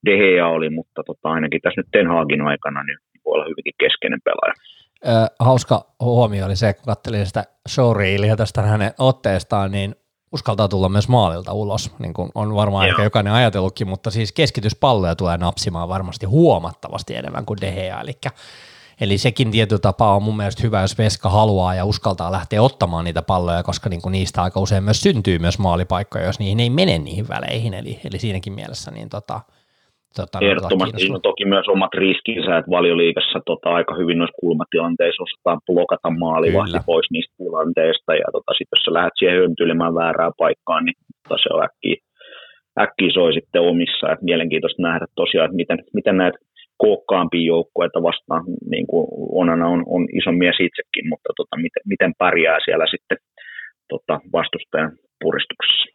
Dehea 0.06 0.48
oli, 0.48 0.70
mutta 0.70 1.04
tota, 1.06 1.30
ainakin 1.30 1.62
tässä 1.62 1.82
nyt 1.82 1.88
Ten 1.92 2.08
Hagin 2.08 2.42
aikana 2.42 2.84
niin 2.84 2.98
voi 3.26 3.34
olla 3.34 3.46
hyvinkin 3.50 3.74
keskeinen 3.80 4.20
pelaaja. 4.24 4.54
Ö, 5.08 5.36
hauska 5.40 5.86
huomio 6.00 6.46
oli 6.46 6.56
se, 6.56 6.74
kun 6.74 6.84
katselin 6.86 7.26
sitä 7.26 7.44
showreelia 7.70 8.36
tästä 8.36 8.62
hänen 8.62 8.92
otteestaan, 8.98 9.72
niin 9.72 9.96
uskaltaa 10.32 10.68
tulla 10.68 10.90
myös 10.90 11.10
maalilta 11.10 11.54
ulos, 11.54 11.96
niin 12.00 12.14
kuin 12.14 12.30
on 12.36 12.56
varmaan 12.56 12.88
ehkä 12.90 13.04
jokainen 13.04 13.34
ajatellutkin, 13.34 13.88
mutta 13.88 14.12
siis 14.12 14.32
keskityspalloja 14.32 15.16
tulee 15.16 15.38
napsimaan 15.38 15.90
varmasti 15.90 16.26
huomattavasti 16.26 17.16
enemmän 17.16 17.46
kuin 17.46 17.62
Dehea, 17.62 18.02
eli 18.02 18.14
Eli 19.02 19.18
sekin 19.18 19.52
tietyllä 19.52 19.80
tapaa 19.80 20.16
on 20.16 20.24
mun 20.24 20.38
mielestä 20.38 20.64
hyvä, 20.64 20.82
jos 20.82 20.98
Veska 20.98 21.30
haluaa 21.30 21.76
ja 21.76 21.86
uskaltaa 21.86 22.32
lähteä 22.32 22.62
ottamaan 22.62 23.06
niitä 23.06 23.22
palloja, 23.22 23.64
koska 23.64 23.90
niinku 23.90 24.10
niistä 24.10 24.44
aika 24.44 24.60
usein 24.60 24.84
myös 24.84 25.02
syntyy 25.02 25.40
myös 25.40 25.60
maalipaikkoja, 25.60 26.26
jos 26.26 26.40
niihin 26.40 26.60
ei 26.60 26.70
mene 26.70 26.98
niihin 26.98 27.28
väleihin. 27.28 27.74
Eli, 27.74 28.00
eli 28.06 28.20
siinäkin 28.20 28.54
mielessä 28.54 28.92
niin 28.92 29.10
tota, 29.10 29.42
Tota, 30.18 30.40
Ehdottomasti 30.42 31.00
siinä 31.00 31.16
on 31.16 31.30
toki 31.30 31.46
myös 31.46 31.68
omat 31.68 31.94
riskinsä, 31.94 32.58
että 32.58 32.72
valioliikassa 32.72 33.40
tota, 33.46 33.70
aika 33.70 33.94
hyvin 33.96 34.18
noissa 34.18 34.40
kulmatilanteissa 34.42 35.24
osataan 35.24 35.62
blokata 35.68 36.10
maalivahti 36.10 36.78
pois 36.86 37.08
niistä 37.12 37.34
tilanteista, 37.38 38.12
ja 38.16 38.28
tota, 38.36 38.52
sitten 38.54 38.78
jos 38.78 38.84
sä 38.86 38.94
lähdet 38.94 39.18
siihen 39.20 39.40
höntyilemään 39.42 39.96
väärää 39.96 40.32
paikkaan, 40.38 40.86
niin 40.86 40.98
tota, 41.24 41.42
se 41.44 41.50
on 41.54 41.64
äkkiä, 41.68 41.98
äkkiä 42.84 43.12
soi 43.14 43.34
sitten 43.34 43.62
omissa. 43.62 44.12
Et 44.12 44.22
mielenkiintoista 44.22 44.82
nähdä 44.82 45.06
tosiaan, 45.16 45.46
että 45.46 45.62
miten, 45.62 45.80
miten 45.94 46.18
näitä 46.18 46.38
kookkaampia 46.78 47.52
joukkueita 47.54 48.04
vastaan, 48.04 48.44
niin 48.74 48.88
kuin 48.88 49.08
Onana 49.42 49.68
on, 49.68 49.84
on 49.96 50.04
iso 50.20 50.32
mies 50.32 50.58
itsekin, 50.68 51.06
mutta 51.12 51.30
tota, 51.38 51.56
miten, 51.66 51.84
miten 51.86 52.12
pärjää 52.18 52.58
siellä 52.66 52.86
sitten 52.94 53.18
tota, 53.90 54.20
vastustajan 54.34 54.92
puristuksessa. 55.22 55.93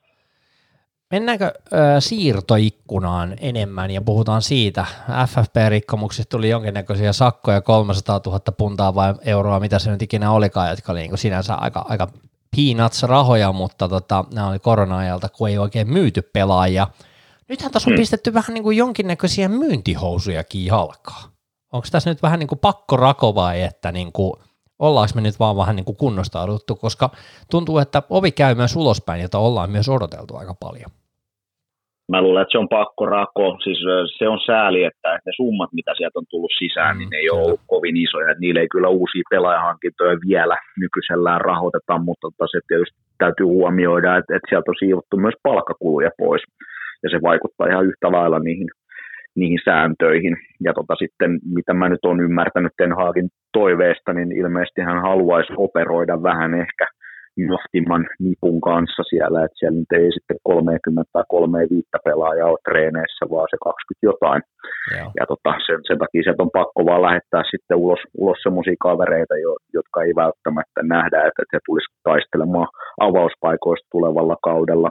Mennäänkö 1.10 1.52
ö, 1.72 2.00
siirtoikkunaan 2.00 3.36
enemmän 3.40 3.90
ja 3.90 4.00
puhutaan 4.00 4.42
siitä? 4.42 4.86
FFP-rikkomuksista 5.26 6.30
tuli 6.30 6.48
jonkinnäköisiä 6.48 7.12
sakkoja, 7.12 7.60
300 7.60 8.20
000 8.26 8.40
puntaa 8.58 8.94
vai 8.94 9.14
euroa, 9.24 9.60
mitä 9.60 9.78
se 9.78 9.90
nyt 9.90 10.02
ikinä 10.02 10.32
olikaan, 10.32 10.70
jotka 10.70 10.92
oli 10.92 11.00
niin 11.00 11.10
kuin 11.10 11.18
sinänsä 11.18 11.54
aika, 11.54 11.84
aika 11.88 12.08
peanuts-rahoja, 12.56 13.52
mutta 13.52 13.88
tota, 13.88 14.24
nämä 14.34 14.48
oli 14.48 14.58
korona-ajalta, 14.58 15.28
kun 15.28 15.48
ei 15.48 15.58
oikein 15.58 15.92
myyty 15.92 16.22
pelaajia. 16.22 16.86
Nythän 17.48 17.72
tässä 17.72 17.90
on 17.90 17.94
hmm. 17.94 18.00
pistetty 18.00 18.34
vähän 18.34 18.54
niin 18.54 18.64
kuin 18.64 18.76
jonkinnäköisiä 18.76 19.48
myyntihousujakin 19.48 20.64
jalkaa. 20.64 21.22
Onko 21.72 21.86
tässä 21.90 22.10
nyt 22.10 22.22
vähän 22.22 22.38
niin 22.38 22.48
kuin 22.48 22.58
pakko 22.58 22.96
rako 22.96 23.34
vai 23.34 23.62
että 23.62 23.92
niin 23.92 24.12
kuin, 24.12 24.32
ollaanko 24.78 25.12
me 25.14 25.20
nyt 25.20 25.40
vaan 25.40 25.56
vähän 25.56 25.76
niin 25.76 25.84
kuin 25.84 25.96
kunnostauduttu, 25.96 26.76
koska 26.76 27.10
tuntuu, 27.50 27.78
että 27.78 28.02
ovi 28.10 28.32
käy 28.32 28.54
myös 28.54 28.76
ulospäin, 28.76 29.22
jota 29.22 29.38
ollaan 29.38 29.70
myös 29.70 29.88
odoteltu 29.88 30.36
aika 30.36 30.54
paljon 30.54 30.90
mä 32.12 32.22
luulen, 32.22 32.42
että 32.42 32.52
se 32.52 32.58
on 32.58 32.68
pakko 32.68 33.06
rako. 33.06 33.58
Siis 33.64 33.78
se 34.18 34.28
on 34.28 34.40
sääli, 34.46 34.84
että 34.84 35.10
ne 35.26 35.32
summat, 35.36 35.70
mitä 35.72 35.92
sieltä 35.96 36.18
on 36.18 36.30
tullut 36.30 36.52
sisään, 36.58 36.96
mm, 36.96 36.98
niin 36.98 37.10
ne 37.10 37.16
ei 37.16 37.30
ole 37.30 37.42
ollut 37.42 37.60
kovin 37.66 37.96
isoja. 37.96 38.30
Että 38.30 38.40
niillä 38.40 38.60
ei 38.60 38.68
kyllä 38.68 38.88
uusia 38.88 39.30
pelaajahankintoja 39.30 40.16
vielä 40.28 40.56
nykyisellään 40.80 41.40
rahoiteta, 41.40 41.98
mutta 41.98 42.26
tota 42.26 42.46
se 42.52 42.58
tietysti 42.68 42.98
täytyy 43.18 43.46
huomioida, 43.46 44.16
että, 44.16 44.36
että 44.36 44.48
sieltä 44.48 44.70
on 44.70 44.82
siivottu 44.82 45.16
myös 45.16 45.34
palkkakuluja 45.42 46.10
pois. 46.18 46.42
Ja 47.02 47.10
se 47.10 47.18
vaikuttaa 47.22 47.66
ihan 47.66 47.86
yhtä 47.86 48.12
lailla 48.12 48.38
niihin, 48.38 48.68
niihin 49.36 49.58
sääntöihin. 49.64 50.36
Ja 50.64 50.72
tota 50.74 50.94
sitten, 50.94 51.30
mitä 51.54 51.74
mä 51.74 51.88
nyt 51.88 52.04
olen 52.04 52.20
ymmärtänyt 52.20 52.72
Ten 52.76 52.96
Hagin 52.96 53.28
toiveesta, 53.52 54.12
niin 54.12 54.32
ilmeisesti 54.32 54.80
hän 54.80 55.02
haluaisi 55.02 55.52
operoida 55.56 56.22
vähän 56.22 56.54
ehkä– 56.54 56.86
johtiman 57.52 58.04
nipun 58.24 58.60
kanssa 58.60 59.02
siellä, 59.12 59.38
että 59.44 59.58
siellä 59.58 59.78
nyt 59.78 59.92
ei 60.00 60.08
sitten 60.16 60.38
30 60.42 61.10
tai 61.12 61.24
35 61.28 61.88
pelaajaa 62.04 62.52
ole 62.52 62.66
treeneissä, 62.68 63.24
vaan 63.32 63.48
se 63.50 63.56
20 63.64 64.08
jotain. 64.10 64.42
Joo. 64.96 65.10
Ja 65.18 65.24
tota, 65.32 65.50
sen, 65.66 65.80
sen 65.88 65.98
takia 66.02 66.22
sieltä 66.22 66.44
on 66.46 66.56
pakko 66.60 66.80
vaan 66.88 67.06
lähettää 67.08 67.42
sitten 67.52 67.80
ulos, 67.84 68.02
ulos 68.22 68.40
semmoisia 68.42 68.84
kavereita, 68.86 69.34
jo, 69.44 69.52
jotka 69.78 69.98
ei 70.02 70.12
välttämättä 70.24 70.80
nähdä, 70.94 71.18
että, 71.26 71.40
että 71.42 71.54
he 71.56 71.60
tulisivat 71.66 72.00
taistelemaan 72.08 72.68
avauspaikoista 73.08 73.92
tulevalla 73.94 74.36
kaudella. 74.48 74.90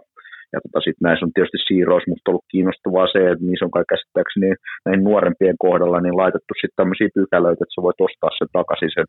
Ja 0.53 0.59
tota, 0.63 0.79
sitten 0.85 1.05
näissä 1.07 1.25
on 1.25 1.33
tietysti 1.33 1.59
siirroissa 1.67 2.11
musta 2.11 2.29
ollut 2.29 2.51
kiinnostavaa 2.53 3.07
se, 3.13 3.19
että 3.31 3.45
niissä 3.47 3.65
on 3.65 3.75
kai 3.75 3.85
käsittääkseni 3.93 4.49
näin 4.85 5.01
nuorempien 5.09 5.57
kohdalla 5.65 5.99
niin 6.01 6.21
laitettu 6.21 6.51
sitten 6.53 6.79
tämmöisiä 6.79 7.15
pykälöitä, 7.17 7.61
että 7.63 7.75
sä 7.75 7.85
voit 7.87 8.05
ostaa 8.07 8.37
sen 8.37 8.49
takaisin 8.59 8.91
sen 8.95 9.07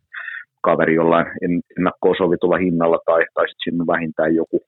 kaveri 0.63 0.95
jollain 0.95 1.27
ennakkoon 1.79 2.17
sovitulla 2.19 2.57
hinnalla 2.57 2.99
tai, 3.07 3.23
tai 3.35 3.49
sitten 3.49 3.65
sinne 3.65 3.85
vähintään 3.87 4.35
joku, 4.35 4.61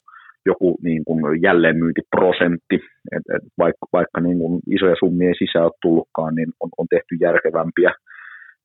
joku 0.47 0.79
niin 0.83 1.05
kuin 1.05 1.43
jälleenmyyntiprosentti, 1.43 2.77
et, 3.15 3.25
et 3.37 3.45
vaikka, 3.59 3.87
vaikka 3.93 4.21
niin 4.21 4.39
kuin 4.39 4.61
isoja 4.77 4.95
summia 4.99 5.29
ei 5.29 5.35
sisään 5.39 5.65
ole 5.65 5.83
tullutkaan, 5.83 6.35
niin 6.35 6.49
on, 6.61 6.69
on 6.79 6.87
tehty 6.91 7.15
järkevämpiä 7.21 7.93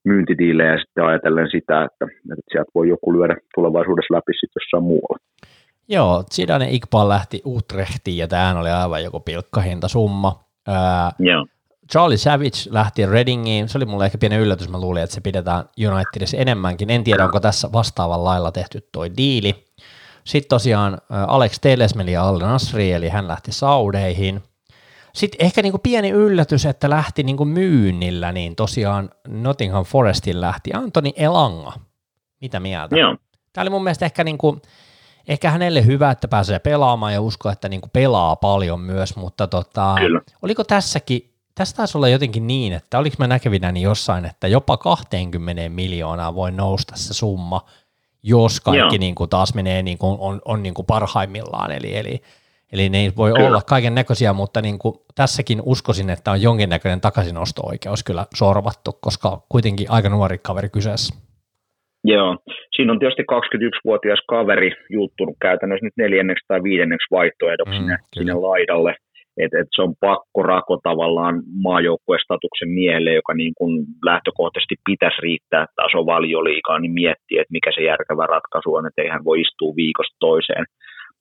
myyntidiilejä 0.05 0.77
sitten 0.77 1.05
ajatellen 1.05 1.49
sitä, 1.51 1.83
että, 1.83 2.05
että 2.31 2.49
sieltä 2.51 2.71
voi 2.75 2.89
joku 2.89 3.13
lyödä 3.13 3.35
tulevaisuudessa 3.55 4.15
läpi 4.15 4.33
sitten 4.33 4.61
jossain 4.61 4.83
muualla. 4.83 5.17
Joo, 5.89 6.23
Zidane 6.33 6.67
Iqbal 6.69 7.09
lähti 7.09 7.41
Utrechtiin 7.45 8.17
ja 8.17 8.27
tämä 8.27 8.59
oli 8.59 8.69
aivan 8.69 9.03
joku 9.03 9.19
pilkkahintasumma. 9.19 10.39
Ää, 10.67 11.11
Joo. 11.19 11.45
Charlie 11.91 12.17
Savage 12.17 12.59
lähti 12.69 13.05
Readingiin, 13.05 13.69
se 13.69 13.77
oli 13.77 13.85
mulle 13.85 14.05
ehkä 14.05 14.17
pieni 14.17 14.35
yllätys, 14.35 14.69
mä 14.69 14.79
luulin, 14.79 15.03
että 15.03 15.13
se 15.13 15.21
pidetään 15.21 15.69
Unitedissa 15.93 16.37
enemmänkin, 16.37 16.89
en 16.89 17.03
tiedä 17.03 17.25
onko 17.25 17.39
tässä 17.39 17.71
vastaavan 17.71 18.23
lailla 18.23 18.51
tehty 18.51 18.89
toi 18.91 19.11
diili. 19.17 19.65
Sitten 20.23 20.49
tosiaan 20.49 20.97
Alex 21.27 21.59
Telesmeli 21.61 22.11
ja 22.11 22.23
Al 22.23 22.39
Nasri, 22.39 22.91
eli 22.91 23.09
hän 23.09 23.27
lähti 23.27 23.51
Saudeihin. 23.51 24.43
Sitten 25.13 25.45
ehkä 25.45 25.61
niinku 25.61 25.77
pieni 25.77 26.09
yllätys, 26.09 26.65
että 26.65 26.89
lähti 26.89 27.23
niinku 27.23 27.45
myynnillä, 27.45 28.31
niin 28.31 28.55
tosiaan 28.55 29.09
Nottingham 29.27 29.85
Forestin 29.85 30.41
lähti 30.41 30.73
Antoni 30.73 31.13
Elanga. 31.15 31.73
Mitä 32.41 32.59
mieltä? 32.59 32.95
Joo. 32.95 33.17
Tämä 33.53 33.63
oli 33.63 33.69
mun 33.69 33.83
mielestä 33.83 34.05
ehkä, 34.05 34.23
niinku, 34.23 34.61
ehkä 35.27 35.51
hänelle 35.51 35.85
hyvä, 35.85 36.11
että 36.11 36.27
pääsee 36.27 36.59
pelaamaan 36.59 37.13
ja 37.13 37.21
usko, 37.21 37.49
että 37.49 37.69
niinku 37.69 37.89
pelaa 37.93 38.35
paljon 38.35 38.79
myös, 38.79 39.15
mutta 39.15 39.47
tota, 39.47 39.95
oliko 40.41 40.63
tässäkin 40.63 41.34
tässä 41.55 41.75
taisi 41.75 41.97
olla 41.97 42.07
jotenkin 42.07 42.47
niin, 42.47 42.73
että 42.73 42.99
oliko 42.99 43.15
mä 43.19 43.27
näkevinäni 43.27 43.81
jossain, 43.81 44.25
että 44.25 44.47
jopa 44.47 44.77
20 44.77 45.69
miljoonaa 45.69 46.35
voi 46.35 46.51
nousta 46.51 46.93
se 46.95 47.13
summa, 47.13 47.61
jos 48.23 48.61
kaikki 48.61 48.97
niin 48.97 49.15
kuin 49.15 49.29
taas 49.29 49.55
menee 49.55 49.83
niin 49.83 49.97
kuin 49.97 50.17
on, 50.19 50.41
on 50.45 50.63
niin 50.63 50.73
kuin 50.73 50.85
parhaimmillaan, 50.85 51.71
eli, 51.71 51.97
eli, 51.97 52.21
eli 52.73 52.89
ne 52.89 53.13
voi 53.17 53.31
kyllä. 53.31 53.47
olla 53.47 53.61
kaiken 53.61 53.95
näköisiä, 53.95 54.33
mutta 54.33 54.61
niin 54.61 54.79
kuin 54.79 54.95
tässäkin 55.15 55.61
uskoisin, 55.65 56.09
että 56.09 56.31
on 56.31 56.41
jonkinnäköinen 56.41 57.01
takaisinosto-oikeus 57.01 58.03
kyllä 58.03 58.25
sorvattu, 58.35 58.91
koska 59.01 59.41
kuitenkin 59.49 59.91
aika 59.91 60.09
nuori 60.09 60.37
kaveri 60.37 60.69
kyseessä. 60.69 61.15
Joo, 62.03 62.37
siinä 62.75 62.91
on 62.91 62.99
tietysti 62.99 63.23
21-vuotias 63.23 64.19
kaveri 64.27 64.71
juuttunut 64.89 65.35
käytännössä 65.41 65.85
nyt 65.85 65.93
neljänneksi 65.97 66.45
tai 66.47 66.63
viidenneksi 66.63 67.07
vaihtoehdoksi 67.11 67.73
mm, 67.73 67.77
sinne, 67.77 67.97
sinne 68.13 68.33
laidalle, 68.33 68.95
että 69.37 69.59
et 69.59 69.67
se 69.75 69.81
on 69.81 69.93
pakko 69.99 70.43
rako 70.43 70.79
tavallaan 70.83 71.35
maajoukkuestatuksen 71.63 72.69
miehelle, 72.69 73.13
joka 73.13 73.33
niin 73.33 73.53
kun 73.57 73.71
lähtökohtaisesti 74.05 74.75
pitäisi 74.89 75.21
riittää 75.21 75.65
taso 75.75 76.05
valioliikaa, 76.05 76.79
niin 76.79 76.91
miettiä, 76.91 77.41
että 77.41 77.55
mikä 77.57 77.71
se 77.75 77.81
järkevä 77.83 78.25
ratkaisu 78.25 78.73
on, 78.75 78.87
että 78.87 79.01
eihän 79.01 79.25
voi 79.25 79.41
istua 79.41 79.75
viikosta 79.75 80.15
toiseen, 80.19 80.65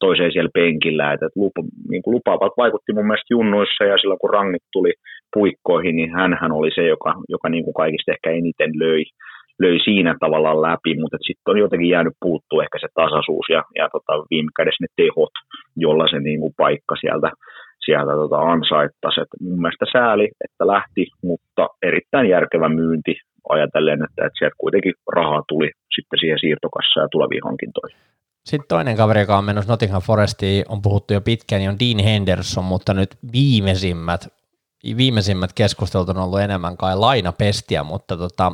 toiseen 0.00 0.32
siellä 0.32 0.56
penkillä. 0.60 1.12
Et, 1.12 1.22
et 1.22 1.36
lupa, 1.36 1.62
niin 1.90 2.02
lupaavat 2.06 2.52
vaikutti 2.56 2.92
mun 2.92 3.06
mielestä 3.06 3.34
junnuissa 3.36 3.84
ja 3.84 3.98
silloin 3.98 4.22
kun 4.22 4.34
rangit 4.36 4.66
tuli 4.72 4.92
puikkoihin, 5.34 5.96
niin 5.96 6.10
hän 6.40 6.52
oli 6.52 6.70
se, 6.74 6.86
joka, 6.94 7.14
joka 7.28 7.48
niin 7.48 7.64
kuin 7.64 7.74
kaikista 7.74 8.12
ehkä 8.12 8.30
eniten 8.30 8.70
löi, 8.82 9.04
löi 9.62 9.78
siinä 9.84 10.14
tavallaan 10.20 10.62
läpi, 10.62 10.92
mutta 11.00 11.18
sitten 11.20 11.50
on 11.52 11.58
jotenkin 11.58 11.90
jäänyt 11.94 12.16
puuttuu 12.20 12.60
ehkä 12.60 12.78
se 12.80 12.88
tasaisuus 12.94 13.46
ja, 13.50 13.62
ja 13.78 13.88
tota, 13.92 14.12
viime 14.30 14.50
kädessä 14.56 14.84
ne 14.84 14.90
tehot, 14.96 15.34
jolla 15.76 16.06
se 16.08 16.18
niin 16.20 16.40
kuin 16.40 16.54
paikka 16.56 16.96
sieltä 17.00 17.30
sieltä 17.84 18.12
tota 18.12 18.36
ansaittaisi. 18.36 19.20
Et 19.20 19.28
mun 19.40 19.60
mielestä 19.60 19.86
sääli, 19.92 20.30
että 20.44 20.66
lähti, 20.66 21.06
mutta 21.22 21.68
erittäin 21.82 22.28
järkevä 22.28 22.68
myynti 22.68 23.14
ajatellen, 23.48 24.04
että, 24.04 24.26
että 24.26 24.38
sieltä 24.38 24.56
kuitenkin 24.58 24.94
rahaa 25.16 25.42
tuli 25.48 25.70
sitten 25.94 26.18
siihen 26.18 26.38
siirtokassaan 26.38 27.04
ja 27.04 27.08
tuleviin 27.08 27.44
hankintoihin. 27.44 27.98
Sitten 28.44 28.68
toinen 28.68 28.96
kaveri, 28.96 29.20
joka 29.20 29.38
on 29.38 29.44
menossa 29.44 29.72
Nottingham 29.72 30.02
Forestiin, 30.02 30.64
on 30.68 30.82
puhuttu 30.82 31.14
jo 31.14 31.20
pitkään, 31.20 31.60
niin 31.60 31.70
on 31.70 31.78
Dean 31.78 32.04
Henderson, 32.04 32.64
mutta 32.64 32.94
nyt 32.94 33.16
viimeisimmät, 33.32 34.28
viimeisimmät 34.96 35.50
keskustelut 35.54 36.08
on 36.08 36.18
ollut 36.18 36.40
enemmän 36.40 36.76
kai 36.76 36.96
lainapestiä, 36.96 37.82
mutta 37.82 38.16
tota, 38.16 38.52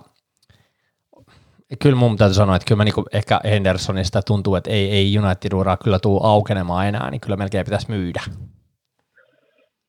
kyllä 1.83 1.97
mun 1.97 2.17
täytyy 2.17 2.35
sanoa, 2.35 2.57
että 2.57 2.67
kyllä 2.67 2.77
mä 2.77 2.85
niinku 2.85 3.05
ehkä 3.13 3.41
Hendersonista 3.45 4.23
tuntuu, 4.23 4.55
että 4.55 4.71
ei, 4.71 4.91
ei 4.91 5.19
United-uraa 5.19 5.77
kyllä 5.77 5.99
tuu 5.99 6.25
aukenemaan 6.25 6.87
enää, 6.87 7.11
niin 7.11 7.21
kyllä 7.21 7.37
melkein 7.37 7.65
pitäisi 7.65 7.91
myydä. 7.91 8.21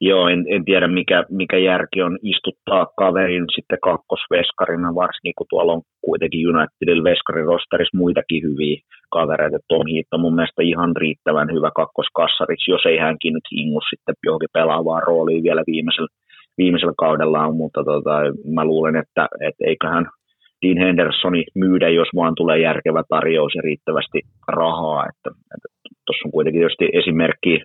Joo, 0.04 0.28
en, 0.28 0.46
en 0.48 0.66
tiedä 0.66 0.88
mikä, 0.88 1.26
mikä 1.30 1.58
järki 1.58 2.02
on 2.02 2.18
istuttaa 2.24 2.88
kaverin 2.98 3.46
sitten 3.56 3.78
kakkosveskarina, 3.84 4.96
varsinkin 4.96 5.34
kun 5.38 5.48
tuolla 5.50 5.74
on 5.74 5.82
kuitenkin 6.06 6.48
Unitedin 6.50 7.04
veskarin 7.04 7.46
rosterissa 7.46 7.98
muitakin 7.98 8.44
hyviä 8.44 8.78
kavereita. 9.12 9.58
Tom 9.68 9.86
on 10.12 10.20
mun 10.20 10.36
mielestä 10.36 10.62
ihan 10.64 10.96
riittävän 10.96 11.50
hyvä 11.56 11.72
kakkoskassariksi, 11.76 12.72
jos 12.72 12.86
ei 12.86 12.98
hänkin 12.98 13.34
nyt 13.34 13.48
ingu 13.52 13.82
sitten 13.90 14.16
johonkin 14.26 14.56
pelaavaan 14.58 15.04
rooliin 15.08 15.44
vielä 15.44 15.64
viimeisellä, 15.68 16.12
viimeisellä 16.58 16.94
kaudellaan, 16.98 17.56
mutta 17.56 17.84
tota, 17.84 18.16
mä 18.56 18.66
luulen, 18.66 18.96
että 18.96 19.28
et 19.48 19.56
eiköhän 19.68 20.06
Dean 20.62 20.78
Hendersoni 20.78 21.44
myydä, 21.56 21.90
jos 21.90 22.08
vaan 22.16 22.36
tulee 22.36 22.60
järkevä 22.60 23.04
tarjous 23.10 23.56
ja 23.56 23.62
riittävästi 23.62 24.20
rahaa. 24.48 25.06
Tuossa 26.06 26.28
on 26.28 26.32
kuitenkin 26.32 26.60
tietysti 26.60 26.90
esimerkki 26.94 27.60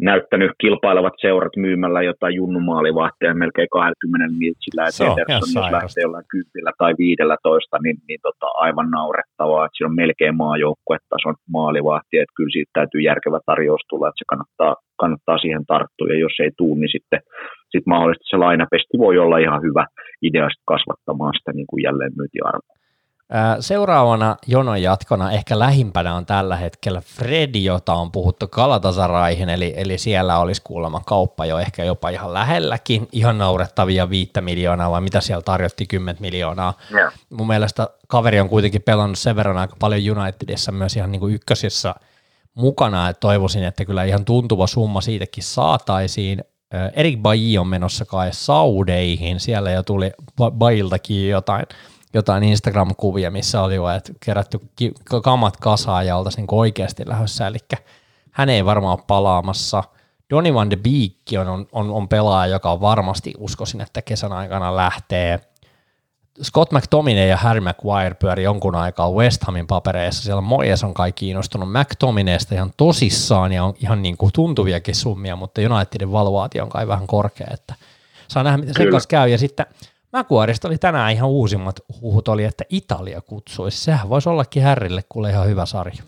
näyttänyt 0.00 0.50
kilpailevat 0.60 1.12
seurat 1.20 1.56
myymällä 1.56 2.02
jotain 2.02 2.34
junnumaalivahtia 2.34 3.34
melkein 3.34 3.68
20 3.72 4.34
miltsillä, 4.38 4.82
että 4.88 5.04
Ederson, 5.04 5.62
jos 5.62 5.72
lähtee 5.72 6.02
jollain 6.02 6.30
kympillä 6.30 6.72
tai 6.78 6.92
15, 6.98 7.78
niin, 7.82 7.96
niin 8.08 8.20
tota, 8.22 8.46
aivan 8.46 8.90
naurettavaa, 8.90 9.64
että 9.64 9.76
siinä 9.76 9.88
on 9.88 10.00
melkein 10.02 10.36
maajoukkuetason 10.36 11.34
maalivahti, 11.56 12.18
että 12.18 12.36
kyllä 12.36 12.52
siitä 12.52 12.70
täytyy 12.74 13.00
järkevä 13.00 13.40
tarjous 13.46 13.82
tulla, 13.88 14.08
että 14.08 14.20
se 14.22 14.30
kannattaa, 14.32 14.74
kannattaa 15.02 15.38
siihen 15.38 15.66
tarttua, 15.66 16.08
ja 16.12 16.18
jos 16.18 16.36
ei 16.44 16.50
tule, 16.56 16.78
niin 16.80 16.94
sitten 16.96 17.20
sit 17.72 17.86
mahdollisesti 17.86 18.30
se 18.30 18.36
lainapesti 18.36 18.94
voi 18.98 19.18
olla 19.18 19.38
ihan 19.38 19.62
hyvä 19.62 19.84
idea 20.22 20.48
kasvattamaan 20.72 21.34
sitä 21.38 21.52
niin 21.52 21.68
kuin 21.70 21.82
jälleen 21.86 22.12
myyntiarvoa. 22.16 22.76
Seuraavana 23.60 24.36
jonon 24.46 24.82
jatkona 24.82 25.32
ehkä 25.32 25.58
lähimpänä 25.58 26.14
on 26.14 26.26
tällä 26.26 26.56
hetkellä 26.56 27.00
Fredi, 27.00 27.64
jota 27.64 27.94
on 27.94 28.12
puhuttu 28.12 28.48
Kalatasaraihin, 28.48 29.48
eli, 29.48 29.74
eli 29.76 29.98
siellä 29.98 30.38
olisi 30.38 30.62
kuulemma 30.64 31.00
kauppa 31.06 31.46
jo 31.46 31.58
ehkä 31.58 31.84
jopa 31.84 32.08
ihan 32.08 32.34
lähelläkin, 32.34 33.08
ihan 33.12 33.38
naurettavia 33.38 34.10
viittä 34.10 34.40
miljoonaa, 34.40 34.90
vai 34.90 35.00
mitä 35.00 35.20
siellä 35.20 35.42
tarjotti 35.42 35.86
10 35.86 36.16
miljoonaa. 36.20 36.74
Yeah. 36.94 37.12
Mun 37.30 37.46
mielestä 37.46 37.88
kaveri 38.08 38.40
on 38.40 38.48
kuitenkin 38.48 38.82
pelannut 38.82 39.18
sen 39.18 39.36
verran 39.36 39.56
aika 39.56 39.76
paljon 39.78 40.18
Unitedissa 40.18 40.72
myös 40.72 40.96
ihan 40.96 41.12
niin 41.12 41.20
kuin 41.20 41.34
ykkösissä 41.34 41.94
mukana, 42.54 43.08
että 43.08 43.20
toivoisin, 43.20 43.64
että 43.64 43.84
kyllä 43.84 44.04
ihan 44.04 44.24
tuntuva 44.24 44.66
summa 44.66 45.00
siitäkin 45.00 45.44
saataisiin. 45.44 46.44
Erik 46.92 47.18
Bailly 47.18 47.58
on 47.58 47.66
menossa 47.66 48.04
kai 48.04 48.28
Saudeihin, 48.32 49.40
siellä 49.40 49.70
jo 49.70 49.82
tuli 49.82 50.10
Bailtakin 50.58 51.28
jotain– 51.28 51.66
jotain 52.16 52.42
Instagram-kuvia, 52.44 53.30
missä 53.30 53.62
oli 53.62 53.74
jo, 53.74 53.88
että 53.88 54.12
kerätty 54.24 54.60
kamat 55.22 55.56
kasaan 55.56 56.06
ja 56.06 56.16
oltaisiin 56.16 56.42
niin 56.42 56.58
oikeasti 56.58 57.02
lähdössä, 57.06 57.46
eli 57.46 57.58
hän 58.30 58.48
ei 58.48 58.64
varmaan 58.64 58.98
ole 58.98 59.04
palaamassa. 59.06 59.82
Donny 60.30 60.54
van 60.54 60.70
de 60.70 60.76
Beek 60.76 61.46
on, 61.48 61.66
on, 61.72 61.90
on 61.90 62.08
pelaaja, 62.08 62.52
joka 62.52 62.72
on 62.72 62.80
varmasti 62.80 63.34
uskoisin, 63.38 63.80
että 63.80 64.02
kesän 64.02 64.32
aikana 64.32 64.76
lähtee. 64.76 65.40
Scott 66.42 66.72
McTominay 66.72 67.26
ja 67.26 67.36
Harry 67.36 67.60
Maguire 67.60 68.14
pyöri 68.14 68.42
jonkun 68.42 68.74
aikaa 68.74 69.10
West 69.10 69.44
Hamin 69.44 69.66
papereissa. 69.66 70.22
Siellä 70.22 70.40
Moyes 70.40 70.84
on 70.84 70.94
kai 70.94 71.12
kiinnostunut 71.12 71.72
McTominaysta 71.72 72.54
ihan 72.54 72.70
tosissaan 72.76 73.52
ja 73.52 73.64
on 73.64 73.74
ihan 73.82 74.02
niin 74.02 74.16
kuin 74.16 74.32
tuntuviakin 74.32 74.94
summia, 74.94 75.36
mutta 75.36 75.60
Unitedin 75.60 76.12
valuaatio 76.12 76.62
on 76.62 76.68
kai 76.68 76.88
vähän 76.88 77.06
korkea, 77.06 77.46
että 77.50 77.74
saa 78.28 78.42
nähdä, 78.42 78.58
miten 78.58 78.74
sen 78.74 78.90
kanssa 78.90 79.08
käy. 79.08 79.28
Ja 79.28 79.38
sitten 79.38 79.66
Maguiresta 80.16 80.68
oli 80.68 80.78
tänään 80.86 81.12
ihan 81.12 81.30
uusimmat 81.30 81.76
huhut 82.02 82.28
oli, 82.28 82.44
että 82.44 82.64
Italia 82.80 83.20
kutsuisi. 83.30 83.84
Sehän 83.84 84.08
voisi 84.08 84.28
ollakin 84.28 84.62
Härrille 84.62 85.02
kuule 85.12 85.30
ihan 85.30 85.48
hyvä 85.50 85.66
sarja. 85.66 86.02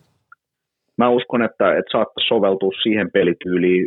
Mä 0.98 1.08
uskon, 1.08 1.42
että, 1.48 1.66
että 1.78 1.92
saattaisi 1.92 2.28
soveltua 2.28 2.72
siihen 2.82 3.08
pelityyliin 3.16 3.86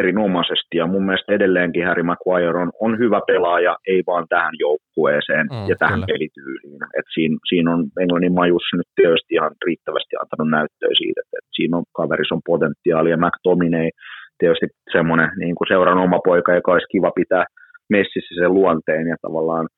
erinomaisesti 0.00 0.74
ja 0.80 0.86
mun 0.86 1.04
mielestä 1.06 1.32
edelleenkin 1.32 1.86
Harry 1.86 2.02
Maguire 2.02 2.58
on, 2.64 2.70
on 2.80 2.98
hyvä 2.98 3.20
pelaaja, 3.26 3.76
ei 3.92 4.02
vaan 4.06 4.26
tähän 4.28 4.54
joukkueeseen 4.58 5.46
mm, 5.46 5.68
ja 5.70 5.76
tähän 5.78 6.00
kyllä. 6.00 6.12
pelityyliin. 6.12 6.80
Et 6.98 7.08
siinä, 7.14 7.36
siinä 7.48 7.68
on 7.74 7.80
Englannin 8.02 8.34
majussa 8.40 8.76
nyt 8.76 8.90
tietysti 8.94 9.34
ihan 9.34 9.52
riittävästi 9.66 10.14
antanut 10.16 10.50
näyttöä 10.56 10.92
siitä, 11.00 11.20
että, 11.24 11.36
että 11.40 11.54
siinä 11.58 11.76
on 11.78 11.84
kaverissa 11.98 12.34
on 12.34 12.48
potentiaalia. 12.52 13.22
McTominay 13.24 13.88
tietysti 14.38 14.66
semmoinen 14.96 15.30
niin 15.42 15.54
kuin 15.56 15.68
seuran 15.68 16.04
oma 16.06 16.18
poika, 16.28 16.54
joka 16.58 16.72
olisi 16.72 16.92
kiva 16.94 17.10
pitää 17.20 17.44
messissä 17.90 18.34
sen 18.34 18.54
luonteen 18.54 19.06
ja 19.06 19.16
tavallaan 19.22 19.68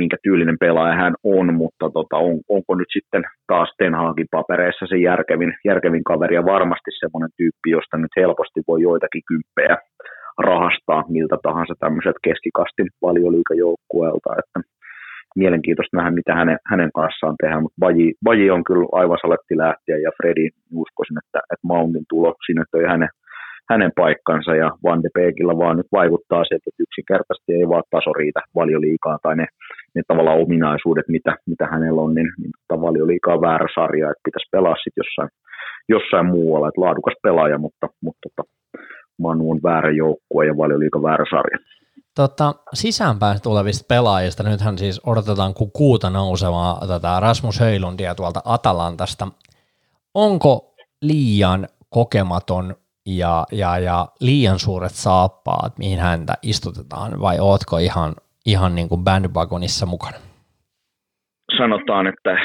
minkä 0.00 0.16
tyylinen 0.22 0.56
pelaaja 0.60 0.94
hän 0.94 1.14
on, 1.22 1.54
mutta 1.54 1.90
tota, 1.90 2.16
on, 2.16 2.40
onko 2.48 2.74
nyt 2.74 2.88
sitten 2.92 3.22
taas 3.46 3.74
Ten 3.78 3.94
Hagin 3.94 4.26
papereissa 4.30 4.86
se 4.88 4.96
järkevin, 4.96 5.54
järkevin 5.64 6.04
kaveri 6.04 6.34
ja 6.34 6.44
varmasti 6.44 6.90
semmoinen 7.00 7.30
tyyppi, 7.36 7.70
josta 7.70 7.96
nyt 7.96 8.16
helposti 8.16 8.60
voi 8.68 8.82
joitakin 8.82 9.22
kymppejä 9.28 9.76
rahastaa 10.38 11.04
miltä 11.08 11.36
tahansa 11.42 11.74
tämmöiset 11.80 12.16
keskikastin 12.24 12.88
valioliikajoukkueelta, 13.02 14.30
että 14.38 14.60
mielenkiintoista 15.36 15.96
nähdä, 15.96 16.10
mitä 16.10 16.34
hänen, 16.34 16.58
hänen 16.70 16.90
kanssaan 16.94 17.36
tehdään, 17.42 17.62
mutta 17.62 17.80
Baji, 17.80 18.14
Baji 18.24 18.50
on 18.50 18.64
kyllä 18.64 18.86
aivan 18.92 19.18
saletti 19.22 19.56
lähtiä 19.56 19.96
ja 19.98 20.10
Fredi 20.16 20.48
uskoisin, 20.72 21.18
että, 21.22 21.38
että 21.52 21.66
Mountin 21.70 22.04
tulo 22.08 22.34
sinne 22.46 22.64
toi 22.70 22.84
hänen 22.84 23.08
hänen 23.70 23.92
paikkansa 23.96 24.54
ja 24.54 24.70
Van 24.84 25.02
de 25.02 25.08
Beekillä 25.14 25.58
vaan 25.58 25.76
nyt 25.76 25.86
vaikuttaa 25.92 26.44
se, 26.44 26.54
että 26.54 26.70
yksinkertaisesti 26.78 27.52
ei 27.52 27.68
vaan 27.68 27.82
taso 27.90 28.12
riitä 28.12 28.40
valioliikaa 28.54 29.18
tai 29.22 29.36
ne, 29.36 29.46
ne 29.94 30.02
tavallaan 30.08 30.42
ominaisuudet, 30.44 31.08
mitä, 31.08 31.36
mitä 31.46 31.66
hänellä 31.66 32.00
on, 32.02 32.14
niin, 32.14 32.30
niin 32.40 32.52
tota 32.68 32.80
valioliikaa 32.80 33.40
väärä 33.40 33.68
sarja, 33.74 34.10
että 34.10 34.24
pitäisi 34.24 34.48
pelaa 34.52 34.76
sitten 34.76 35.02
jossain, 35.02 35.30
jossain 35.88 36.26
muualla, 36.26 36.68
että 36.68 36.80
laadukas 36.80 37.14
pelaaja, 37.22 37.58
mutta, 37.58 37.86
mutta 38.02 38.28
tota, 38.36 38.50
Manu 39.18 39.50
on 39.50 39.60
väärä 39.62 39.90
joukkue 39.90 40.46
ja 40.46 40.56
valioliika 40.56 41.02
väärä 41.02 41.24
sarja. 41.30 41.58
Tota, 42.14 42.54
sisäänpäin 42.72 43.42
tulevista 43.42 43.84
pelaajista, 43.88 44.42
nythän 44.42 44.78
siis 44.78 45.00
odotetaan 45.06 45.54
kuin 45.54 45.70
kuuta 45.72 46.10
nousevaa 46.10 46.80
tätä 46.88 47.20
Rasmus 47.20 47.60
Höylundia 47.60 48.14
tuolta 48.14 48.40
Atalantasta. 48.44 49.28
Onko 50.14 50.74
liian 51.02 51.68
kokematon 51.90 52.74
ja, 53.06 53.44
ja, 53.52 53.78
ja 53.78 54.06
liian 54.20 54.58
suuret 54.58 54.92
saappaat, 54.92 55.78
mihin 55.78 55.98
häntä 55.98 56.34
istutetaan, 56.42 57.20
vai 57.20 57.36
ootko 57.40 57.78
ihan, 57.78 58.14
ihan 58.46 58.74
niin 58.74 58.88
kuin 58.88 59.04
bandwagonissa 59.04 59.86
mukana? 59.86 60.18
Sanotaan, 61.56 62.06
että 62.06 62.38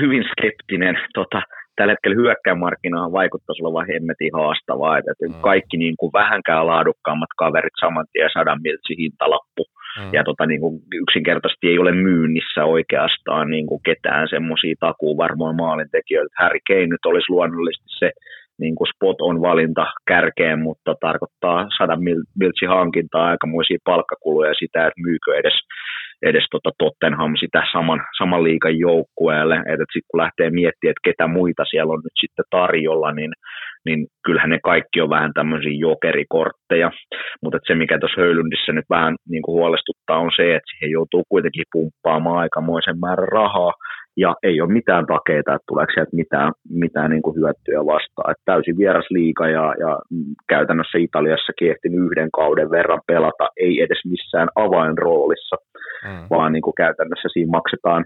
hyvin 0.00 0.24
skeptinen. 0.32 0.96
Tota, 1.14 1.42
tällä 1.76 1.92
hetkellä 1.92 2.16
hyökkäymarkkinoihin 2.22 3.12
vaikuttaisi 3.12 3.62
olevan 3.62 3.86
hemmetin 3.92 4.30
haastavaa, 4.32 4.98
että 4.98 5.12
mm. 5.28 5.34
kaikki 5.40 5.76
niin 5.76 5.96
kuin 5.98 6.12
vähänkään 6.12 6.66
laadukkaammat 6.66 7.32
kaverit 7.38 7.76
saman 7.80 8.06
tien 8.12 8.30
sadan 8.32 8.62
miltsi 8.62 8.96
hintalappu. 8.98 9.62
Mm. 10.00 10.10
Ja 10.12 10.24
tota, 10.24 10.46
niin 10.46 10.60
kuin 10.60 10.74
yksinkertaisesti 11.02 11.68
ei 11.68 11.78
ole 11.78 11.92
myynnissä 11.92 12.64
oikeastaan 12.64 13.50
niin 13.50 13.66
kuin 13.66 13.80
ketään 13.82 14.28
semmoisia 14.28 14.74
takuu 14.80 15.16
varmoin 15.16 15.56
maalintekijöitä. 15.56 16.34
Harry 16.38 16.60
Kane 16.68 16.86
nyt 16.86 17.04
olisi 17.06 17.32
luonnollisesti 17.32 17.88
se 17.98 18.10
niin 18.60 18.74
kuin 18.74 18.88
spot 18.94 19.20
on 19.20 19.40
valinta 19.40 19.86
kärkeen, 20.06 20.58
mutta 20.58 20.94
tarkoittaa 21.00 21.66
100 21.78 21.96
miltsi 22.40 22.66
hankintaa 22.66 23.26
aikamoisia 23.26 23.78
palkkakuluja 23.84 24.54
sitä, 24.54 24.86
että 24.86 25.02
myykö 25.06 25.30
edes, 25.34 25.56
edes 26.22 26.46
tota 26.50 26.70
Tottenham 26.78 27.32
sitä 27.40 27.62
saman, 27.72 28.00
saman 28.18 28.44
liikan 28.44 28.78
joukkueelle. 28.78 29.56
Että 29.56 29.86
sitten 29.92 30.10
kun 30.10 30.20
lähtee 30.20 30.50
miettimään, 30.50 30.90
että 30.94 31.06
ketä 31.08 31.26
muita 31.26 31.64
siellä 31.64 31.92
on 31.92 32.00
nyt 32.04 32.16
sitten 32.20 32.44
tarjolla, 32.50 33.12
niin, 33.12 33.32
niin 33.86 34.06
kyllähän 34.26 34.50
ne 34.50 34.58
kaikki 34.62 35.00
on 35.00 35.10
vähän 35.10 35.32
tämmöisiä 35.34 35.76
jokerikortteja. 35.86 36.90
Mutta 37.42 37.58
se, 37.66 37.74
mikä 37.74 37.98
tuossa 37.98 38.20
Höylundissä 38.20 38.72
nyt 38.72 38.88
vähän 38.90 39.14
niin 39.28 39.42
kuin 39.42 39.54
huolestuttaa, 39.58 40.18
on 40.18 40.30
se, 40.36 40.54
että 40.54 40.70
siihen 40.70 40.92
joutuu 40.92 41.22
kuitenkin 41.28 41.64
pumppaamaan 41.72 42.38
aikamoisen 42.38 42.98
määrän 43.00 43.28
rahaa, 43.28 43.72
ja 44.16 44.34
ei 44.42 44.60
ole 44.60 44.72
mitään 44.72 45.06
takeita, 45.06 45.54
että 45.54 45.68
tuleeko 45.68 45.92
sieltä 45.92 46.16
mitään, 46.16 46.52
mitään 46.70 47.10
niin 47.10 47.22
kuin 47.22 47.36
hyötyä 47.36 47.80
vastaan. 47.94 48.30
Että 48.30 48.42
täysin 48.44 48.78
vieras 48.78 49.06
liiga 49.10 49.48
ja, 49.48 49.74
ja 49.78 49.98
käytännössä 50.48 50.98
Italiassakin 50.98 51.70
ehtinyt 51.70 52.06
yhden 52.06 52.30
kauden 52.30 52.70
verran 52.70 53.00
pelata, 53.06 53.48
ei 53.56 53.80
edes 53.80 54.00
missään 54.12 54.48
avainroolissa, 54.54 55.56
mm. 56.04 56.26
vaan 56.30 56.52
niin 56.52 56.62
kuin 56.62 56.74
käytännössä 56.74 57.28
siinä 57.32 57.50
maksetaan 57.50 58.04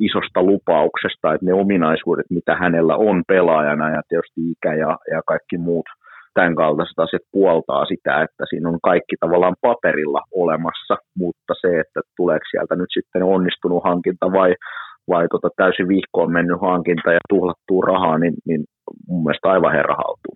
isosta 0.00 0.42
lupauksesta, 0.42 1.34
että 1.34 1.46
ne 1.46 1.54
ominaisuudet, 1.54 2.26
mitä 2.30 2.56
hänellä 2.56 2.96
on 2.96 3.22
pelaajana 3.28 3.90
ja 3.90 4.02
tietysti 4.08 4.50
ikä 4.50 4.74
ja, 4.74 4.98
ja 5.10 5.22
kaikki 5.26 5.58
muut 5.58 5.86
tämän 6.34 6.54
kaltaiset 6.54 6.98
asiat 6.98 7.22
puoltaa 7.32 7.84
sitä, 7.84 8.22
että 8.22 8.44
siinä 8.48 8.68
on 8.68 8.78
kaikki 8.82 9.16
tavallaan 9.20 9.56
paperilla 9.60 10.22
olemassa, 10.34 10.96
mutta 11.18 11.54
se, 11.60 11.80
että 11.80 12.00
tuleeko 12.16 12.44
sieltä 12.50 12.76
nyt 12.76 12.90
sitten 12.94 13.22
onnistunut 13.22 13.84
hankinta 13.84 14.32
vai 14.32 14.54
vai 15.08 15.26
tota 15.30 15.48
täysin 15.56 15.88
vihkoon 15.88 16.32
mennyt 16.32 16.60
hankinta 16.60 17.12
ja 17.12 17.18
tuhlattuu 17.28 17.82
rahaa, 17.82 18.18
niin, 18.18 18.34
niin 18.46 18.64
mun 19.08 19.24
mielestä 19.24 19.48
aivan 19.48 19.72
herra 19.72 19.94
haltuu. 19.94 20.34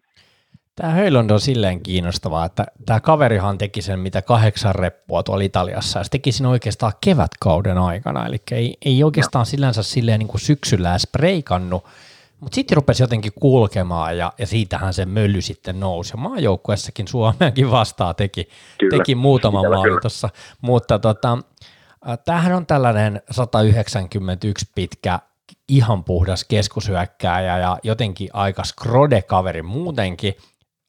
Tämä 0.79 0.93
Höylund 0.93 1.31
on 1.31 1.41
silleen 1.41 1.81
kiinnostavaa, 1.81 2.45
että 2.45 2.67
tämä 2.87 3.01
kaverihan 3.01 3.59
teki 3.59 3.83
sen 3.83 3.99
mitä 4.01 4.23
kahdeksan 4.23 4.75
reppua 4.75 5.23
tuolla 5.23 5.45
Italiassa, 5.45 5.99
ja 5.99 6.05
se 6.05 6.11
teki 6.11 6.33
sen 6.33 6.47
oikeastaan 6.47 6.93
kevätkauden 7.01 7.79
aikana, 7.79 8.27
eli 8.27 8.43
ei, 8.53 8.77
ei 8.85 9.05
oikeastaan 9.05 9.47
sillänsä 9.47 9.83
silleen 9.83 10.19
niin 10.19 10.29
kuin 10.29 10.41
syksyllä 10.41 10.91
edes 10.91 11.07
preikannut, 11.07 11.85
mutta 12.41 12.55
sitten 12.55 12.77
rupesi 12.77 13.03
jotenkin 13.03 13.33
kulkemaan 13.41 14.19
ja, 14.19 14.33
ja 14.39 14.47
siitähän 14.47 14.95
se 14.95 15.07
mölly 15.07 15.41
sitten 15.41 15.81
nousi. 15.81 16.13
Ja 16.13 16.17
maajoukkuessakin 16.17 17.09
Suomeenkin 17.09 17.71
vastaa 17.71 18.15
teki, 18.15 18.49
teki 18.91 19.15
muutaman 19.15 19.71
maalin 19.71 20.01
tuossa, 20.03 20.29
mutta 20.61 20.99
tota, 20.99 21.39
Tämähän 22.25 22.53
on 22.53 22.67
tällainen 22.67 23.23
191 23.31 24.67
pitkä 24.75 25.19
ihan 25.69 26.05
puhdas 26.05 26.45
keskushyökkääjä 26.45 27.59
ja 27.59 27.79
jotenkin 27.83 28.29
aika 28.33 28.63
skrode-kaveri 28.65 29.63
muutenkin. 29.63 30.35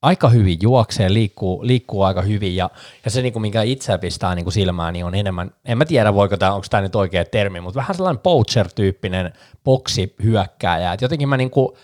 Aika 0.01 0.29
hyvin 0.29 0.57
juoksee, 0.61 1.13
liikkuu, 1.13 1.67
liikkuu 1.67 2.03
aika 2.03 2.21
hyvin 2.21 2.55
ja, 2.55 2.69
ja 3.05 3.11
se, 3.11 3.21
niin 3.21 3.33
kuin, 3.33 3.41
minkä 3.41 3.61
itse 3.61 3.97
pistää 3.97 4.35
niin 4.35 4.45
kuin 4.45 4.53
silmään, 4.53 4.93
niin 4.93 5.05
on 5.05 5.15
enemmän, 5.15 5.51
en 5.65 5.77
mä 5.77 5.85
tiedä 5.85 6.13
voiko 6.13 6.37
tämä, 6.37 6.53
onko 6.53 6.67
tämä 6.69 6.81
nyt 6.81 6.95
oikea 6.95 7.25
termi, 7.25 7.61
mutta 7.61 7.77
vähän 7.77 7.95
sellainen 7.95 8.21
poacher-tyyppinen 8.21 9.33
boksihyökkääjä. 9.63 10.93
Et 10.93 11.01
jotenkin 11.01 11.29
mä 11.29 11.37
niin 11.37 11.49
kuin, 11.49 11.75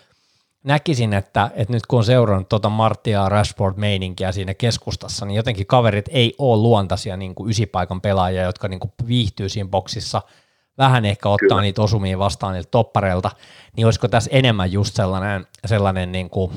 näkisin, 0.64 1.14
että, 1.14 1.52
että 1.56 1.74
nyt 1.74 1.86
kun 1.86 2.00
on 2.00 2.06
seurannut 2.06 2.50
tuota 2.50 2.70
Martia 2.70 3.30
Rashford-meininkiä 3.30 4.32
siinä 4.32 4.54
keskustassa, 4.54 5.26
niin 5.26 5.36
jotenkin 5.36 5.68
kaverit 5.68 6.10
ei 6.12 6.36
ole 6.38 6.62
luontaisia 6.62 7.18
niin 7.18 7.36
kuin 7.36 7.50
ysipaikan 7.50 8.02
pelaajia, 8.02 8.44
jotka 8.44 8.68
niin 8.68 8.80
kuin 8.80 8.92
viihtyy 9.08 9.50
siinä 9.50 9.70
boksissa, 9.70 10.22
vähän 10.78 11.06
ehkä 11.06 11.30
ottaa 11.30 11.48
Kyllä. 11.48 11.62
niitä 11.62 11.82
osumia 11.82 12.20
vastaan 12.20 12.54
niiltä 12.54 12.72
toppareilta, 12.72 13.32
niin 13.76 13.86
olisiko 13.86 14.08
tässä 14.08 14.30
enemmän 14.34 14.72
just 14.72 14.96
sellainen, 14.96 15.48
sellainen 15.66 16.12
niin 16.12 16.30
kuin 16.30 16.52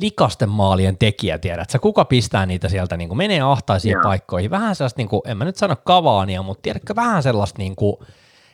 likasten 0.00 0.48
maalien 0.48 0.98
tekijä, 0.98 1.38
tiedätkö, 1.38 1.78
kuka 1.78 2.04
pistää 2.04 2.46
niitä 2.46 2.68
sieltä, 2.68 2.96
niin 2.96 3.08
kuin 3.08 3.18
menee 3.18 3.40
ahtaisiin 3.40 3.92
ja. 3.92 4.00
paikkoihin, 4.02 4.50
vähän 4.50 4.76
sellaista, 4.76 4.98
niin 4.98 5.08
kuin, 5.08 5.22
en 5.24 5.36
mä 5.36 5.44
nyt 5.44 5.56
sano 5.56 5.76
kavaania, 5.84 6.42
mutta 6.42 6.62
tiedätkö, 6.62 6.96
vähän 6.96 7.22
sellaista 7.22 7.58
niin 7.58 7.76
kuin, 7.76 7.96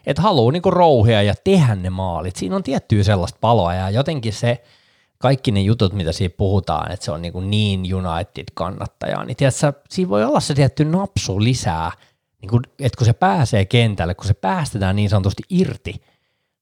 että 0.07 0.23
haluaa 0.23 0.53
niinku 0.53 0.71
rouhia 0.71 1.23
ja 1.23 1.35
tehdä 1.45 1.75
ne 1.75 1.91
maalit. 1.91 2.37
Siinä 2.37 2.57
on 2.57 2.63
tiettyä 2.63 3.03
sellaista 3.03 3.39
paloa 3.41 3.75
ja 3.75 3.91
jotenkin 3.91 4.33
se, 4.33 4.63
kaikki 5.19 5.51
ne 5.51 5.61
jutut, 5.61 5.93
mitä 5.93 6.13
siinä 6.13 6.35
puhutaan, 6.37 6.93
että 6.93 7.05
se 7.05 7.11
on 7.11 7.23
niinku 7.23 7.41
niin 7.41 7.81
United-kannattaja, 7.95 9.25
niin 9.25 9.37
tiedätkö, 9.37 9.73
siinä 9.89 10.09
voi 10.09 10.25
olla 10.25 10.41
se 10.41 10.55
tietty 10.55 10.85
napsu 10.85 11.43
lisää, 11.43 11.93
niin 12.41 12.51
kun, 12.51 12.63
että 12.79 12.99
kun 12.99 13.07
se 13.07 13.13
pääsee 13.13 13.65
kentälle, 13.65 14.15
kun 14.15 14.27
se 14.27 14.35
päästetään 14.35 14.97
niin 14.97 15.11
sanotusti 15.11 15.43
irti, 15.51 16.03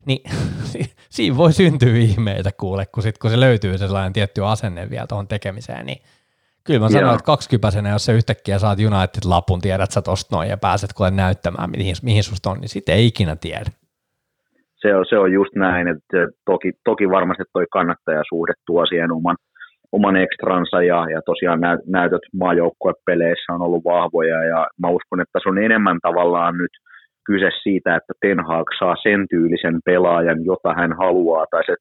niin 0.07 0.31
siinä 1.15 1.37
voi 1.37 1.53
syntyä 1.53 1.97
ihmeitä 1.97 2.51
kuule, 2.61 2.87
kun, 2.87 3.03
sit, 3.03 3.19
kun 3.19 3.31
se 3.31 3.41
löytyy 3.41 3.79
sellainen 3.79 4.13
tietty 4.13 4.45
asenne 4.45 4.91
vielä 4.91 5.07
tuohon 5.07 5.29
tekemiseen, 5.29 5.87
niin 5.87 5.99
Kyllä 6.67 6.81
mä 6.81 6.89
sanoin, 6.89 7.15
että 7.15 7.25
kaksikypäisenä, 7.25 7.91
jos 7.91 8.05
sä 8.05 8.13
yhtäkkiä 8.13 8.59
saat 8.59 8.79
United-lapun, 8.79 9.61
tiedät 9.61 9.91
sä 9.91 10.03
tosta 10.03 10.37
noin 10.37 10.49
ja 10.49 10.57
pääset 10.57 10.91
kuule 10.93 11.11
näyttämään, 11.11 11.71
mihin, 11.71 11.95
mihin 12.03 12.23
susta 12.23 12.51
on, 12.51 12.59
niin 12.61 12.69
sitten 12.69 12.95
ei 12.95 13.07
ikinä 13.07 13.37
tiedä. 13.37 13.71
Se 14.77 14.97
on, 14.97 15.05
se 15.09 15.19
on 15.19 15.33
just 15.33 15.55
näin, 15.55 15.89
että 15.89 16.19
toki, 16.45 16.73
toki 16.85 17.11
varmasti 17.11 17.43
toi 17.53 17.67
kannattajasuhde 17.73 18.53
tuo 18.67 18.87
siihen 18.87 19.13
oman, 19.13 19.37
oman 19.93 20.17
ekstransa 20.17 20.83
ja, 20.83 21.07
ja 21.11 21.21
tosiaan 21.27 21.61
näytöt 21.87 22.23
maajoukkuepeleissä 22.39 23.53
on 23.53 23.63
ollut 23.63 23.85
vahvoja 23.85 24.45
ja 24.45 24.67
mä 24.83 24.89
uskon, 24.89 25.21
että 25.21 25.33
tässä 25.33 25.49
on 25.49 25.59
enemmän 25.59 25.99
tavallaan 26.03 26.59
nyt 26.59 26.73
kyse 27.27 27.51
siitä, 27.63 27.97
että 27.97 28.13
Ten 28.21 28.41
Hag 28.49 28.69
saa 28.79 28.97
sen 29.03 29.27
tyylisen 29.31 29.77
pelaajan, 29.85 30.45
jota 30.45 30.75
hän 30.75 30.93
haluaa 31.03 31.47
tai 31.51 31.63
se 31.67 31.75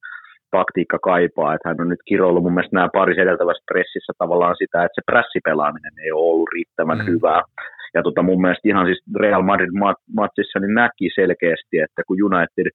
taktiikka 0.58 1.00
kaipaa, 1.12 1.54
että 1.54 1.70
hän 1.70 1.82
on 1.82 1.89
nyt 1.89 2.04
kiroillut 2.10 2.44
mun 2.44 2.54
mielestä 2.54 2.76
nämä 2.76 2.96
pari 2.98 3.22
edeltävässä 3.22 3.64
pressissä 3.72 4.14
tavallaan 4.18 4.56
sitä, 4.62 4.78
että 4.84 4.98
se 4.98 5.08
pressipelaaminen 5.12 5.96
ei 6.04 6.12
ole 6.12 6.30
ollut 6.32 6.54
riittävän 6.56 7.02
mm. 7.02 7.06
hyvää. 7.12 7.41
Ja 7.96 8.04
tota 8.04 8.22
mun 8.24 8.41
mielestä 8.41 8.68
ihan 8.72 8.86
siis 8.86 9.02
Real 9.24 9.44
Madrid-matsissa 9.50 10.60
niin 10.60 10.76
näki 10.84 11.08
selkeästi, 11.16 11.76
että 11.86 12.02
kun 12.08 12.18
United 12.28 12.68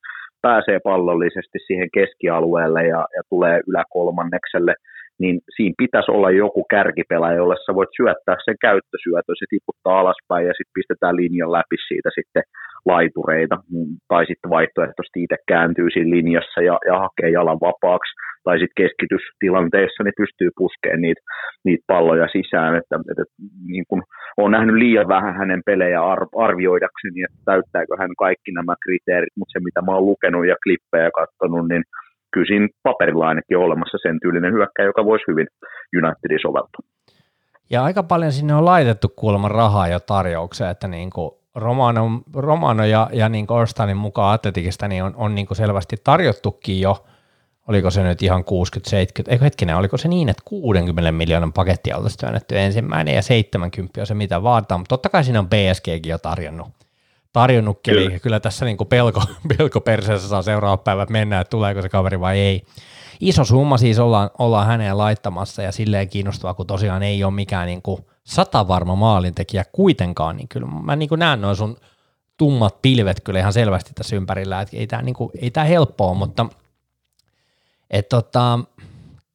pääsee 0.42 0.78
pallollisesti 0.84 1.58
siihen 1.66 1.88
keskialueelle 1.94 2.82
ja, 2.86 3.00
ja 3.16 3.22
tulee 3.28 3.60
yläkolmannekselle, 3.68 4.74
niin 5.18 5.40
siinä 5.56 5.74
pitäisi 5.78 6.10
olla 6.10 6.30
joku 6.30 6.64
kärkipelaaja, 6.70 7.36
jolle 7.36 7.56
sä 7.56 7.74
voit 7.74 7.96
syöttää 7.96 8.36
sen 8.44 8.58
käyttösyötön, 8.60 9.38
se 9.38 9.46
tiputtaa 9.50 10.00
alaspäin 10.00 10.46
ja 10.46 10.54
sitten 10.54 10.78
pistetään 10.78 11.16
linjan 11.16 11.52
läpi 11.52 11.76
siitä 11.88 12.10
sitten 12.18 12.42
laitureita, 12.86 13.56
tai 14.08 14.26
sitten 14.26 14.50
vaihtoehtoisesti 14.50 15.22
itse 15.22 15.36
kääntyy 15.48 15.88
siinä 15.90 16.10
linjassa 16.16 16.60
ja, 16.68 16.76
ja 16.88 16.94
hakee 17.04 17.30
jalan 17.30 17.60
vapaaksi, 17.68 18.12
tai 18.44 18.56
sitten 18.58 18.80
keskitystilanteessa 18.82 20.02
niin 20.02 20.20
pystyy 20.22 20.50
puskemaan 20.58 21.02
niitä, 21.04 21.22
niitä 21.66 21.84
palloja 21.92 22.26
sisään, 22.36 22.72
että, 22.80 22.96
että 23.10 23.24
niin 23.70 23.84
kun 23.88 24.02
olen 24.36 24.52
nähnyt 24.56 24.76
liian 24.82 25.08
vähän 25.08 25.34
hänen 25.40 25.62
pelejä 25.66 26.00
ar- 26.12 26.34
arvioidakseni, 26.46 27.20
että 27.26 27.40
täyttääkö 27.50 27.92
hän 27.98 28.14
kaikki 28.24 28.50
nämä 28.52 28.74
kriteerit, 28.84 29.36
mutta 29.36 29.52
se 29.52 29.58
mitä 29.64 29.80
mä 29.82 29.92
oon 29.94 30.06
lukenut 30.10 30.46
ja 30.46 30.56
klippejä 30.64 31.10
katsonut, 31.18 31.68
niin 31.68 31.84
kyllä 32.32 32.46
siinä 32.46 32.68
paperilla 32.82 33.28
ainakin 33.28 33.58
on 33.58 33.64
olemassa 33.64 33.98
sen 34.02 34.20
tyylinen 34.22 34.52
hyökkäjä, 34.52 34.86
joka 34.86 35.04
voisi 35.04 35.24
hyvin 35.28 35.46
Unitedin 35.96 36.38
soveltaa. 36.42 36.80
Ja 37.70 37.84
aika 37.84 38.02
paljon 38.02 38.32
sinne 38.32 38.54
on 38.54 38.64
laitettu 38.64 39.08
kuulemma 39.16 39.48
rahaa 39.48 39.88
jo 39.88 40.00
tarjoukseen, 40.00 40.70
että 40.70 40.88
niin 40.88 41.10
kuin 41.10 41.30
Romano, 41.54 42.20
Romano 42.36 42.84
ja, 42.84 43.10
ja 43.12 43.28
niin 43.28 43.46
Orstanin 43.48 43.96
mukaan 43.96 44.34
Atletikista 44.34 44.88
niin 44.88 45.04
on, 45.04 45.14
on 45.16 45.34
niin 45.34 45.46
kuin 45.46 45.56
selvästi 45.56 45.96
tarjottukin 46.04 46.80
jo, 46.80 47.04
oliko 47.68 47.90
se 47.90 48.02
nyt 48.02 48.22
ihan 48.22 48.40
60-70, 48.40 48.44
eikö 49.28 49.44
hetkinen, 49.44 49.76
oliko 49.76 49.96
se 49.96 50.08
niin, 50.08 50.28
että 50.28 50.42
60 50.44 51.12
miljoonan 51.12 51.52
pakettia 51.52 51.96
oltaisiin 51.96 52.20
työnnetty 52.20 52.58
ensimmäinen 52.58 53.14
ja 53.14 53.22
70 53.22 54.00
on 54.00 54.06
se 54.06 54.14
mitä 54.14 54.42
vaaditaan, 54.42 54.80
mutta 54.80 54.92
totta 54.92 55.08
kai 55.08 55.24
siinä 55.24 55.38
on 55.38 55.48
BSGkin 55.48 56.10
jo 56.10 56.18
tarjonnut 56.18 56.68
tarjonnutkin, 57.40 57.94
kyllä. 57.94 58.10
eli 58.10 58.20
kyllä 58.20 58.40
tässä 58.40 58.64
niin 58.64 58.76
kuin 58.76 58.88
pelko, 58.88 59.22
pelko 59.58 59.80
perseessä 59.80 60.28
saa 60.28 60.42
seuraavat 60.42 60.84
päivät 60.84 61.10
mennä, 61.10 61.40
että 61.40 61.50
tuleeko 61.50 61.82
se 61.82 61.88
kaveri 61.88 62.20
vai 62.20 62.38
ei. 62.38 62.62
Iso 63.20 63.44
summa 63.44 63.78
siis 63.78 63.98
ollaan, 63.98 64.30
ollaan 64.38 64.66
häneen 64.66 64.98
laittamassa 64.98 65.62
ja 65.62 65.72
silleen 65.72 66.08
kiinnostavaa, 66.08 66.54
kun 66.54 66.66
tosiaan 66.66 67.02
ei 67.02 67.24
ole 67.24 67.34
mikään 67.34 67.66
niin 67.66 67.82
kuin 67.82 68.06
satavarma 68.24 68.94
maalintekijä 68.96 69.64
kuitenkaan, 69.72 70.36
niin 70.36 70.48
kyllä 70.48 70.66
mä 70.66 70.96
niin 70.96 71.08
kuin 71.08 71.18
näen 71.18 71.40
noin 71.40 71.56
sun 71.56 71.76
tummat 72.36 72.82
pilvet 72.82 73.20
kyllä 73.20 73.40
ihan 73.40 73.52
selvästi 73.52 73.90
tässä 73.94 74.16
ympärillä, 74.16 74.60
että 74.60 74.76
ei 74.76 74.86
tämä 74.86 75.02
niin 75.02 75.14
kuin, 75.14 75.30
ei 75.42 75.50
tämä 75.50 75.64
helppoa, 75.64 76.14
mutta 76.14 76.46
et 77.90 78.08
tota, 78.08 78.58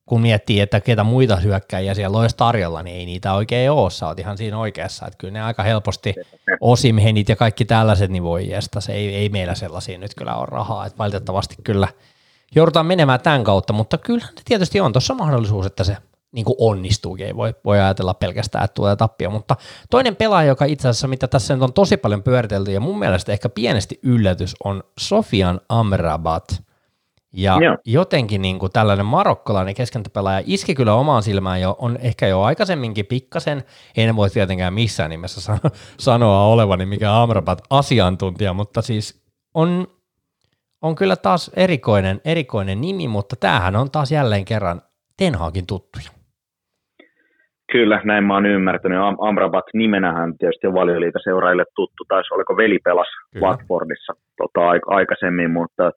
kun 0.06 0.22
miettii, 0.22 0.60
että 0.60 0.82
ketä 0.82 1.04
muita 1.04 1.36
hyökkäjiä 1.36 1.94
siellä 1.94 2.18
olisi 2.18 2.38
tarjolla, 2.38 2.84
niin 2.84 2.96
ei 2.96 3.06
niitä 3.06 3.34
oikein 3.34 3.72
ole, 3.72 3.92
sä 3.92 4.08
oot 4.08 4.20
ihan 4.20 4.38
siinä 4.38 4.58
oikeassa, 4.58 5.08
että 5.08 5.18
kyllä 5.18 5.34
ne 5.34 5.42
aika 5.42 5.64
helposti 5.64 6.16
osimhenit 6.62 7.30
ja 7.30 7.36
kaikki 7.36 7.66
tällaiset, 7.66 8.12
niin 8.12 8.24
voi 8.24 8.50
jestä, 8.50 8.82
se 8.82 8.94
ei, 8.94 9.16
ei 9.16 9.30
meillä 9.30 9.56
sellaisia 9.56 9.98
nyt 9.98 10.16
kyllä 10.16 10.36
ole 10.36 10.48
rahaa, 10.50 10.86
että 10.86 10.98
valitettavasti 10.98 11.56
kyllä 11.64 11.88
joudutaan 12.56 12.86
menemään 12.86 13.20
tämän 13.20 13.44
kautta, 13.44 13.74
mutta 13.74 13.98
kyllä 13.98 14.26
tietysti 14.46 14.80
on. 14.80 14.94
Tuossa 14.94 15.14
mahdollisuus, 15.14 15.66
että 15.66 15.84
se 15.84 15.98
niin 16.32 16.46
kuin 16.46 16.56
onnistuukin, 16.60 17.26
ei 17.26 17.36
voi, 17.36 17.56
voi 17.66 17.80
ajatella 17.80 18.14
pelkästään, 18.14 18.66
että 18.66 18.76
tulee 18.76 18.96
tappia, 18.96 19.30
mutta 19.30 19.56
toinen 19.90 20.16
pelaaja, 20.16 20.48
joka 20.48 20.66
itse 20.66 20.88
asiassa, 20.88 21.08
mitä 21.08 21.28
tässä 21.28 21.54
nyt 21.54 21.64
on 21.64 21.74
tosi 21.74 21.98
paljon 21.98 22.24
pyöritelty 22.24 22.72
ja 22.72 22.80
mun 22.80 23.00
mielestä 23.00 23.32
ehkä 23.32 23.50
pienesti 23.50 24.00
yllätys, 24.04 24.56
on 24.64 24.84
Sofian 25.00 25.62
Amrabat– 25.70 26.44
ja 27.34 27.58
Joo. 27.62 27.78
jotenkin 27.86 28.42
niin 28.42 28.60
kuin 28.60 28.72
tällainen 28.72 29.06
marokkolainen 29.06 29.76
keskentäpelaaja 29.76 30.44
iski 30.46 30.76
kyllä 30.76 30.94
omaan 30.94 31.24
silmään 31.24 31.62
jo, 31.62 31.76
on 31.80 31.98
ehkä 32.02 32.28
jo 32.28 32.42
aikaisemminkin 32.42 33.06
pikkasen, 33.06 33.64
en 33.98 34.16
voi 34.16 34.30
tietenkään 34.30 34.74
missään 34.74 35.10
nimessä 35.10 35.42
sano, 35.52 35.60
sanoa 36.00 36.46
olevani 36.46 36.86
mikä 36.86 37.22
Amrabat 37.22 37.62
asiantuntija, 37.70 38.54
mutta 38.54 38.82
siis 38.82 39.24
on, 39.54 39.88
on 40.82 40.96
kyllä 40.96 41.16
taas 41.16 41.52
erikoinen, 41.54 42.22
erikoinen 42.26 42.82
nimi, 42.82 43.08
mutta 43.08 43.36
tämähän 43.36 43.76
on 43.76 43.92
taas 43.92 44.12
jälleen 44.12 44.46
kerran 44.46 44.82
Tenhaakin 45.18 45.66
tuttuja. 45.66 46.23
Kyllä, 47.76 48.02
näin 48.04 48.24
mä 48.24 48.34
oon 48.34 48.46
ymmärtänyt. 48.46 49.00
Am- 49.00 49.18
Amrabat 49.20 49.64
nimenähän 49.74 50.38
tietysti 50.38 50.68
on 50.68 50.74
valioliikaseuraajille 50.74 51.66
tuttu, 51.76 52.04
taisi 52.08 52.34
oliko 52.34 52.58
veli 52.58 52.80
pelas. 52.84 53.08
Watfordissa 53.42 54.14
tota, 54.38 54.62
aikaisemmin, 54.88 55.52
mutta, 55.52 55.92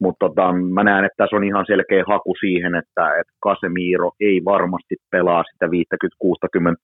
mutta 0.00 0.28
tota, 0.28 0.52
mä 0.52 0.84
näen, 0.84 1.04
että 1.04 1.16
tässä 1.16 1.36
on 1.36 1.44
ihan 1.44 1.64
selkeä 1.66 2.04
haku 2.06 2.34
siihen, 2.40 2.74
että, 2.74 3.04
että 3.20 3.32
Casemiro 3.44 4.10
ei 4.20 4.40
varmasti 4.44 4.94
pelaa 5.10 5.44
sitä 5.52 5.66
50-60 5.66 5.70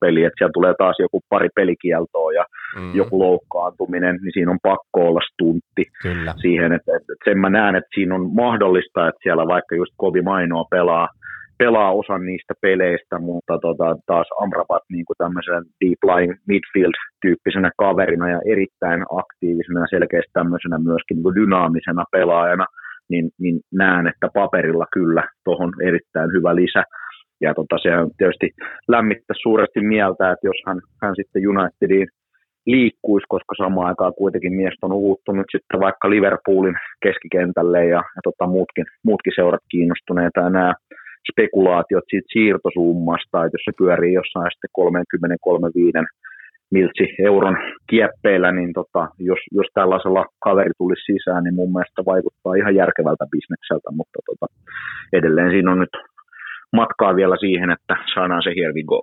peliä, 0.01 0.27
että 0.27 0.39
siellä 0.39 0.59
tulee 0.59 0.75
taas 0.79 0.97
joku 0.99 1.21
pari 1.29 1.49
pelikieltoa 1.55 2.33
ja 2.33 2.45
mm. 2.77 2.95
joku 2.95 3.19
loukkaantuminen, 3.19 4.19
niin 4.23 4.33
siinä 4.33 4.51
on 4.51 4.59
pakko 4.63 4.99
olla 5.09 5.21
stuntti 5.33 5.85
Kyllä. 6.03 6.35
siihen, 6.37 6.73
että, 6.73 6.93
että 6.97 7.13
sen 7.25 7.39
mä 7.39 7.51
näen, 7.51 7.75
että 7.75 7.95
siinä 7.95 8.15
on 8.15 8.35
mahdollista, 8.35 9.09
että 9.09 9.23
siellä 9.23 9.47
vaikka 9.47 9.75
just 9.77 9.93
Kovi 9.97 10.23
Mainoa 10.23 10.65
pelaa 10.71 11.09
pelaa 11.59 11.93
osan 11.93 12.27
niistä 12.27 12.55
peleistä, 12.61 13.19
mutta 13.19 13.59
tota, 13.59 13.97
taas 14.07 14.27
Amrabat 14.41 14.83
niin 14.91 15.05
kuin 15.05 15.17
tämmöisen 15.19 15.63
deep 15.81 16.03
line 16.11 16.35
midfield-tyyppisenä 16.49 17.71
kaverina 17.79 18.31
ja 18.31 18.41
erittäin 18.53 19.03
aktiivisena 19.23 19.81
ja 19.81 19.87
selkeästi 19.91 20.31
tämmöisenä 20.33 20.79
myöskin 20.79 21.15
niin 21.15 21.23
kuin 21.23 21.35
dynaamisena 21.35 22.05
pelaajana, 22.13 22.67
niin, 23.11 23.31
niin 23.41 23.61
näen, 23.73 24.07
että 24.07 24.29
paperilla 24.35 24.87
kyllä 24.93 25.29
tuohon 25.45 25.73
erittäin 25.83 26.33
hyvä 26.33 26.55
lisä. 26.57 26.83
Ja 27.41 27.55
tota, 27.55 27.77
se 27.83 27.97
on 27.97 28.11
tietysti 28.19 28.51
lämmittää 28.89 29.37
suuresti 29.43 29.81
mieltä, 29.81 30.31
että 30.31 30.47
jos 30.47 30.61
hän, 30.67 30.81
hän 31.03 31.15
sitten 31.17 31.49
Unitediin 31.49 32.09
liikkuisi, 32.67 33.27
koska 33.29 33.55
samaan 33.59 33.89
aikaan 33.89 34.15
kuitenkin 34.15 34.53
mies 34.53 34.75
on 34.83 34.93
uuttunut 34.93 35.47
sitten 35.53 35.81
vaikka 35.81 36.11
Liverpoolin 36.11 36.75
keskikentälle 37.03 37.87
ja, 37.87 38.03
ja 38.17 38.21
tota, 38.25 38.47
muutkin, 38.47 38.85
muutkin 39.05 39.33
seurat 39.37 39.61
kiinnostuneita 39.71 40.41
ja 40.41 40.51
nämä 40.51 40.75
spekulaatiot 41.31 42.05
siitä 42.11 42.33
siirtosummasta, 42.33 43.45
että 43.45 43.55
jos 43.57 43.65
se 43.65 43.73
pyörii 43.79 44.13
jossain 44.21 44.51
sitten 44.53 44.71
33 44.73 45.69
miltsi 46.71 47.05
euron 47.29 47.57
kieppeillä, 47.91 48.53
niin 48.53 48.73
tota, 48.73 49.03
jos, 49.19 49.39
jos 49.53 49.67
tällaisella 49.75 50.25
kaveri 50.45 50.71
tulisi 50.79 51.13
sisään, 51.13 51.45
niin 51.45 51.55
mun 51.55 51.73
mielestä 51.73 52.03
vaikuttaa 52.13 52.55
ihan 52.55 52.75
järkevältä 52.75 53.25
bisnekseltä, 53.33 53.89
mutta 53.99 54.19
tota, 54.29 54.47
edelleen 55.13 55.51
siinä 55.51 55.73
on 55.73 55.79
nyt 55.79 55.95
matkaa 56.73 57.17
vielä 57.17 57.37
siihen, 57.41 57.71
että 57.71 57.95
saadaan 58.15 58.43
se 58.43 58.51
here 58.59 58.73
we 58.73 58.83
go. 58.83 59.01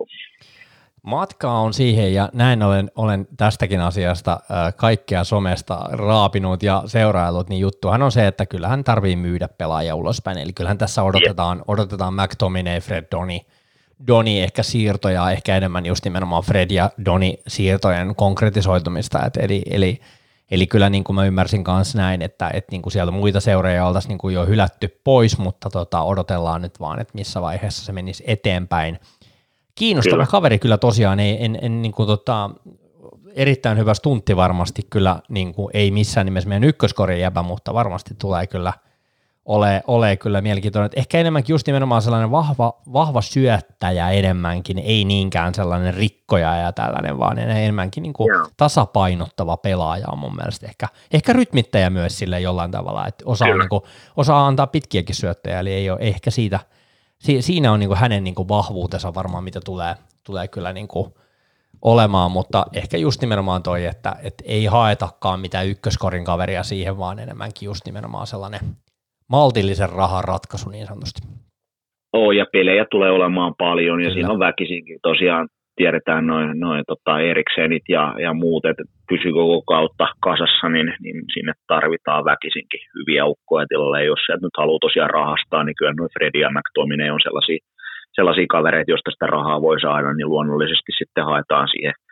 Matkaa 1.02 1.60
on 1.60 1.74
siihen 1.74 2.14
ja 2.14 2.28
näin 2.32 2.62
olen, 2.62 2.90
olen 2.96 3.28
tästäkin 3.36 3.80
asiasta 3.80 4.32
äh, 4.32 4.74
kaikkea 4.76 5.24
somesta 5.24 5.80
raapinut 5.92 6.62
ja 6.62 6.82
seuraillut, 6.86 7.48
niin 7.48 7.60
juttuhan 7.60 8.02
on 8.02 8.12
se, 8.12 8.26
että 8.26 8.46
kyllähän 8.46 8.84
tarvii 8.84 9.16
myydä 9.16 9.48
pelaajia 9.48 9.94
ulospäin, 9.94 10.38
eli 10.38 10.52
kyllähän 10.52 10.78
tässä 10.78 11.02
odotetaan, 11.02 11.62
odotetaan 11.68 12.14
McTominay, 12.14 12.80
Fred 12.80 13.06
Doni, 13.10 13.46
Doni 14.06 14.42
ehkä 14.42 14.62
siirtoja, 14.62 15.30
ehkä 15.30 15.56
enemmän 15.56 15.86
just 15.86 16.04
nimenomaan 16.04 16.42
Fred 16.42 16.70
ja 16.70 16.90
Doni 17.04 17.38
siirtojen 17.48 18.14
konkretisoitumista, 18.14 19.26
et 19.26 19.36
eli, 19.36 19.62
eli, 19.70 20.00
eli 20.50 20.66
kyllä 20.66 20.90
niin 20.90 21.04
kuin 21.04 21.16
mä 21.16 21.24
ymmärsin 21.24 21.64
kanssa 21.64 21.98
näin, 21.98 22.22
että, 22.22 22.50
että 22.54 22.72
niin 22.72 22.82
kuin 22.82 22.92
sieltä 22.92 23.12
muita 23.12 23.40
seuraajia 23.40 23.86
oltaisiin 23.86 24.08
niin 24.08 24.18
kuin 24.18 24.34
jo 24.34 24.46
hylätty 24.46 25.00
pois, 25.04 25.38
mutta 25.38 25.70
tota, 25.70 26.02
odotellaan 26.02 26.62
nyt 26.62 26.80
vaan, 26.80 27.00
että 27.00 27.14
missä 27.14 27.42
vaiheessa 27.42 27.84
se 27.84 27.92
menisi 27.92 28.24
eteenpäin– 28.26 28.98
Kiinnostava 29.80 30.14
kyllä. 30.14 30.26
kaveri 30.26 30.58
kyllä 30.58 30.78
tosiaan, 30.78 31.20
ei, 31.20 31.44
en, 31.44 31.58
en 31.62 31.82
niin 31.82 31.92
kuin 31.92 32.06
tota, 32.06 32.50
erittäin 33.34 33.78
hyvä 33.78 33.94
stuntti 33.94 34.36
varmasti 34.36 34.82
kyllä, 34.90 35.20
niin 35.28 35.54
kuin, 35.54 35.70
ei 35.74 35.90
missään 35.90 36.24
nimessä 36.24 36.48
meidän 36.48 36.64
ykköskorin 36.64 37.20
jäbä, 37.20 37.42
mutta 37.42 37.74
varmasti 37.74 38.14
tulee 38.18 38.46
kyllä 38.46 38.72
ole, 39.44 39.82
ole 39.86 40.16
kyllä 40.16 40.40
mielenkiintoinen. 40.40 40.90
Ehkä 40.96 41.18
enemmänkin 41.18 41.54
just 41.54 41.66
nimenomaan 41.66 42.02
sellainen 42.02 42.30
vahva, 42.30 42.72
vahva 42.92 43.20
syöttäjä 43.22 44.10
enemmänkin, 44.10 44.78
ei 44.78 45.04
niinkään 45.04 45.54
sellainen 45.54 45.94
rikkoja 45.94 46.56
ja 46.56 46.72
tällainen, 46.72 47.18
vaan 47.18 47.38
enemmänkin 47.38 48.02
niin 48.02 48.12
kuin 48.12 48.30
tasapainottava 48.56 49.56
pelaaja 49.56 50.06
on 50.12 50.18
mun 50.18 50.36
mielestä 50.36 50.66
ehkä, 50.66 50.88
ehkä 51.12 51.32
rytmittäjä 51.32 51.90
myös 51.90 52.18
sille 52.18 52.40
jollain 52.40 52.70
tavalla, 52.70 53.06
että 53.06 53.24
osaa, 53.26 53.48
niin 53.48 53.68
kuin, 53.68 53.82
osaa 54.16 54.46
antaa 54.46 54.66
pitkiäkin 54.66 55.14
syöttäjä, 55.14 55.60
eli 55.60 55.72
ei 55.72 55.90
ole 55.90 55.98
ehkä 56.00 56.30
siitä– 56.30 56.60
si, 57.20 57.42
siinä 57.42 57.72
on 57.72 57.80
niin 57.80 57.88
kuin 57.88 57.98
hänen 57.98 58.24
niin 58.24 58.34
kuin 58.34 58.48
vahvuutensa 58.48 59.14
varmaan, 59.14 59.44
mitä 59.44 59.60
tulee, 59.64 59.94
tulee 60.26 60.48
kyllä 60.48 60.72
niin 60.72 60.88
kuin 60.88 61.06
olemaan, 61.82 62.30
mutta 62.30 62.66
ehkä 62.72 62.96
just 62.96 63.20
nimenomaan 63.20 63.62
toi, 63.62 63.86
että, 63.86 64.16
että 64.22 64.44
ei 64.46 64.64
haetakaan 64.66 65.40
mitään 65.40 65.68
ykköskorin 65.68 66.24
kaveria 66.24 66.62
siihen, 66.62 66.98
vaan 66.98 67.18
enemmänkin 67.18 67.66
just 67.66 67.86
nimenomaan 67.86 68.26
sellainen 68.26 68.60
maltillisen 69.28 69.90
rahan 69.90 70.24
ratkaisu 70.24 70.70
niin 70.70 70.86
sanotusti. 70.86 71.20
Oo, 72.12 72.32
ja 72.32 72.46
pelejä 72.52 72.86
tulee 72.90 73.10
olemaan 73.10 73.54
paljon, 73.58 74.00
ja 74.00 74.04
Kyllä. 74.04 74.14
siinä 74.14 74.32
on 74.32 74.38
väkisinkin 74.38 74.98
tosiaan 75.02 75.48
tiedetään 75.80 76.26
noin, 76.26 76.60
noin 76.66 76.82
tota 76.86 77.20
Eriksenit 77.30 77.86
ja, 77.88 78.04
ja 78.24 78.32
muut, 78.42 78.64
että 78.64 78.84
pysyy 79.10 79.32
koko 79.32 79.62
kautta 79.74 80.06
kasassa, 80.26 80.68
niin, 80.68 80.88
niin 81.02 81.18
sinne 81.34 81.52
tarvitaan 81.66 82.24
väkisinkin 82.24 82.82
hyviä 82.96 83.24
ukkoja 83.32 83.66
tilalle. 83.68 84.04
Jos 84.04 84.22
sieltä 84.26 84.46
nyt 84.46 84.60
haluaa 84.62 84.84
tosiaan 84.86 85.16
rahastaa, 85.20 85.64
niin 85.64 85.78
kyllä 85.78 85.94
noin 85.96 86.14
Freddy 86.14 86.38
ja 86.40 86.50
McTominay 86.56 87.10
on 87.10 87.24
sellaisia, 87.26 87.58
sellaisia 88.16 88.54
kavereita, 88.56 88.90
joista 88.90 89.10
sitä 89.10 89.26
rahaa 89.26 89.62
voi 89.68 89.80
saada, 89.80 90.14
niin 90.14 90.32
luonnollisesti 90.34 90.92
sitten 90.98 91.24
haetaan 91.24 91.68
siihen– 91.74 91.94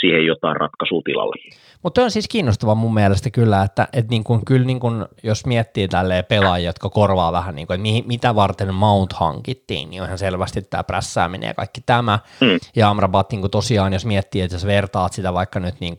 siihen 0.00 0.26
jotain 0.26 0.56
ratkaisua 0.56 1.02
tilalle. 1.04 1.36
Mutta 1.82 2.02
on 2.02 2.10
siis 2.10 2.28
kiinnostava 2.28 2.74
mun 2.74 2.94
mielestä 2.94 3.30
kyllä, 3.30 3.62
että 3.62 3.88
et 3.92 4.08
niin 4.08 4.24
kun, 4.24 4.44
kyllä 4.44 4.66
niin 4.66 4.80
kun, 4.80 5.08
jos 5.22 5.46
miettii 5.46 5.88
tälleen 5.88 6.24
pelaajia, 6.24 6.68
jotka 6.68 6.88
korvaa 6.88 7.32
vähän, 7.32 7.54
niin 7.54 7.66
kun, 7.66 7.74
että 7.74 7.82
mihin, 7.82 8.04
mitä 8.06 8.34
varten 8.34 8.74
Mount 8.74 9.12
hankittiin, 9.12 9.90
niin 9.90 10.02
on 10.02 10.06
ihan 10.06 10.18
selvästi 10.18 10.62
tämä 10.62 10.84
prässääminen 10.84 11.46
ja 11.46 11.54
kaikki 11.54 11.80
tämä. 11.86 12.18
Mm. 12.40 12.58
Ja 12.76 12.90
Amrabat 12.90 13.32
niin 13.32 13.50
tosiaan, 13.50 13.92
jos 13.92 14.06
miettii, 14.06 14.40
että 14.40 14.54
jos 14.54 14.66
vertaat 14.66 15.12
sitä 15.12 15.34
vaikka 15.34 15.60
nyt 15.60 15.80
niin 15.80 15.96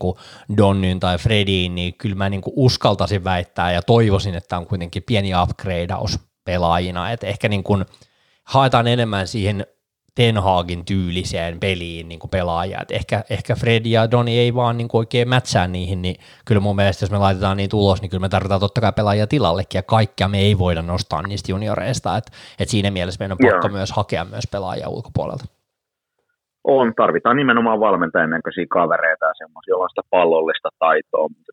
Donnyn 0.56 1.00
tai 1.00 1.18
Frediin, 1.18 1.74
niin 1.74 1.94
kyllä 1.94 2.14
mä 2.14 2.30
niin 2.30 2.42
uskaltaisin 2.56 3.24
väittää 3.24 3.72
ja 3.72 3.82
toivoisin, 3.82 4.34
että 4.34 4.58
on 4.58 4.66
kuitenkin 4.66 5.02
pieni 5.02 5.30
upgradeaus 5.42 6.18
pelaajina, 6.44 7.10
että 7.10 7.26
ehkä 7.26 7.48
niin 7.48 7.62
kun 7.62 7.84
haetaan 8.44 8.86
enemmän 8.86 9.26
siihen 9.26 9.66
Ten 10.20 10.38
Hagin 10.38 10.84
tyyliseen 10.84 11.60
peliin 11.60 12.08
niin 12.08 12.20
kuin 12.20 12.30
pelaajia. 12.30 12.78
Et 12.82 12.90
ehkä, 12.90 13.24
ehkä 13.30 13.54
Fred 13.54 13.86
ja 13.86 14.10
Doni 14.10 14.38
ei 14.38 14.54
vaan 14.54 14.76
niin 14.76 14.88
kuin 14.88 14.98
oikein 14.98 15.28
mätsää 15.28 15.66
niihin, 15.66 16.02
niin 16.02 16.16
kyllä 16.46 16.60
mun 16.60 16.76
mielestä 16.76 17.02
jos 17.02 17.10
me 17.10 17.18
laitetaan 17.18 17.56
niin 17.56 17.70
ulos, 17.74 18.00
niin 18.00 18.10
kyllä 18.10 18.20
me 18.20 18.28
tarvitaan 18.28 18.60
totta 18.60 18.80
kai 18.80 18.92
pelaajia 18.96 19.26
tilallekin, 19.26 19.78
ja 19.78 19.82
kaikkia 19.82 20.28
me 20.28 20.38
ei 20.38 20.58
voida 20.58 20.82
nostaa 20.82 21.22
niistä 21.22 21.52
junioreista, 21.52 22.16
että 22.16 22.32
et 22.60 22.68
siinä 22.68 22.90
mielessä 22.90 23.18
meidän 23.20 23.36
on 23.36 23.50
pakko 23.50 23.66
Joo. 23.66 23.76
myös 23.76 23.92
hakea 23.96 24.24
myös 24.24 24.46
pelaajia 24.52 24.88
ulkopuolelta. 24.88 25.44
On, 26.64 26.92
tarvitaan 26.96 27.36
nimenomaan 27.36 27.80
valmentajan 27.80 28.30
näköisiä 28.30 28.66
kavereita 28.70 29.26
ja 29.26 29.34
semmoisia, 29.38 29.72
joilla 29.72 29.84
on 29.84 29.90
sitä 29.90 30.08
pallollista 30.10 30.68
taitoa, 30.78 31.28
mutta 31.28 31.52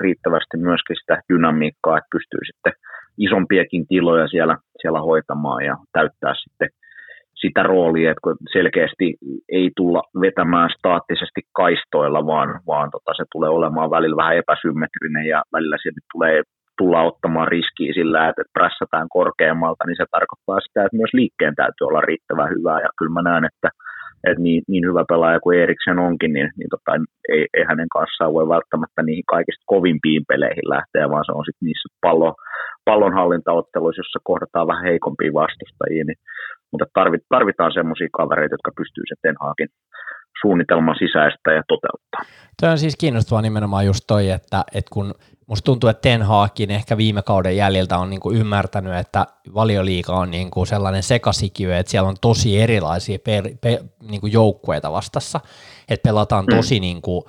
riittävästi 0.00 0.56
myöskin 0.56 0.96
sitä 1.00 1.22
dynamiikkaa, 1.32 1.98
että 1.98 2.14
pystyy 2.16 2.40
sitten 2.50 2.72
isompiakin 3.18 3.86
tiloja 3.86 4.28
siellä, 4.28 4.56
siellä 4.82 5.00
hoitamaan 5.00 5.64
ja 5.64 5.76
täyttää 5.92 6.34
sitten– 6.44 6.68
sitä 7.44 7.62
roolia, 7.62 8.10
että 8.10 8.30
selkeästi 8.52 9.06
ei 9.58 9.70
tulla 9.76 10.02
vetämään 10.20 10.70
staattisesti 10.78 11.40
kaistoilla, 11.60 12.26
vaan, 12.26 12.60
vaan 12.66 12.88
tota, 12.90 13.10
se 13.16 13.24
tulee 13.32 13.50
olemaan 13.58 13.90
välillä 13.90 14.16
vähän 14.22 14.40
epäsymmetrinen 14.42 15.26
ja 15.34 15.42
välillä 15.52 15.76
se 15.82 15.90
tulee 16.12 16.42
tulla 16.78 17.02
ottamaan 17.10 17.48
riskiä 17.48 17.92
sillä, 17.94 18.28
että 18.28 18.42
prässätään 18.58 19.08
korkeammalta, 19.18 19.84
niin 19.86 20.00
se 20.00 20.06
tarkoittaa 20.10 20.60
sitä, 20.60 20.84
että 20.84 21.00
myös 21.00 21.14
liikkeen 21.20 21.54
täytyy 21.54 21.84
olla 21.86 22.00
riittävän 22.00 22.52
hyvää. 22.54 22.80
Ja 22.84 22.88
kyllä 22.98 23.14
mä 23.16 23.22
näen, 23.22 23.44
että, 23.50 23.68
että 24.28 24.42
niin, 24.46 24.62
niin 24.68 24.84
hyvä 24.88 25.04
pelaaja 25.12 25.40
kuin 25.40 25.58
Eriksen 25.64 25.98
onkin, 25.98 26.32
niin, 26.32 26.50
niin 26.58 26.70
tota, 26.74 26.90
ei, 27.32 27.46
ei, 27.56 27.64
hänen 27.70 27.90
kanssaan 27.96 28.36
voi 28.36 28.46
välttämättä 28.54 29.00
niihin 29.02 29.32
kaikista 29.34 29.64
kovimpiin 29.74 30.24
peleihin 30.28 30.68
lähteä, 30.74 31.10
vaan 31.12 31.24
se 31.26 31.32
on 31.32 31.44
sitten 31.44 31.66
niissä 31.66 31.88
pallo, 32.06 32.34
pallonhallintaotteluissa, 32.84 34.00
jossa 34.00 34.28
kohdataan 34.30 34.70
vähän 34.70 34.88
heikompia 34.90 35.38
vastustajia, 35.42 36.04
niin 36.06 36.20
mutta 36.74 37.00
tarvitaan 37.28 37.72
semmoisia 37.72 38.08
kavereita, 38.12 38.54
jotka 38.54 38.70
pystyy 38.76 39.04
se 39.08 39.14
Ten 39.22 39.34
Hagin 39.40 39.68
suunnitelman 40.40 40.96
sisäistä 40.98 41.52
ja 41.52 41.62
toteuttaa. 41.68 42.22
Tämä 42.60 42.72
on 42.72 42.78
siis 42.78 42.96
kiinnostavaa 42.96 43.42
nimenomaan 43.42 43.86
just 43.86 44.04
toi, 44.06 44.30
että, 44.30 44.64
että 44.74 44.90
kun 44.92 45.14
musta 45.46 45.64
tuntuu, 45.64 45.90
että 45.90 46.00
Ten 46.00 46.22
Hagin 46.22 46.70
ehkä 46.70 46.96
viime 46.96 47.22
kauden 47.22 47.56
jäljiltä 47.56 47.98
on 47.98 48.10
niinku 48.10 48.32
ymmärtänyt, 48.32 48.94
että 48.94 49.26
valioliiga 49.54 50.12
on 50.12 50.30
niinku 50.30 50.64
sellainen 50.64 51.02
sekasikiö, 51.02 51.78
että 51.78 51.90
siellä 51.90 52.08
on 52.08 52.16
tosi 52.20 52.60
erilaisia 52.60 53.18
per, 53.18 53.44
per, 53.60 53.78
niinku 54.10 54.26
joukkueita 54.26 54.92
vastassa, 54.92 55.40
että 55.88 56.08
pelataan 56.08 56.44
mm. 56.44 56.56
tosi 56.56 56.78
mm. 56.78 56.80
niinku, 56.80 57.28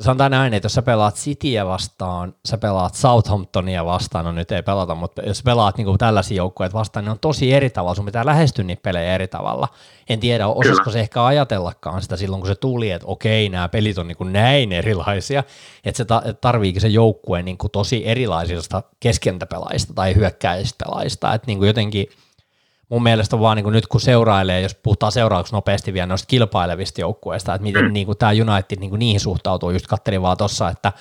sanotaan 0.00 0.30
näin, 0.30 0.54
että 0.54 0.66
jos 0.66 0.72
sä 0.72 0.82
pelaat 0.82 1.14
Cityä 1.14 1.66
vastaan, 1.66 2.34
sä 2.44 2.58
pelaat 2.58 2.94
Southamptonia 2.94 3.84
vastaan, 3.84 4.24
no 4.24 4.32
nyt 4.32 4.52
ei 4.52 4.62
pelata, 4.62 4.94
mutta 4.94 5.22
jos 5.22 5.42
pelaat 5.42 5.76
niin 5.76 5.98
tällaisia 5.98 6.36
joukkueita 6.36 6.78
vastaan, 6.78 7.04
niin 7.04 7.10
on 7.10 7.18
tosi 7.18 7.52
eri 7.52 7.70
tavalla, 7.70 7.94
sun 7.94 8.04
pitää 8.04 8.26
lähestyä 8.26 8.64
niitä 8.64 8.82
pelejä 8.82 9.14
eri 9.14 9.28
tavalla. 9.28 9.68
En 10.08 10.20
tiedä, 10.20 10.46
osasko 10.46 10.90
se 10.90 11.00
ehkä 11.00 11.24
ajatellakaan 11.24 12.02
sitä 12.02 12.16
silloin, 12.16 12.40
kun 12.40 12.48
se 12.48 12.54
tuli, 12.54 12.90
että 12.90 13.06
okei, 13.06 13.48
nämä 13.48 13.68
pelit 13.68 13.98
on 13.98 14.08
niin 14.08 14.32
näin 14.32 14.72
erilaisia, 14.72 15.44
että 15.84 15.96
se 15.96 16.04
tarviikin 16.40 16.80
se 16.80 16.88
joukkue 16.88 17.42
niin 17.42 17.58
tosi 17.72 18.06
erilaisista 18.06 18.82
keskentäpelaajista 19.00 19.94
tai 19.94 20.14
hyökkäisistä 20.14 20.84
pelaajista, 20.84 21.34
että 21.34 21.46
niin 21.46 21.66
jotenkin– 21.66 22.06
mun 22.88 23.02
mielestä 23.02 23.40
vaan 23.40 23.56
niin 23.56 23.64
kuin 23.64 23.72
nyt 23.72 23.86
kun 23.86 24.00
seurailee, 24.00 24.60
jos 24.60 24.74
puhutaan 24.74 25.12
seuraavaksi 25.12 25.52
nopeasti 25.52 25.92
vielä 25.92 26.06
noista 26.06 26.26
kilpailevista 26.26 27.00
joukkueista, 27.00 27.54
että 27.54 27.62
miten 27.62 27.84
mm. 27.84 27.92
niin 27.92 28.06
kuin 28.06 28.18
tämä 28.18 28.32
United 28.32 28.78
niin 28.80 28.90
kuin 28.90 28.98
niihin 28.98 29.20
suhtautuu, 29.20 29.70
just 29.70 29.86
katselin 29.86 30.22
vaan 30.22 30.36
tuossa, 30.36 30.68
että, 30.68 30.92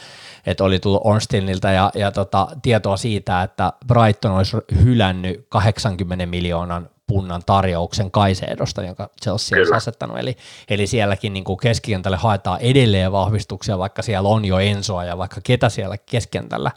että 0.45 0.63
oli 0.63 0.79
tullut 0.79 1.01
Ornstinilta 1.03 1.71
ja, 1.71 1.91
ja 1.95 2.11
tota, 2.11 2.47
tietoa 2.61 2.97
siitä, 2.97 3.43
että 3.43 3.73
Brighton 3.87 4.31
olisi 4.31 4.57
hylännyt 4.83 5.45
80 5.49 6.25
miljoonan 6.25 6.89
punnan 7.07 7.41
tarjouksen 7.45 8.11
Kaiseedosta, 8.11 8.83
jonka 8.83 9.09
Chelsea 9.23 9.57
olisi 9.57 9.73
asettanut. 9.73 10.19
Eli, 10.19 10.37
eli 10.69 10.87
sielläkin 10.87 11.33
niin 11.33 11.43
kuin 11.43 11.57
keskikentälle 11.57 12.17
haetaan 12.17 12.61
edelleen 12.61 13.11
vahvistuksia, 13.11 13.77
vaikka 13.77 14.01
siellä 14.01 14.29
on 14.29 14.45
jo 14.45 14.59
Ensoa 14.59 15.03
ja 15.03 15.17
vaikka 15.17 15.41
ketä 15.43 15.69
siellä 15.69 15.97
keskentällä. 15.97 16.71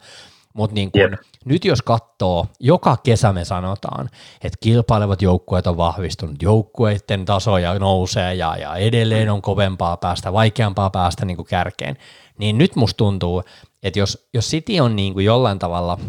Mutta 0.59 0.73
niin 0.73 0.91
kun, 0.91 1.01
yep. 1.01 1.13
nyt 1.45 1.65
jos 1.65 1.81
katsoo, 1.81 2.45
joka 2.59 2.97
kesä 2.97 3.33
me 3.33 3.45
sanotaan, 3.45 4.09
että 4.43 4.57
kilpailevat 4.63 5.21
joukkueet 5.21 5.67
on 5.67 5.77
vahvistunut, 5.77 6.41
joukkueiden 6.41 7.25
tasoja 7.25 7.79
nousee 7.79 8.35
ja, 8.35 8.55
ja 8.57 8.75
edelleen 8.75 9.29
on 9.29 9.41
kovempaa 9.41 9.97
päästä, 9.97 10.33
vaikeampaa 10.33 10.89
päästä 10.89 11.25
niin 11.25 11.45
kärkeen, 11.45 11.97
niin 12.37 12.57
nyt 12.57 12.75
musta 12.75 12.97
tuntuu, 12.97 13.43
että 13.83 13.99
jos, 13.99 14.27
jos 14.33 14.49
City 14.49 14.79
on 14.79 14.95
niin 14.95 15.21
jollain 15.23 15.59
tavalla 15.59 15.99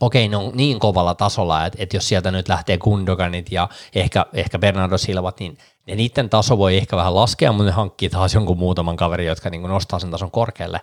okei, 0.00 0.28
ne 0.28 0.36
on 0.36 0.52
niin 0.54 0.78
kovalla 0.78 1.14
tasolla, 1.14 1.66
että, 1.66 1.82
että 1.82 1.96
jos 1.96 2.08
sieltä 2.08 2.30
nyt 2.30 2.48
lähtee 2.48 2.78
Gundoganit 2.78 3.52
ja 3.52 3.68
ehkä, 3.94 4.26
ehkä 4.32 4.58
Bernardo 4.58 4.98
Silvat, 4.98 5.40
niin 5.40 5.58
ne 5.86 5.94
niiden 5.94 6.30
taso 6.30 6.58
voi 6.58 6.76
ehkä 6.76 6.96
vähän 6.96 7.14
laskea, 7.14 7.52
mutta 7.52 7.64
ne 7.64 7.70
hankkii 7.70 8.10
taas 8.10 8.34
jonkun 8.34 8.58
muutaman 8.58 8.96
kaverin, 8.96 9.26
jotka 9.26 9.50
niin 9.50 9.62
nostaa 9.62 9.98
sen 9.98 10.10
tason 10.10 10.30
korkealle. 10.30 10.80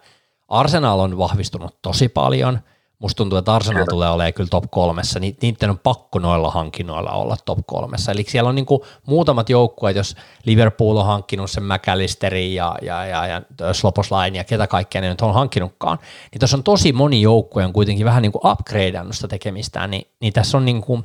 Arsenal 0.48 1.00
on 1.00 1.18
vahvistunut 1.18 1.76
tosi 1.82 2.10
paljon– 2.10 2.60
Musta 3.00 3.18
tuntuu, 3.18 3.38
että 3.38 3.56
Arsenal 3.56 3.76
kyllä. 3.76 3.90
tulee 3.90 4.10
olemaan 4.10 4.34
kyllä 4.34 4.48
top 4.50 4.64
kolmessa, 4.70 5.20
niin 5.20 5.38
niiden 5.42 5.70
on 5.70 5.80
pakko 5.80 6.20
noilla 6.20 6.52
hankinnoilla 6.52 7.12
olla 7.12 7.38
top 7.46 7.60
kolmessa. 7.66 8.12
Eli 8.12 8.26
siellä 8.28 8.50
on 8.50 8.56
niin 8.56 8.66
kuin 8.66 8.82
muutamat 9.06 9.50
joukkueet, 9.50 9.98
jos 9.98 10.16
Liverpool 10.46 10.98
on 10.98 11.06
hankkinut 11.06 11.52
sen 11.52 11.64
McAllisterin 11.64 12.56
ja, 12.56 12.76
ja, 12.82 13.06
ja, 13.06 13.28
ja 13.28 13.42
Sloposlain 13.74 14.36
ja 14.36 14.44
ketä 14.44 14.68
kaikkea 14.68 15.02
ne 15.02 15.10
nyt 15.10 15.22
on 15.22 15.34
hankkinutkaan, 15.34 16.00
niin 16.32 16.40
tässä 16.40 16.58
on 16.58 16.64
tosi 16.64 16.94
moni 16.94 17.22
joukkue 17.22 17.66
on 17.66 17.74
kuitenkin 17.74 18.06
vähän 18.06 18.22
niin 18.22 18.32
kuin 18.32 18.52
upgradeannut 18.52 19.16
sitä 19.16 19.28
tekemistään, 19.28 19.92
niin, 19.92 20.08
niin 20.22 20.34
tässä 20.34 20.58
on 20.58 20.66
niin 20.66 20.82
kuin, 20.82 21.04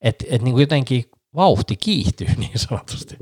että 0.00 0.24
et 0.30 0.42
niin 0.42 0.52
kuin 0.52 0.62
jotenkin 0.62 1.10
vauhti 1.34 1.76
kiihtyy 1.76 2.28
niin 2.36 2.58
sanotusti 2.58 3.16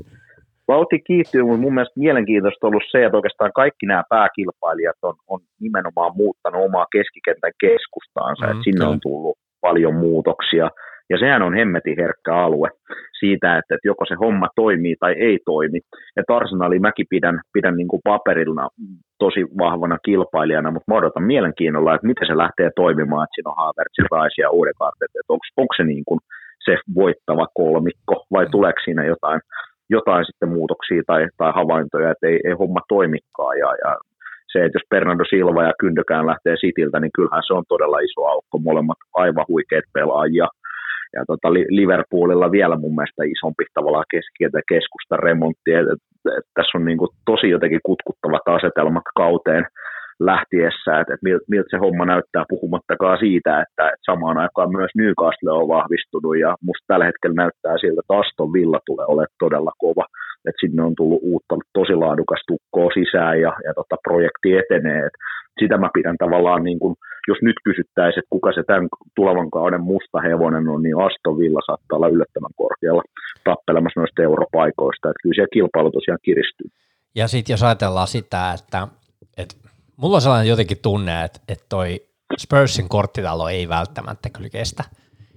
vauhti 0.67 0.99
kiihtyy, 1.07 1.43
mutta 1.43 1.61
mun 1.61 1.73
mielestä 1.73 1.99
mielenkiintoista 1.99 2.67
on 2.67 2.69
ollut 2.69 2.91
se, 2.91 3.05
että 3.05 3.17
oikeastaan 3.17 3.51
kaikki 3.55 3.85
nämä 3.85 4.03
pääkilpailijat 4.09 4.99
on, 5.01 5.15
on 5.27 5.39
nimenomaan 5.59 6.11
muuttanut 6.15 6.65
omaa 6.65 6.85
keskikentän 6.91 7.51
keskustaansa, 7.59 8.45
mm, 8.45 8.51
että 8.51 8.63
sinne 8.63 8.85
on 8.85 8.99
tullut 9.01 9.37
paljon 9.61 9.95
muutoksia, 9.95 10.69
ja 11.09 11.17
sehän 11.19 11.41
on 11.41 11.53
hemmetin 11.53 11.95
herkkä 12.01 12.35
alue 12.35 12.69
siitä, 13.19 13.57
että, 13.57 13.75
että 13.75 13.87
joko 13.87 14.05
se 14.05 14.15
homma 14.15 14.47
toimii 14.55 14.95
tai 14.99 15.13
ei 15.13 15.39
toimi. 15.45 15.79
Että 16.17 16.35
Arsenali 16.35 16.79
mäkin 16.79 17.05
pidän, 17.09 17.39
pidän 17.53 17.75
niin 17.77 17.87
kuin 17.87 18.01
paperilla 18.03 18.69
tosi 19.19 19.41
vahvana 19.63 19.97
kilpailijana, 20.05 20.71
mutta 20.71 20.91
mä 20.91 20.97
odotan 20.97 21.23
mielenkiinnolla, 21.23 21.95
että 21.95 22.07
miten 22.07 22.27
se 22.27 22.37
lähtee 22.37 22.69
toimimaan, 22.75 23.23
että 23.23 23.35
siinä 23.35 23.49
on 23.51 23.61
Havertz, 23.63 23.97
Rice 24.13 24.41
ja 24.41 24.49
Uudekaart, 24.49 24.99
että 25.01 25.19
onko, 25.29 25.45
onko 25.57 25.73
se 25.77 25.83
niin 25.83 26.03
kuin 26.07 26.19
se 26.65 26.77
voittava 26.95 27.47
kolmikko 27.53 28.25
vai 28.31 28.45
tuleeko 28.51 28.79
siinä 28.85 29.05
jotain 29.05 29.41
jotain 29.89 30.25
sitten 30.25 30.49
muutoksia 30.49 31.01
tai, 31.07 31.27
tai 31.37 31.51
havaintoja, 31.55 32.11
että 32.11 32.27
ei, 32.27 32.39
ei 32.47 32.53
homma 32.53 32.79
toimikaan. 32.89 33.57
Ja, 33.57 33.69
ja 33.83 33.97
se, 34.51 34.65
että 34.65 34.77
jos 34.77 34.89
Bernardo 34.89 35.25
Silva 35.29 35.63
ja 35.63 35.73
Kyndökään 35.79 36.27
lähtee 36.27 36.55
Sitiltä, 36.57 36.99
niin 36.99 37.15
kyllähän 37.17 37.43
se 37.47 37.53
on 37.53 37.63
todella 37.67 37.99
iso 37.99 38.21
aukko. 38.25 38.57
Molemmat 38.57 38.97
aivan 39.13 39.45
huikeat 39.47 39.87
pelaajia. 39.93 40.47
Ja 41.15 41.23
tota, 41.27 41.53
Liverpoolilla 41.53 42.51
vielä 42.51 42.75
mun 42.77 42.95
mielestä 42.95 43.23
isompi 43.23 43.63
tavallaan 43.73 44.11
keskientä 44.11 44.59
keskusta 44.73 45.17
remontti. 45.17 45.71
Et, 45.73 45.87
et, 45.93 46.01
et, 46.37 46.45
tässä 46.53 46.77
on 46.77 46.85
niin 46.85 46.97
kuin 46.97 47.11
tosi 47.25 47.49
jotenkin 47.49 47.85
kutkuttavat 47.89 48.47
asetelmat 48.47 49.07
kauteen 49.15 49.65
lähtiessä, 50.19 50.99
että, 50.99 51.13
että 51.13 51.27
miltä 51.53 51.69
se 51.69 51.77
homma 51.77 52.05
näyttää 52.05 52.45
puhumattakaan 52.49 53.17
siitä, 53.19 53.61
että, 53.61 53.83
että 53.87 54.05
samaan 54.11 54.37
aikaan 54.37 54.71
myös 54.77 54.91
Newcastle 54.97 55.51
on 55.51 55.67
vahvistunut 55.67 56.37
ja 56.39 56.55
musta 56.67 56.85
tällä 56.87 57.05
hetkellä 57.05 57.35
näyttää 57.43 57.77
siltä, 57.77 58.01
että 58.01 58.19
Aston 58.21 58.53
Villa 58.53 58.79
tulee 58.85 59.05
olemaan 59.05 59.39
todella 59.39 59.73
kova, 59.77 60.05
että 60.47 60.61
sinne 60.61 60.81
on 60.83 60.95
tullut 60.95 61.23
uutta 61.23 61.55
tosi 61.73 61.95
laadukas 61.95 62.41
tukkoa 62.47 62.89
sisään 62.93 63.41
ja, 63.41 63.51
ja 63.65 63.73
tota, 63.73 63.95
projekti 64.07 64.49
etenee. 64.61 64.99
Et 65.05 65.15
sitä 65.61 65.77
mä 65.77 65.89
pidän 65.93 66.17
tavallaan, 66.17 66.63
niin 66.63 66.79
kun, 66.79 66.95
jos 67.27 67.37
nyt 67.41 67.55
kysyttäisiin, 67.63 68.19
että 68.19 68.35
kuka 68.35 68.51
se 68.53 68.63
tämän 68.63 68.87
tulevan 69.15 69.49
kauden 69.51 69.81
musta 69.81 70.17
hevonen 70.27 70.67
on, 70.67 70.83
niin 70.83 71.01
Aston 71.07 71.37
Villa 71.39 71.61
saattaa 71.65 71.97
olla 71.97 72.13
yllättävän 72.15 72.55
korkealla 72.55 73.03
tappelemassa 73.43 73.99
noista 73.99 74.23
europaikoista. 74.23 75.09
Että 75.09 75.23
kyllä 75.23 75.35
siellä 75.35 75.53
kilpailu 75.53 75.91
tosiaan 75.91 76.25
kiristyy. 76.27 76.69
Ja 77.15 77.27
sitten 77.27 77.53
jos 77.53 77.63
ajatellaan 77.63 78.07
sitä, 78.07 78.41
että, 78.57 78.87
että 79.37 79.55
mulla 79.97 80.15
on 80.15 80.21
sellainen 80.21 80.49
jotenkin 80.49 80.77
tunne, 80.77 81.23
että, 81.23 81.39
että 81.47 81.65
toi 81.69 82.07
Spursin 82.39 82.89
korttitalo 82.89 83.49
ei 83.49 83.69
välttämättä 83.69 84.29
kyllä 84.29 84.49
kestä. 84.49 84.83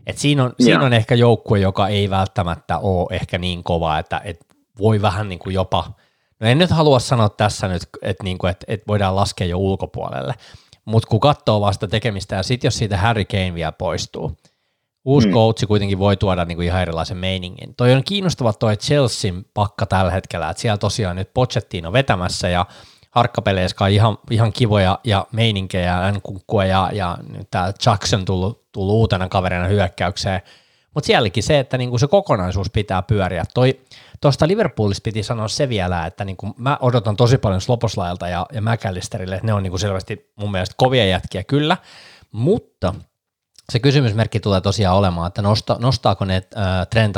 Et 0.07 0.19
siinä, 0.19 0.45
on, 0.45 0.55
siinä 0.61 0.85
on 0.85 0.93
ehkä 0.93 1.15
joukkue, 1.15 1.59
joka 1.59 1.89
ei 1.89 2.11
välttämättä 2.11 2.79
ole 2.79 3.17
ehkä 3.17 3.39
niin 3.39 3.65
kova, 3.65 3.99
että, 3.99 4.21
että 4.25 4.45
voi 4.79 5.03
vähän 5.03 5.29
niin 5.29 5.39
kuin 5.39 5.55
jopa, 5.55 5.91
no 6.41 6.49
en 6.49 6.59
nyt 6.59 6.71
halua 6.71 6.99
sanoa 6.99 7.29
tässä 7.29 7.69
nyt, 7.69 7.83
että, 8.03 8.25
niin 8.25 8.39
kuin, 8.39 8.51
että, 8.51 8.65
että 8.69 8.85
voidaan 8.89 9.17
laskea 9.17 9.47
jo 9.47 9.59
ulkopuolelle, 9.59 10.35
mutta 10.85 11.09
kun 11.09 11.21
katsoo 11.21 11.61
vasta 11.61 11.89
tekemistä 11.89 12.37
ja 12.37 12.43
sitten 12.43 12.67
jos 12.67 12.79
siitä 12.79 12.97
Harry 12.97 13.25
Kane 13.25 13.55
vielä 13.55 13.73
poistuu, 13.73 14.37
uusi 15.05 15.29
mm. 15.29 15.35
coachi 15.35 15.67
kuitenkin 15.67 15.99
voi 15.99 16.17
tuoda 16.17 16.45
niin 16.45 16.57
kuin 16.57 16.67
ihan 16.67 16.83
erilaisen 16.83 17.17
meiningin. 17.17 17.75
Toi 17.77 17.93
on 17.93 18.05
kiinnostava 18.05 18.53
toi 18.53 18.77
Chelsean 18.77 19.45
pakka 19.55 19.87
tällä 19.87 20.11
hetkellä, 20.11 20.51
että 20.51 20.61
siellä 20.61 20.79
tosiaan 20.79 21.17
nyt 21.17 21.35
Pochettino 21.35 21.93
vetämässä 21.93 22.49
ja 22.49 22.67
harkkapeleissä 23.17 23.87
ihan, 23.87 24.19
ihan 24.31 24.53
kivoja 24.53 24.99
ja 25.05 25.27
meininkejä, 25.33 26.13
Nkunkkua 26.13 26.65
ja, 26.65 26.91
ja 26.93 27.19
nyt 27.33 27.51
tämä 27.51 27.73
Jackson 27.87 28.25
tullut, 28.25 28.73
tullut 28.73 28.95
uutena 28.95 29.29
kaverina 29.29 29.67
hyökkäykseen. 29.67 30.41
Mutta 30.95 31.07
sielläkin 31.07 31.43
se, 31.43 31.59
että 31.59 31.79
niinku 31.79 31.99
se 31.99 32.07
kokonaisuus 32.07 32.71
pitää 32.71 33.03
pyöriä. 33.03 33.45
Toi, 33.55 33.81
tuosta 34.21 34.49
Liverpoolista 34.49 35.03
piti 35.05 35.23
sanoa 35.23 35.49
se 35.49 35.69
vielä, 35.69 36.07
että 36.07 36.25
niinku 36.25 36.55
mä 36.59 36.79
odotan 36.81 37.17
tosi 37.17 37.39
paljon 37.39 37.61
Sloposlailta 37.61 38.29
ja, 38.29 38.47
ja 38.53 38.63
McAllisterille, 38.63 39.41
ne 39.43 39.53
on 39.53 39.63
niinku 39.63 39.79
selvästi 39.79 40.33
mun 40.37 40.51
mielestä 40.51 40.75
kovia 40.79 41.07
jätkiä 41.07 41.45
kyllä, 41.45 41.77
mutta 42.33 42.95
se 43.73 43.79
kysymysmerkki 43.79 44.41
tulee 44.41 44.61
tosiaan 44.61 44.97
olemaan, 44.97 45.27
että 45.27 45.43
nosta, 45.43 45.77
nostaako 45.81 46.25
ne 46.25 46.37
äh, 46.37 46.87
Trent 46.91 47.17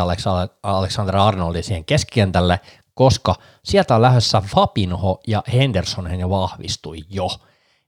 Alexander 0.62 1.16
Arnoldi 1.16 1.62
siihen 1.62 1.84
keskikentälle 1.84 2.60
koska 2.98 3.34
sieltä 3.64 3.94
on 3.94 4.02
lähdössä 4.02 4.42
Fabinho 4.46 5.20
ja 5.26 5.42
Henderson 5.52 6.20
jo 6.20 6.30
vahvistui 6.30 6.98
jo. 7.10 7.28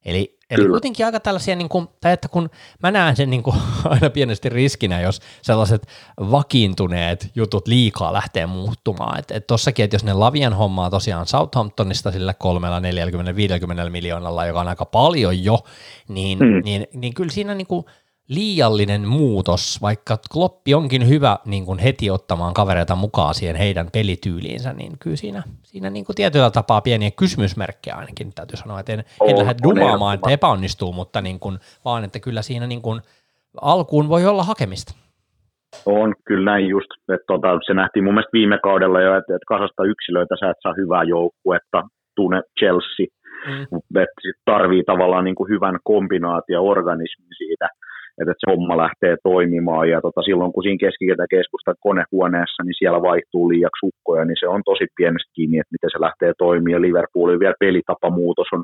Eli, 0.05 0.39
eli 0.51 0.69
kuitenkin 0.69 1.07
aika 1.07 1.21
tällaisia, 1.21 1.57
niin 1.57 1.69
kuin, 1.69 1.89
tai 2.01 2.13
että 2.13 2.29
kun 2.29 2.51
mä 2.83 2.91
näen 2.91 3.17
sen 3.17 3.31
niin 3.31 3.43
kuin, 3.43 3.57
aina 3.85 4.11
pienesti 4.11 4.49
riskinä, 4.49 5.01
jos 5.01 5.21
sellaiset 5.43 5.87
vakiintuneet 6.19 7.31
jutut 7.35 7.69
liikaa 7.69 8.13
lähtee 8.13 8.47
muuttumaan. 8.47 9.19
Että 9.19 9.35
et 9.35 9.47
tossakin, 9.47 9.85
että 9.85 9.95
jos 9.95 10.05
ne 10.05 10.13
Lavian 10.13 10.53
hommaa 10.53 10.91
tosiaan 10.91 11.27
Southamptonista 11.27 12.13
sillä 12.13 12.35
kolmella 12.35 12.81
40-50 12.81 12.83
miljoonalla, 13.91 14.47
joka 14.47 14.61
on 14.61 14.69
aika 14.69 14.85
paljon 14.85 15.45
jo, 15.45 15.59
niin, 16.09 16.39
mm. 16.39 16.61
niin, 16.65 16.87
niin 16.95 17.15
kyllä 17.15 17.33
siinä 17.33 17.55
niin 17.55 17.67
kuin, 17.67 17.85
liiallinen 18.37 19.09
muutos, 19.09 19.79
vaikka 19.83 20.19
Kloppi 20.33 20.75
onkin 20.75 21.09
hyvä 21.09 21.39
niin 21.47 21.67
kuin 21.67 21.79
heti 21.79 22.11
ottamaan 22.11 22.55
kavereita 22.55 22.97
mukaan 22.97 23.35
siihen 23.35 23.57
heidän 23.57 23.87
pelityyliinsä, 23.93 24.73
niin 24.73 24.93
kyllä 24.99 25.17
siinä, 25.17 25.43
siinä 25.63 25.91
niin 25.91 26.05
kuin 26.05 26.17
tietyllä 26.17 26.51
tapaa 26.51 26.81
pieniä 26.81 27.11
kysymysmerkkejä 27.11 27.97
ainakin 27.97 28.33
täytyy 28.35 28.57
sanoa, 28.57 28.81
että 28.81 28.93
en, 28.93 29.05
en 29.29 29.39
lähde 29.39 29.55
dumaamaan, 29.63 30.15
että 30.15 30.31
epäonnistuu, 30.31 30.93
mutta 30.93 31.21
niin 31.21 31.41
kuin, 31.41 31.59
vaan 31.85 32.05
että 32.05 32.21
kyllä 32.21 32.43
siinä 32.43 32.67
niin 32.67 32.83
kuin 32.83 33.01
alkuun 33.61 34.09
voi 34.09 34.27
olla 34.27 34.43
hakemista. 34.43 34.95
On, 35.87 36.15
kyllä 36.25 36.51
näin 36.51 36.67
just. 36.67 36.91
Että 37.15 37.27
tota, 37.27 37.49
se 37.67 37.75
nähtiin 37.75 38.05
mun 38.05 38.15
mielestä 38.15 38.33
viime 38.33 38.59
kaudella 38.63 39.01
jo, 39.01 39.19
että, 39.19 39.35
että 39.35 39.47
kasasta 39.49 39.85
yksilöitä 39.85 40.35
sä 40.41 40.51
et 40.51 40.57
saa 40.63 40.75
hyvää 40.77 41.03
joukkuetta, 41.03 41.83
tunne 42.17 42.43
Chelsea, 42.59 43.07
mm. 43.47 43.63
että 44.03 44.21
tarvii 44.45 44.85
tavallaan 44.85 45.25
niin 45.25 45.35
kuin 45.35 45.51
hyvän 45.51 45.79
kombinaatio 45.85 46.63
organismin 46.63 47.35
siitä– 47.39 47.69
että 48.29 48.43
se 48.45 48.51
homma 48.51 48.77
lähtee 48.85 49.17
toimimaan. 49.23 49.89
Ja 49.93 50.01
tota, 50.01 50.23
silloin 50.23 50.53
kun 50.53 50.63
siinä 50.63 51.27
keskustan 51.31 51.75
konehuoneessa, 51.87 52.63
niin 52.63 52.79
siellä 52.79 53.03
vaihtuu 53.03 53.45
liiaksi 53.49 53.87
ukkoja, 53.89 54.25
niin 54.25 54.41
se 54.41 54.49
on 54.55 54.63
tosi 54.65 54.87
pienestä 54.97 55.31
kiinni, 55.37 55.59
että 55.59 55.75
miten 55.75 55.91
se 55.93 56.01
lähtee 56.01 56.33
toimimaan. 56.39 56.83
Liverpoolin 56.83 57.43
vielä 57.43 57.63
pelitapamuutos 57.65 58.49
on 58.53 58.63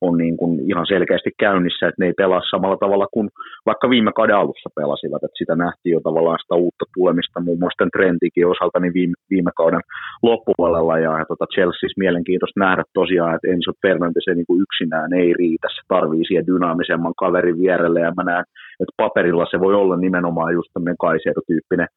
on 0.00 0.18
niin 0.18 0.36
kuin 0.36 0.52
ihan 0.70 0.86
selkeästi 0.86 1.30
käynnissä, 1.38 1.88
että 1.88 2.00
ne 2.02 2.06
ei 2.06 2.12
pelaa 2.22 2.50
samalla 2.50 2.76
tavalla 2.76 3.06
kuin 3.14 3.28
vaikka 3.66 3.90
viime 3.90 4.12
kauden 4.12 4.36
alussa 4.36 4.70
pelasivat, 4.76 5.22
että 5.24 5.38
sitä 5.40 5.54
nähtiin 5.56 5.92
jo 5.92 6.00
tavallaan 6.00 6.38
sitä 6.42 6.54
uutta 6.54 6.84
tulemista 6.94 7.40
muun 7.40 7.58
muassa 7.58 7.78
tämän 7.78 7.96
trendikin 7.96 8.46
osalta 8.46 8.80
niin 8.80 8.94
viime, 8.94 9.14
viime 9.30 9.50
kauden 9.56 9.80
loppupuolella. 10.22 10.98
Ja, 10.98 11.18
ja 11.18 11.24
tota 11.28 11.46
Chelsea 11.54 11.88
mielenkiintoista 12.04 12.60
nähdä 12.60 12.82
tosiaan, 12.94 13.34
että 13.34 13.50
Enzo 13.52 13.72
Fernandes 13.82 14.26
niin 14.34 14.48
kuin 14.48 14.62
yksinään 14.64 15.12
ei 15.12 15.32
riitä, 15.40 15.68
se 15.70 15.82
tarvii 15.88 16.24
siihen 16.26 16.46
dynaamisemman 16.46 17.18
kaverin 17.22 17.58
vierelle. 17.62 18.00
Ja 18.00 18.12
mä 18.16 18.24
näen, 18.24 18.44
että 18.80 18.94
paperilla 18.96 19.46
se 19.50 19.60
voi 19.60 19.74
olla 19.74 19.96
nimenomaan 19.96 20.52
just 20.52 20.70
tämmöinen 20.72 21.02
Kaisero-tyyppinen 21.04 21.88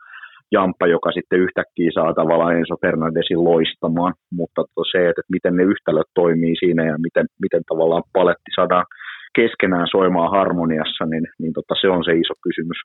jamppa, 0.51 0.87
joka 0.87 1.11
sitten 1.11 1.39
yhtäkkiä 1.39 1.91
saa 1.93 2.13
tavallaan 2.13 2.55
Enzo 2.55 2.75
Fernandesin 2.81 3.43
loistamaan, 3.43 4.13
mutta 4.31 4.61
se, 4.91 5.09
että 5.09 5.21
miten 5.31 5.55
ne 5.55 5.63
yhtälöt 5.63 6.09
toimii 6.13 6.55
siinä 6.59 6.83
ja 6.85 6.95
miten, 7.05 7.25
miten 7.41 7.63
tavallaan 7.69 8.03
paletti 8.13 8.51
saadaan 8.55 8.85
keskenään 9.35 9.87
soimaan 9.91 10.31
harmoniassa, 10.31 11.05
niin, 11.05 11.25
niin 11.39 11.53
tota, 11.53 11.73
se 11.81 11.87
on 11.89 12.03
se 12.03 12.13
iso 12.13 12.33
kysymys. 12.43 12.79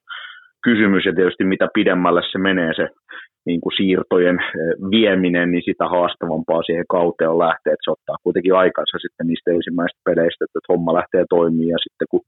kysymys. 0.65 1.05
Ja 1.07 1.13
tietysti 1.15 1.45
mitä 1.45 1.69
pidemmälle 1.75 2.23
se 2.33 2.39
menee 2.39 2.73
se 2.77 2.87
niin 3.47 3.61
kuin 3.61 3.77
siirtojen 3.77 4.39
eh, 4.41 4.75
vieminen, 4.91 5.51
niin 5.51 5.63
sitä 5.65 5.85
haastavampaa 5.95 6.63
siihen 6.63 6.89
kauteen 6.97 7.31
on 7.31 7.39
lähteä, 7.39 7.73
että 7.73 7.87
se 7.87 7.91
ottaa 7.97 8.17
kuitenkin 8.23 8.55
aikansa 8.55 8.97
sitten 8.99 9.27
niistä 9.27 9.51
ensimmäisistä 9.51 10.07
peleistä, 10.09 10.45
että 10.45 10.69
homma 10.73 10.95
lähtee 10.99 11.25
toimimaan 11.31 11.75
ja 11.75 11.81
sitten 11.87 12.09
kun 12.11 12.25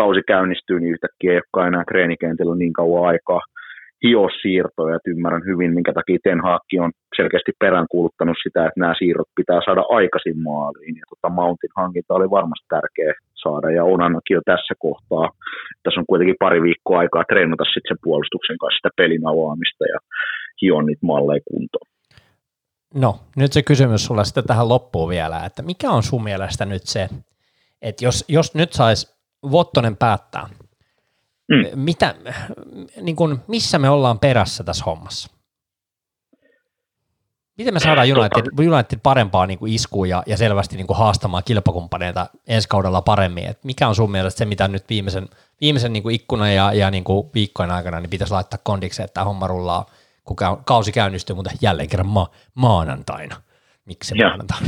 kausi 0.00 0.22
käynnistyy, 0.32 0.80
niin 0.80 0.94
yhtäkkiä 0.94 1.30
ei 1.32 1.40
olekaan 1.40 1.68
enää 1.68 1.84
treenikentillä 1.90 2.56
niin 2.56 2.72
kauan 2.80 3.08
aikaa 3.10 3.40
hiosiirtoja, 4.04 4.96
että 4.96 5.10
ymmärrän 5.10 5.48
hyvin, 5.50 5.74
minkä 5.74 5.92
takia 5.92 6.18
Ten 6.24 6.40
Hag 6.46 6.62
on 6.80 6.92
selkeästi 7.16 7.52
peräänkuuluttanut 7.62 8.38
sitä, 8.42 8.60
että 8.66 8.80
nämä 8.80 8.94
siirrot 8.98 9.30
pitää 9.40 9.60
saada 9.64 9.82
aikaisin 9.98 10.38
maaliin, 10.48 10.96
ja 11.00 11.06
tota 11.12 11.34
Mountin 11.38 11.76
hankinta 11.76 12.14
oli 12.14 12.30
varmasti 12.30 12.66
tärkeä 12.68 13.12
saada, 13.44 13.68
ja 13.76 13.84
on 13.84 14.02
ainakin 14.02 14.34
jo 14.34 14.42
tässä 14.44 14.74
kohtaa. 14.78 15.26
Tässä 15.82 16.00
on 16.00 16.10
kuitenkin 16.10 16.40
pari 16.44 16.62
viikkoa 16.62 16.98
aikaa 16.98 17.24
treenata 17.30 17.64
sitten 17.64 17.88
sen 17.90 18.04
puolustuksen 18.04 18.58
kanssa 18.58 18.76
sitä 18.78 18.90
pelin 18.96 19.26
avaamista 19.32 19.84
ja 19.92 19.98
hion 20.62 20.86
niitä 20.86 21.06
malleja 21.06 21.40
kuntoon. 21.50 21.88
No, 22.94 23.10
nyt 23.36 23.52
se 23.52 23.62
kysymys 23.62 24.04
sulle 24.06 24.24
sitten 24.24 24.46
tähän 24.46 24.68
loppuun 24.68 25.10
vielä, 25.10 25.44
että 25.46 25.62
mikä 25.62 25.90
on 25.90 26.02
sun 26.02 26.24
mielestä 26.24 26.64
nyt 26.64 26.82
se, 26.84 27.08
että 27.82 28.04
jos, 28.04 28.24
jos 28.28 28.54
nyt 28.54 28.72
saisi 28.72 29.14
Vottonen 29.52 29.96
päättää, 29.96 30.46
Mm. 31.48 31.78
Mitä, 31.80 32.14
niin 33.00 33.16
kuin, 33.16 33.38
missä 33.48 33.78
me 33.78 33.88
ollaan 33.88 34.18
perässä 34.18 34.64
tässä 34.64 34.84
hommassa? 34.84 35.34
Miten 37.58 37.74
me 37.74 37.80
saadaan 37.80 38.08
United, 38.12 38.68
United 38.68 38.98
parempaa 39.02 39.46
niin 39.46 39.58
kuin 39.58 39.72
iskuun 39.72 40.08
ja, 40.08 40.22
ja 40.26 40.36
selvästi 40.36 40.76
niin 40.76 40.86
kuin 40.86 40.96
haastamaan 40.96 41.42
kilpakumppaneita 41.46 42.26
ensi 42.48 42.68
kaudella 42.68 43.02
paremmin? 43.02 43.46
Et 43.46 43.64
mikä 43.64 43.88
on 43.88 43.94
sun 43.94 44.10
mielestä 44.10 44.38
se, 44.38 44.44
mitä 44.44 44.68
nyt 44.68 44.84
viimeisen, 44.88 45.28
viimeisen 45.60 45.92
niin 45.92 46.02
kuin 46.02 46.14
ikkunan 46.14 46.54
ja, 46.54 46.72
ja 46.72 46.90
niin 46.90 47.04
kuin 47.04 47.30
viikkojen 47.34 47.70
aikana 47.70 48.00
niin 48.00 48.10
pitäisi 48.10 48.32
laittaa 48.32 48.60
kondikseen, 48.62 49.04
että 49.04 49.24
homma 49.24 49.46
rullaa, 49.46 49.86
kun 50.24 50.36
kausi 50.64 50.92
käynnistyy, 50.92 51.36
mutta 51.36 51.50
jälleen 51.62 51.88
kerran 51.88 52.08
ma- 52.08 52.30
maanantaina? 52.54 53.36
Miksi 53.84 54.08
se 54.08 54.14
maanantaina? 54.14 54.66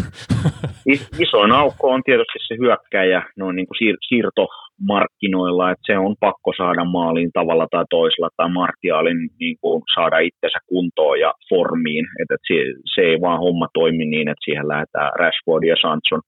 Isoin 1.19 1.53
aukko 1.53 1.91
on 1.91 2.03
tietysti 2.03 2.39
se 2.49 2.55
hyökkäjä 2.59 3.23
noin 3.37 3.57
niin 3.57 3.67
kuin 3.67 3.77
siir- 3.77 4.09
siirto 4.09 4.49
markkinoilla, 4.93 5.71
että 5.71 5.87
se 5.87 5.99
on 5.99 6.15
pakko 6.21 6.53
saada 6.57 6.85
maaliin 6.85 7.31
tavalla 7.33 7.67
tai 7.71 7.85
toisella, 7.91 8.29
tai 8.37 8.49
Martialin 8.51 9.21
niin 9.41 9.57
kuin 9.61 9.83
saada 9.95 10.19
itsensä 10.19 10.59
kuntoon 10.69 11.21
ja 11.21 11.33
formiin, 11.49 12.05
että, 12.21 12.37
se, 12.49 12.55
se 12.95 13.01
ei 13.01 13.21
vaan 13.21 13.39
homma 13.39 13.69
toimi 13.75 14.07
niin, 14.07 14.29
että 14.29 14.45
siihen 14.45 14.69
lähdetään 14.69 15.11
Rashford 15.19 15.65
ja 15.65 15.77
Sanson 15.83 16.21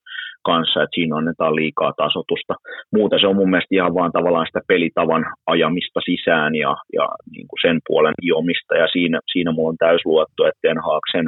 kanssa, 0.51 0.83
että 0.83 0.95
siinä 0.95 1.17
annetaan 1.17 1.55
liikaa 1.61 1.93
tasotusta. 2.03 2.55
Muuten 2.97 3.21
se 3.21 3.27
on 3.27 3.37
mun 3.37 3.51
mielestä 3.51 3.75
ihan 3.75 3.95
vaan 3.95 4.13
tavallaan 4.13 4.47
sitä 4.47 4.61
pelitavan 4.69 5.25
ajamista 5.47 6.01
sisään 6.09 6.55
ja, 6.55 6.73
ja 6.99 7.07
niin 7.33 7.47
kuin 7.49 7.61
sen 7.67 7.79
puolen 7.89 8.19
hiomista, 8.25 8.75
ja 8.83 8.87
siinä, 8.95 9.19
siinä 9.33 9.51
mulla 9.53 9.69
on 9.69 9.85
täys 9.87 10.03
luotto, 10.05 10.41
että 10.47 10.63
Ten 10.63 10.81
Hag 10.87 11.05
sen 11.15 11.27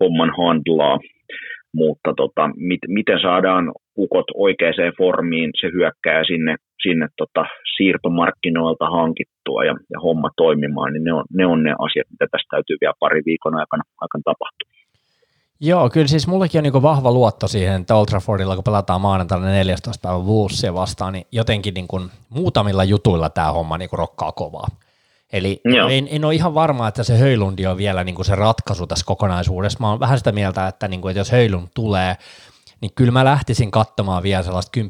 homman 0.00 0.32
handlaa. 0.38 0.98
Mutta 1.74 2.10
tota, 2.16 2.50
mit, 2.56 2.82
miten 2.88 3.20
saadaan 3.20 3.64
kukot 3.94 4.28
oikeaan 4.34 4.92
formiin, 4.98 5.50
se 5.60 5.66
hyökkää 5.76 6.24
sinne, 6.24 6.56
sinne 6.82 7.06
tota, 7.16 7.44
siirtomarkkinoilta 7.76 8.90
hankittua 8.90 9.64
ja, 9.64 9.74
ja 9.92 10.00
homma 10.00 10.30
toimimaan, 10.36 10.92
niin 10.92 11.04
ne 11.04 11.12
on, 11.12 11.24
ne 11.34 11.46
on 11.46 11.62
ne 11.62 11.72
asiat, 11.78 12.06
mitä 12.10 12.26
tästä 12.30 12.48
täytyy 12.50 12.76
vielä 12.80 13.00
pari 13.00 13.20
viikon 13.26 13.54
aikana, 13.54 13.82
aikana 14.00 14.22
tapahtua. 14.24 14.72
Joo, 15.64 15.90
kyllä 15.90 16.06
siis 16.06 16.26
mullekin 16.26 16.58
on 16.58 16.62
niin 16.62 16.82
vahva 16.82 17.12
luotto 17.12 17.48
siihen, 17.48 17.80
että 17.80 17.94
Old 17.94 18.06
Traffordilla, 18.06 18.54
kun 18.54 18.64
pelataan 18.64 19.00
maanantaina 19.00 19.46
14. 19.46 20.08
päivä 20.08 20.18
Wolvesia 20.18 20.74
vastaan, 20.74 21.12
niin 21.12 21.26
jotenkin 21.32 21.74
niin 21.74 21.88
kuin 21.88 22.10
muutamilla 22.28 22.84
jutuilla 22.84 23.30
tämä 23.30 23.52
homma 23.52 23.78
niin 23.78 23.88
rokkaa 23.92 24.32
kovaa. 24.32 24.68
Eli 25.32 25.60
en, 25.90 26.08
en 26.10 26.24
ole 26.24 26.34
ihan 26.34 26.54
varma, 26.54 26.88
että 26.88 27.02
se 27.02 27.18
Höjlundi 27.18 27.66
on 27.66 27.76
vielä 27.76 28.04
niin 28.04 28.14
kuin 28.14 28.26
se 28.26 28.34
ratkaisu 28.34 28.86
tässä 28.86 29.06
kokonaisuudessa. 29.06 29.78
Mä 29.80 29.90
oon 29.90 30.00
vähän 30.00 30.18
sitä 30.18 30.32
mieltä, 30.32 30.66
että, 30.66 30.88
niin 30.88 31.00
kuin, 31.00 31.10
että 31.10 31.20
jos 31.20 31.32
Höjlund 31.32 31.68
tulee, 31.74 32.16
niin 32.82 32.92
kyllä 32.94 33.12
mä 33.12 33.24
lähtisin 33.24 33.70
katsomaan 33.70 34.22
vielä 34.22 34.42
sellaista 34.42 34.80
10-15 34.80 34.84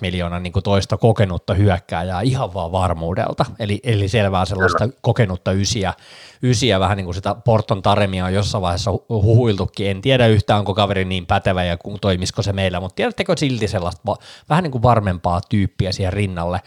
miljoonaa 0.00 0.40
niin 0.40 0.52
kuin 0.52 0.62
toista 0.62 0.96
kokenutta 0.96 1.54
hyökkääjää 1.54 2.20
ihan 2.20 2.54
vaan 2.54 2.72
varmuudelta. 2.72 3.44
Eli, 3.58 3.80
eli 3.82 4.08
selvää 4.08 4.44
sellaista 4.44 4.78
kyllä. 4.78 4.98
kokenutta 5.00 5.52
ysiä, 5.52 5.94
ysiä, 6.42 6.80
vähän 6.80 6.96
niin 6.96 7.04
kuin 7.04 7.14
sitä 7.14 7.34
Porton 7.34 7.82
Taremia 7.82 8.24
on 8.24 8.34
jossain 8.34 8.62
vaiheessa 8.62 8.90
huhuiltukin. 9.08 9.90
En 9.90 10.02
tiedä 10.02 10.26
yhtään, 10.26 10.58
onko 10.58 10.74
kaveri 10.74 11.04
niin 11.04 11.26
pätevä 11.26 11.64
ja 11.64 11.76
toimisiko 12.00 12.42
se 12.42 12.52
meillä, 12.52 12.80
mutta 12.80 12.94
tiedättekö 12.94 13.34
silti 13.36 13.68
sellaista 13.68 14.16
vähän 14.48 14.62
niin 14.62 14.72
kuin 14.72 14.82
varmempaa 14.82 15.40
tyyppiä 15.48 15.92
siihen 15.92 16.12
rinnalle. 16.12 16.60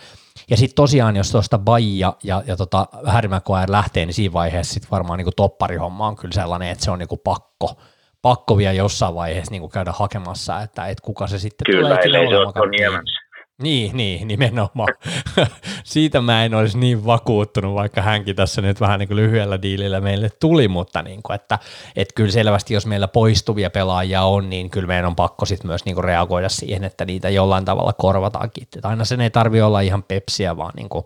Ja 0.50 0.58
sitten 0.58 0.76
tosiaan, 0.76 1.16
jos 1.16 1.32
tuosta 1.32 1.58
Baija 1.58 2.14
ja, 2.24 2.44
ja 2.48 2.58
tota 2.58 2.88
Harry 3.06 3.30
lähtee, 3.68 4.06
niin 4.06 4.14
siinä 4.14 4.34
vaiheessa 4.34 4.74
sitten 4.74 4.92
varmaan 4.92 5.18
niin 5.18 5.28
topparihomma 5.36 6.08
on 6.08 6.16
kyllä 6.16 6.34
sellainen, 6.34 6.70
että 6.70 6.86
se 6.86 6.92
on 6.92 7.00
niin 7.00 7.10
kuin 7.10 7.22
pakko, 7.24 7.76
pakko 8.22 8.58
vielä 8.58 8.74
jossain 8.74 9.16
vaiheessa 9.16 9.52
niin 9.52 9.62
kuin 9.62 9.72
käydä 9.72 9.92
hakemassa, 9.92 10.62
että, 10.62 10.88
että 10.88 11.02
kuka 11.02 11.28
se 11.28 11.40
sitten 11.40 11.66
Kyllä, 11.66 11.90
tulee. 11.90 12.04
Kyllä, 12.04 12.52
se 12.54 12.60
on 12.60 12.82
Evans. 12.82 13.20
Niin, 13.62 13.98
niin, 13.98 14.28
nimenomaan. 14.28 14.94
Siitä 15.84 16.22
mä 16.22 16.46
en 16.46 16.54
olisi 16.54 16.78
niin 16.78 17.06
vakuuttunut, 17.06 17.76
vaikka 17.76 18.02
hänkin 18.02 18.36
tässä 18.36 18.62
nyt 18.62 18.82
vähän 18.82 19.00
niin 19.00 19.08
kuin 19.08 19.16
lyhyellä 19.16 19.62
diilillä 19.62 20.02
meille 20.02 20.30
tuli, 20.40 20.68
mutta 20.68 21.02
niin 21.02 21.24
kuin, 21.24 21.36
että, 21.36 21.60
että 21.96 22.14
kyllä 22.16 22.32
selvästi, 22.32 22.74
jos 22.74 22.86
meillä 22.86 23.08
poistuvia 23.08 23.70
pelaajia 23.70 24.24
on, 24.24 24.50
niin 24.50 24.70
kyllä 24.70 24.88
meidän 24.88 25.06
on 25.06 25.16
pakko 25.16 25.46
sitten 25.46 25.68
myös 25.68 25.86
niin 25.86 25.96
kuin 25.96 26.04
reagoida 26.04 26.50
siihen, 26.50 26.84
että 26.84 27.06
niitä 27.06 27.30
jollain 27.30 27.66
tavalla 27.66 27.94
korvataankin. 27.94 28.64
Että 28.64 28.88
aina 28.88 29.06
sen 29.06 29.22
ei 29.22 29.30
tarvi 29.30 29.62
olla 29.62 29.82
ihan 29.82 30.04
pepsiä, 30.04 30.58
vaan 30.58 30.74
niin 30.76 30.90
kuin 30.90 31.06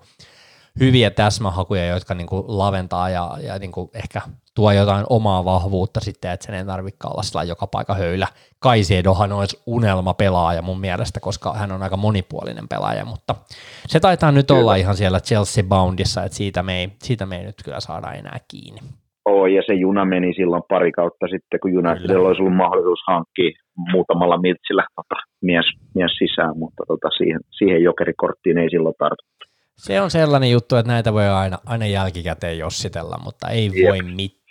hyviä 0.80 1.10
täsmähakuja, 1.10 1.88
jotka 1.88 2.14
niin 2.14 2.28
kuin 2.28 2.44
laventaa 2.48 3.10
ja, 3.10 3.38
ja 3.42 3.60
niin 3.60 3.72
kuin 3.72 3.90
ehkä 3.94 4.22
tuo 4.56 4.72
jotain 4.72 5.06
omaa 5.10 5.46
vahvuutta 5.46 6.00
sitten, 6.00 6.32
että 6.32 6.46
sen 6.46 6.56
ei 6.56 6.66
tarvitse 6.66 7.08
olla 7.08 7.24
sillä 7.24 7.44
joka 7.44 7.68
paikka 7.68 7.94
höylä. 7.94 8.28
Kaisiedohan 8.60 9.32
olisi 9.32 9.62
unelma 9.66 10.14
pelaaja 10.14 10.62
mun 10.62 10.80
mielestä, 10.80 11.20
koska 11.20 11.54
hän 11.54 11.72
on 11.72 11.84
aika 11.84 11.98
monipuolinen 11.98 12.68
pelaaja, 12.68 13.06
mutta 13.06 13.36
se 13.88 14.00
taitaa 14.00 14.32
nyt 14.32 14.48
kyllä. 14.48 14.62
olla 14.62 14.76
ihan 14.76 14.96
siellä 14.96 15.20
Chelsea 15.20 15.64
Boundissa, 15.64 16.24
että 16.24 16.38
siitä 16.38 16.64
me, 16.64 16.80
ei, 16.80 16.88
siitä 17.04 17.26
me 17.26 17.38
ei 17.38 17.46
nyt 17.46 17.64
kyllä 17.66 17.80
saada 17.80 18.12
enää 18.12 18.38
kiinni. 18.48 18.80
Oo, 19.26 19.48
ja 19.48 19.62
se 19.68 19.74
juna 19.74 20.06
meni 20.06 20.34
silloin 20.34 20.64
pari 20.70 20.92
kautta 20.92 21.28
sitten, 21.28 21.60
kun 21.60 21.78
Unitedilla 21.78 22.28
olisi 22.28 22.42
ollut 22.42 22.56
mahdollisuus 22.56 23.00
hankkia 23.08 23.52
muutamalla 23.92 24.38
miltsillä 24.38 24.84
tota, 24.96 25.16
mies, 25.42 25.66
mies 25.96 26.12
sisään, 26.18 26.58
mutta 26.58 26.84
tota, 26.88 27.10
siihen, 27.18 27.40
siihen 27.58 27.84
jokerikorttiin 27.84 28.58
ei 28.58 28.70
silloin 28.70 28.96
tartuttu. 29.00 29.44
Se 29.78 30.02
on 30.02 30.12
sellainen 30.12 30.52
juttu, 30.52 30.76
että 30.76 30.92
näitä 30.92 31.14
voi 31.14 31.28
aina, 31.28 31.58
aina 31.66 31.86
jälkikäteen 31.86 32.58
jossitella, 32.58 33.18
mutta 33.24 33.50
ei 33.50 33.66
Jep. 33.66 33.90
voi 33.90 34.02
mitään. 34.02 34.43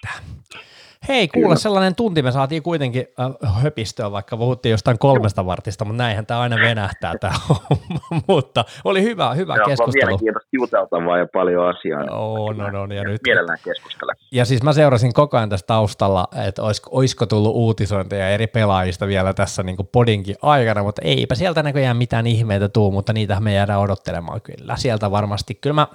Hei, 1.08 1.28
kuule, 1.28 1.46
Kyllä. 1.46 1.56
sellainen 1.56 1.94
tunti 1.94 2.22
me 2.22 2.32
saatiin 2.32 2.62
kuitenkin 2.62 3.06
äh, 3.20 3.54
höpistöä, 3.62 4.10
vaikka 4.10 4.36
puhuttiin 4.36 4.70
jostain 4.70 4.98
kolmesta 4.98 5.46
vartista, 5.46 5.84
mutta 5.84 6.02
näinhän 6.02 6.26
tämä 6.26 6.40
aina 6.40 6.56
venähtää 6.56 7.14
tämä 7.20 7.34
mutta 8.28 8.64
oli 8.84 9.02
hyvä, 9.02 9.34
hyvä 9.34 9.56
Joo, 9.56 9.66
keskustelu. 9.66 10.04
Mielenkiintoista 10.06 10.48
juteltavaa 10.52 11.18
ja 11.18 11.26
paljon 11.32 11.68
asiaa. 11.68 12.00
On, 12.00 12.60
on, 12.60 12.76
on. 12.76 12.92
Ja, 12.92 13.04
nyt, 13.04 13.20
mielellään 13.26 13.58
keskustella. 13.64 14.12
Ja 14.32 14.44
siis 14.44 14.62
mä 14.62 14.72
seurasin 14.72 15.12
koko 15.12 15.36
ajan 15.36 15.48
tässä 15.48 15.66
taustalla, 15.66 16.28
että 16.46 16.62
olisiko, 16.62 16.90
olisiko 16.92 17.26
tullut 17.26 17.54
uutisointeja 17.54 18.28
eri 18.28 18.46
pelaajista 18.46 19.06
vielä 19.06 19.34
tässä 19.34 19.62
niin 19.62 19.76
podinkin 19.92 20.36
aikana, 20.42 20.82
mutta 20.82 21.02
eipä 21.04 21.34
sieltä 21.34 21.62
näköjään 21.62 21.96
mitään 21.96 22.26
ihmeitä 22.26 22.68
tuu, 22.68 22.90
mutta 22.90 23.12
niitä 23.12 23.40
me 23.40 23.54
jäädään 23.54 23.80
odottelemaan 23.80 24.40
kyllä. 24.40 24.76
Sieltä 24.76 25.10
varmasti, 25.10 25.54
kyllä 25.54 25.74
mä 25.74 25.86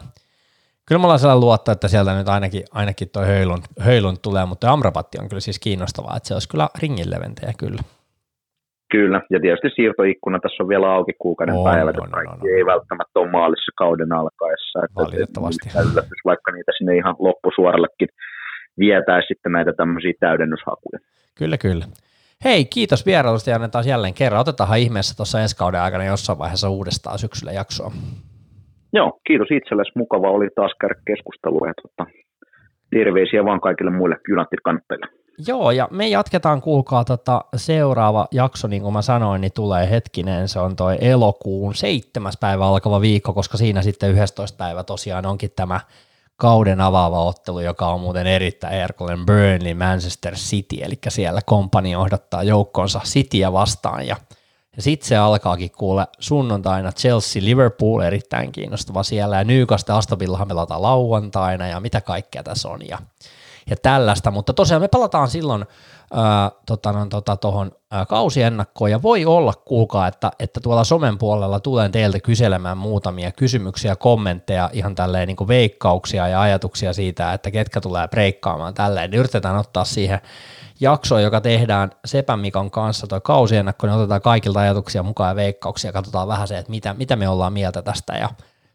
kyllä 0.87 0.99
mulla 0.99 1.13
on 1.13 1.19
sellainen 1.19 1.41
luotto, 1.41 1.71
että 1.71 1.87
sieltä 1.87 2.17
nyt 2.17 2.29
ainakin, 2.29 2.63
ainakin 2.71 3.09
toi 3.09 3.25
Höylund, 3.27 3.63
Höylund 3.79 4.17
tulee, 4.21 4.45
mutta 4.45 4.71
Amrapatti 4.71 5.17
on 5.21 5.29
kyllä 5.29 5.39
siis 5.39 5.59
kiinnostavaa, 5.59 6.17
että 6.17 6.27
se 6.27 6.33
olisi 6.33 6.49
kyllä 6.49 6.69
ringin 6.81 7.09
leventäjä 7.09 7.53
kyllä. 7.57 7.81
Kyllä, 8.91 9.21
ja 9.29 9.39
tietysti 9.39 9.69
siirtoikkuna 9.75 10.39
tässä 10.39 10.63
on 10.63 10.69
vielä 10.69 10.91
auki 10.91 11.13
kuukauden 11.19 11.55
on, 11.55 11.63
päivät, 11.63 11.97
on, 11.97 12.15
on, 12.15 12.27
on. 12.27 12.49
ei 12.57 12.65
välttämättä 12.65 13.19
ole 13.19 13.31
maalissa 13.31 13.71
kauden 13.75 14.11
alkaessa. 14.13 14.79
Että 14.83 14.95
Valitettavasti. 14.95 15.69
Yllätys, 15.91 16.21
vaikka 16.25 16.51
niitä 16.51 16.71
sinne 16.77 16.95
ihan 16.95 17.15
loppusuorallekin 17.19 18.07
vietäisi 18.79 19.27
sitten 19.27 19.51
näitä 19.51 19.73
tämmöisiä 19.73 20.13
täydennyshakuja. 20.19 20.99
Kyllä, 21.35 21.57
kyllä. 21.57 21.85
Hei, 22.43 22.65
kiitos 22.65 23.05
vierailusta 23.05 23.49
ja 23.49 23.55
annetaan 23.55 23.87
jälleen 23.87 24.13
kerran. 24.13 24.41
Otetaan 24.41 24.77
ihmeessä 24.77 25.15
tuossa 25.15 25.41
ensi 25.41 25.57
kauden 25.57 25.81
aikana 25.81 26.05
jossain 26.05 26.39
vaiheessa 26.39 26.69
uudestaan 26.69 27.19
syksyllä 27.19 27.51
jaksoa. 27.51 27.91
Joo, 28.93 29.19
kiitos 29.27 29.47
itsellesi. 29.51 29.91
Mukava 29.95 30.29
oli 30.31 30.47
taas 30.55 30.71
käydä 30.81 30.95
keskustelua 31.07 31.67
ja 31.67 31.73
tota, 31.81 32.11
terveisiä 32.89 33.45
vaan 33.45 33.61
kaikille 33.61 33.91
muille 33.91 34.15
United-kannattajille. 34.31 35.07
Joo, 35.47 35.71
ja 35.71 35.87
me 35.91 36.07
jatketaan, 36.07 36.61
kuulkaa, 36.61 37.03
tota, 37.03 37.41
seuraava 37.55 38.27
jakso, 38.31 38.67
niin 38.67 38.81
kuin 38.81 38.93
mä 38.93 39.01
sanoin, 39.01 39.41
niin 39.41 39.51
tulee 39.55 39.89
hetkinen, 39.89 40.47
se 40.47 40.59
on 40.59 40.75
toi 40.75 40.97
elokuun 41.01 41.75
seitsemäs 41.75 42.37
päivä 42.41 42.67
alkava 42.67 43.01
viikko, 43.01 43.33
koska 43.33 43.57
siinä 43.57 43.81
sitten 43.81 44.11
11. 44.11 44.57
päivä 44.57 44.83
tosiaan 44.83 45.25
onkin 45.25 45.51
tämä 45.55 45.79
kauden 46.35 46.81
avaava 46.81 47.23
ottelu, 47.23 47.59
joka 47.59 47.87
on 47.87 47.99
muuten 47.99 48.27
erittäin 48.27 48.73
erkoinen 48.73 49.25
Burnley 49.25 49.73
Manchester 49.73 50.33
City, 50.33 50.75
eli 50.81 50.95
siellä 51.07 51.41
kompani 51.45 51.91
johdattaa 51.91 52.43
joukkonsa 52.43 52.99
Cityä 53.03 53.53
vastaan, 53.53 54.07
ja 54.07 54.15
ja 54.77 54.83
sitten 54.83 55.07
se 55.07 55.17
alkaakin 55.17 55.71
kuule 55.71 56.07
sunnuntaina 56.19 56.91
Chelsea 56.91 57.41
Liverpool 57.45 58.01
erittäin 58.01 58.51
kiinnostava 58.51 59.03
siellä. 59.03 59.37
Ja 59.37 59.43
Newcastle 59.43 59.95
Aston 59.95 60.19
Villahan 60.19 60.47
pelataan 60.47 60.81
lauantaina 60.81 61.67
ja 61.67 61.79
mitä 61.79 62.01
kaikkea 62.01 62.43
tässä 62.43 62.69
on 62.69 62.87
ja, 62.87 62.97
ja 63.69 63.75
tällaista, 63.81 64.31
mutta 64.31 64.53
tosiaan 64.53 64.81
me 64.81 64.87
palataan 64.87 65.27
silloin 65.27 65.65
ää, 66.13 66.51
tota, 66.65 66.91
no, 66.91 67.05
tota, 67.05 67.37
tohon, 67.37 67.71
kausiennakkoon. 68.07 68.91
Ja 68.91 69.01
voi 69.01 69.25
olla 69.25 69.53
kuulkaa, 69.53 70.07
että, 70.07 70.31
että 70.39 70.59
tuolla 70.59 70.83
somen 70.83 71.17
puolella 71.17 71.59
tulen 71.59 71.91
teiltä 71.91 72.19
kyselemään 72.19 72.77
muutamia 72.77 73.31
kysymyksiä, 73.31 73.95
kommentteja, 73.95 74.69
ihan 74.73 74.95
tälleen 74.95 75.27
niin 75.27 75.47
veikkauksia 75.47 76.27
ja 76.27 76.41
ajatuksia 76.41 76.93
siitä, 76.93 77.33
että 77.33 77.51
ketkä 77.51 77.81
tulee 77.81 78.07
breikkaamaan 78.07 78.73
tälleen, 78.73 79.11
niin 79.11 79.19
yritetään 79.19 79.57
ottaa 79.57 79.85
siihen 79.85 80.21
jakso, 80.79 81.19
joka 81.19 81.41
tehdään 81.41 81.91
Sepän 82.05 82.39
Mikon 82.39 82.71
kanssa, 82.71 83.07
tuo 83.07 83.21
kausiennakko, 83.21 83.87
niin 83.87 83.95
otetaan 83.95 84.21
kaikilta 84.21 84.59
ajatuksia 84.59 85.03
mukaan 85.03 85.29
ja 85.29 85.35
veikkauksia, 85.35 85.91
katsotaan 85.91 86.27
vähän 86.27 86.47
se, 86.47 86.57
että 86.57 86.69
mitä, 86.69 86.93
mitä 86.93 87.15
me 87.15 87.29
ollaan 87.29 87.53
mieltä 87.53 87.81
tästä 87.81 88.13
ja 88.13 88.29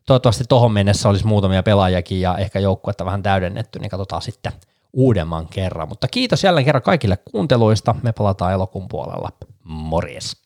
toivottavasti 0.07 0.45
tuohon 0.49 0.73
mennessä 0.73 1.09
olisi 1.09 1.27
muutamia 1.27 1.63
pelaajakin 1.63 2.21
ja 2.21 2.37
ehkä 2.39 2.59
joukkuetta 2.59 3.05
vähän 3.05 3.23
täydennetty, 3.23 3.79
niin 3.79 3.91
katsotaan 3.91 4.23
sitten 4.23 4.53
uudemman 4.93 5.47
kerran. 5.49 5.89
Mutta 5.89 6.09
kiitos 6.09 6.45
jälleen 6.45 6.65
kerran 6.65 6.83
kaikille 6.83 7.17
kuunteluista, 7.17 7.95
me 8.03 8.13
palataan 8.13 8.53
elokuun 8.53 8.89
puolella. 8.89 9.33
Morjes. 9.65 10.43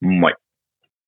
Moi. 0.00 0.32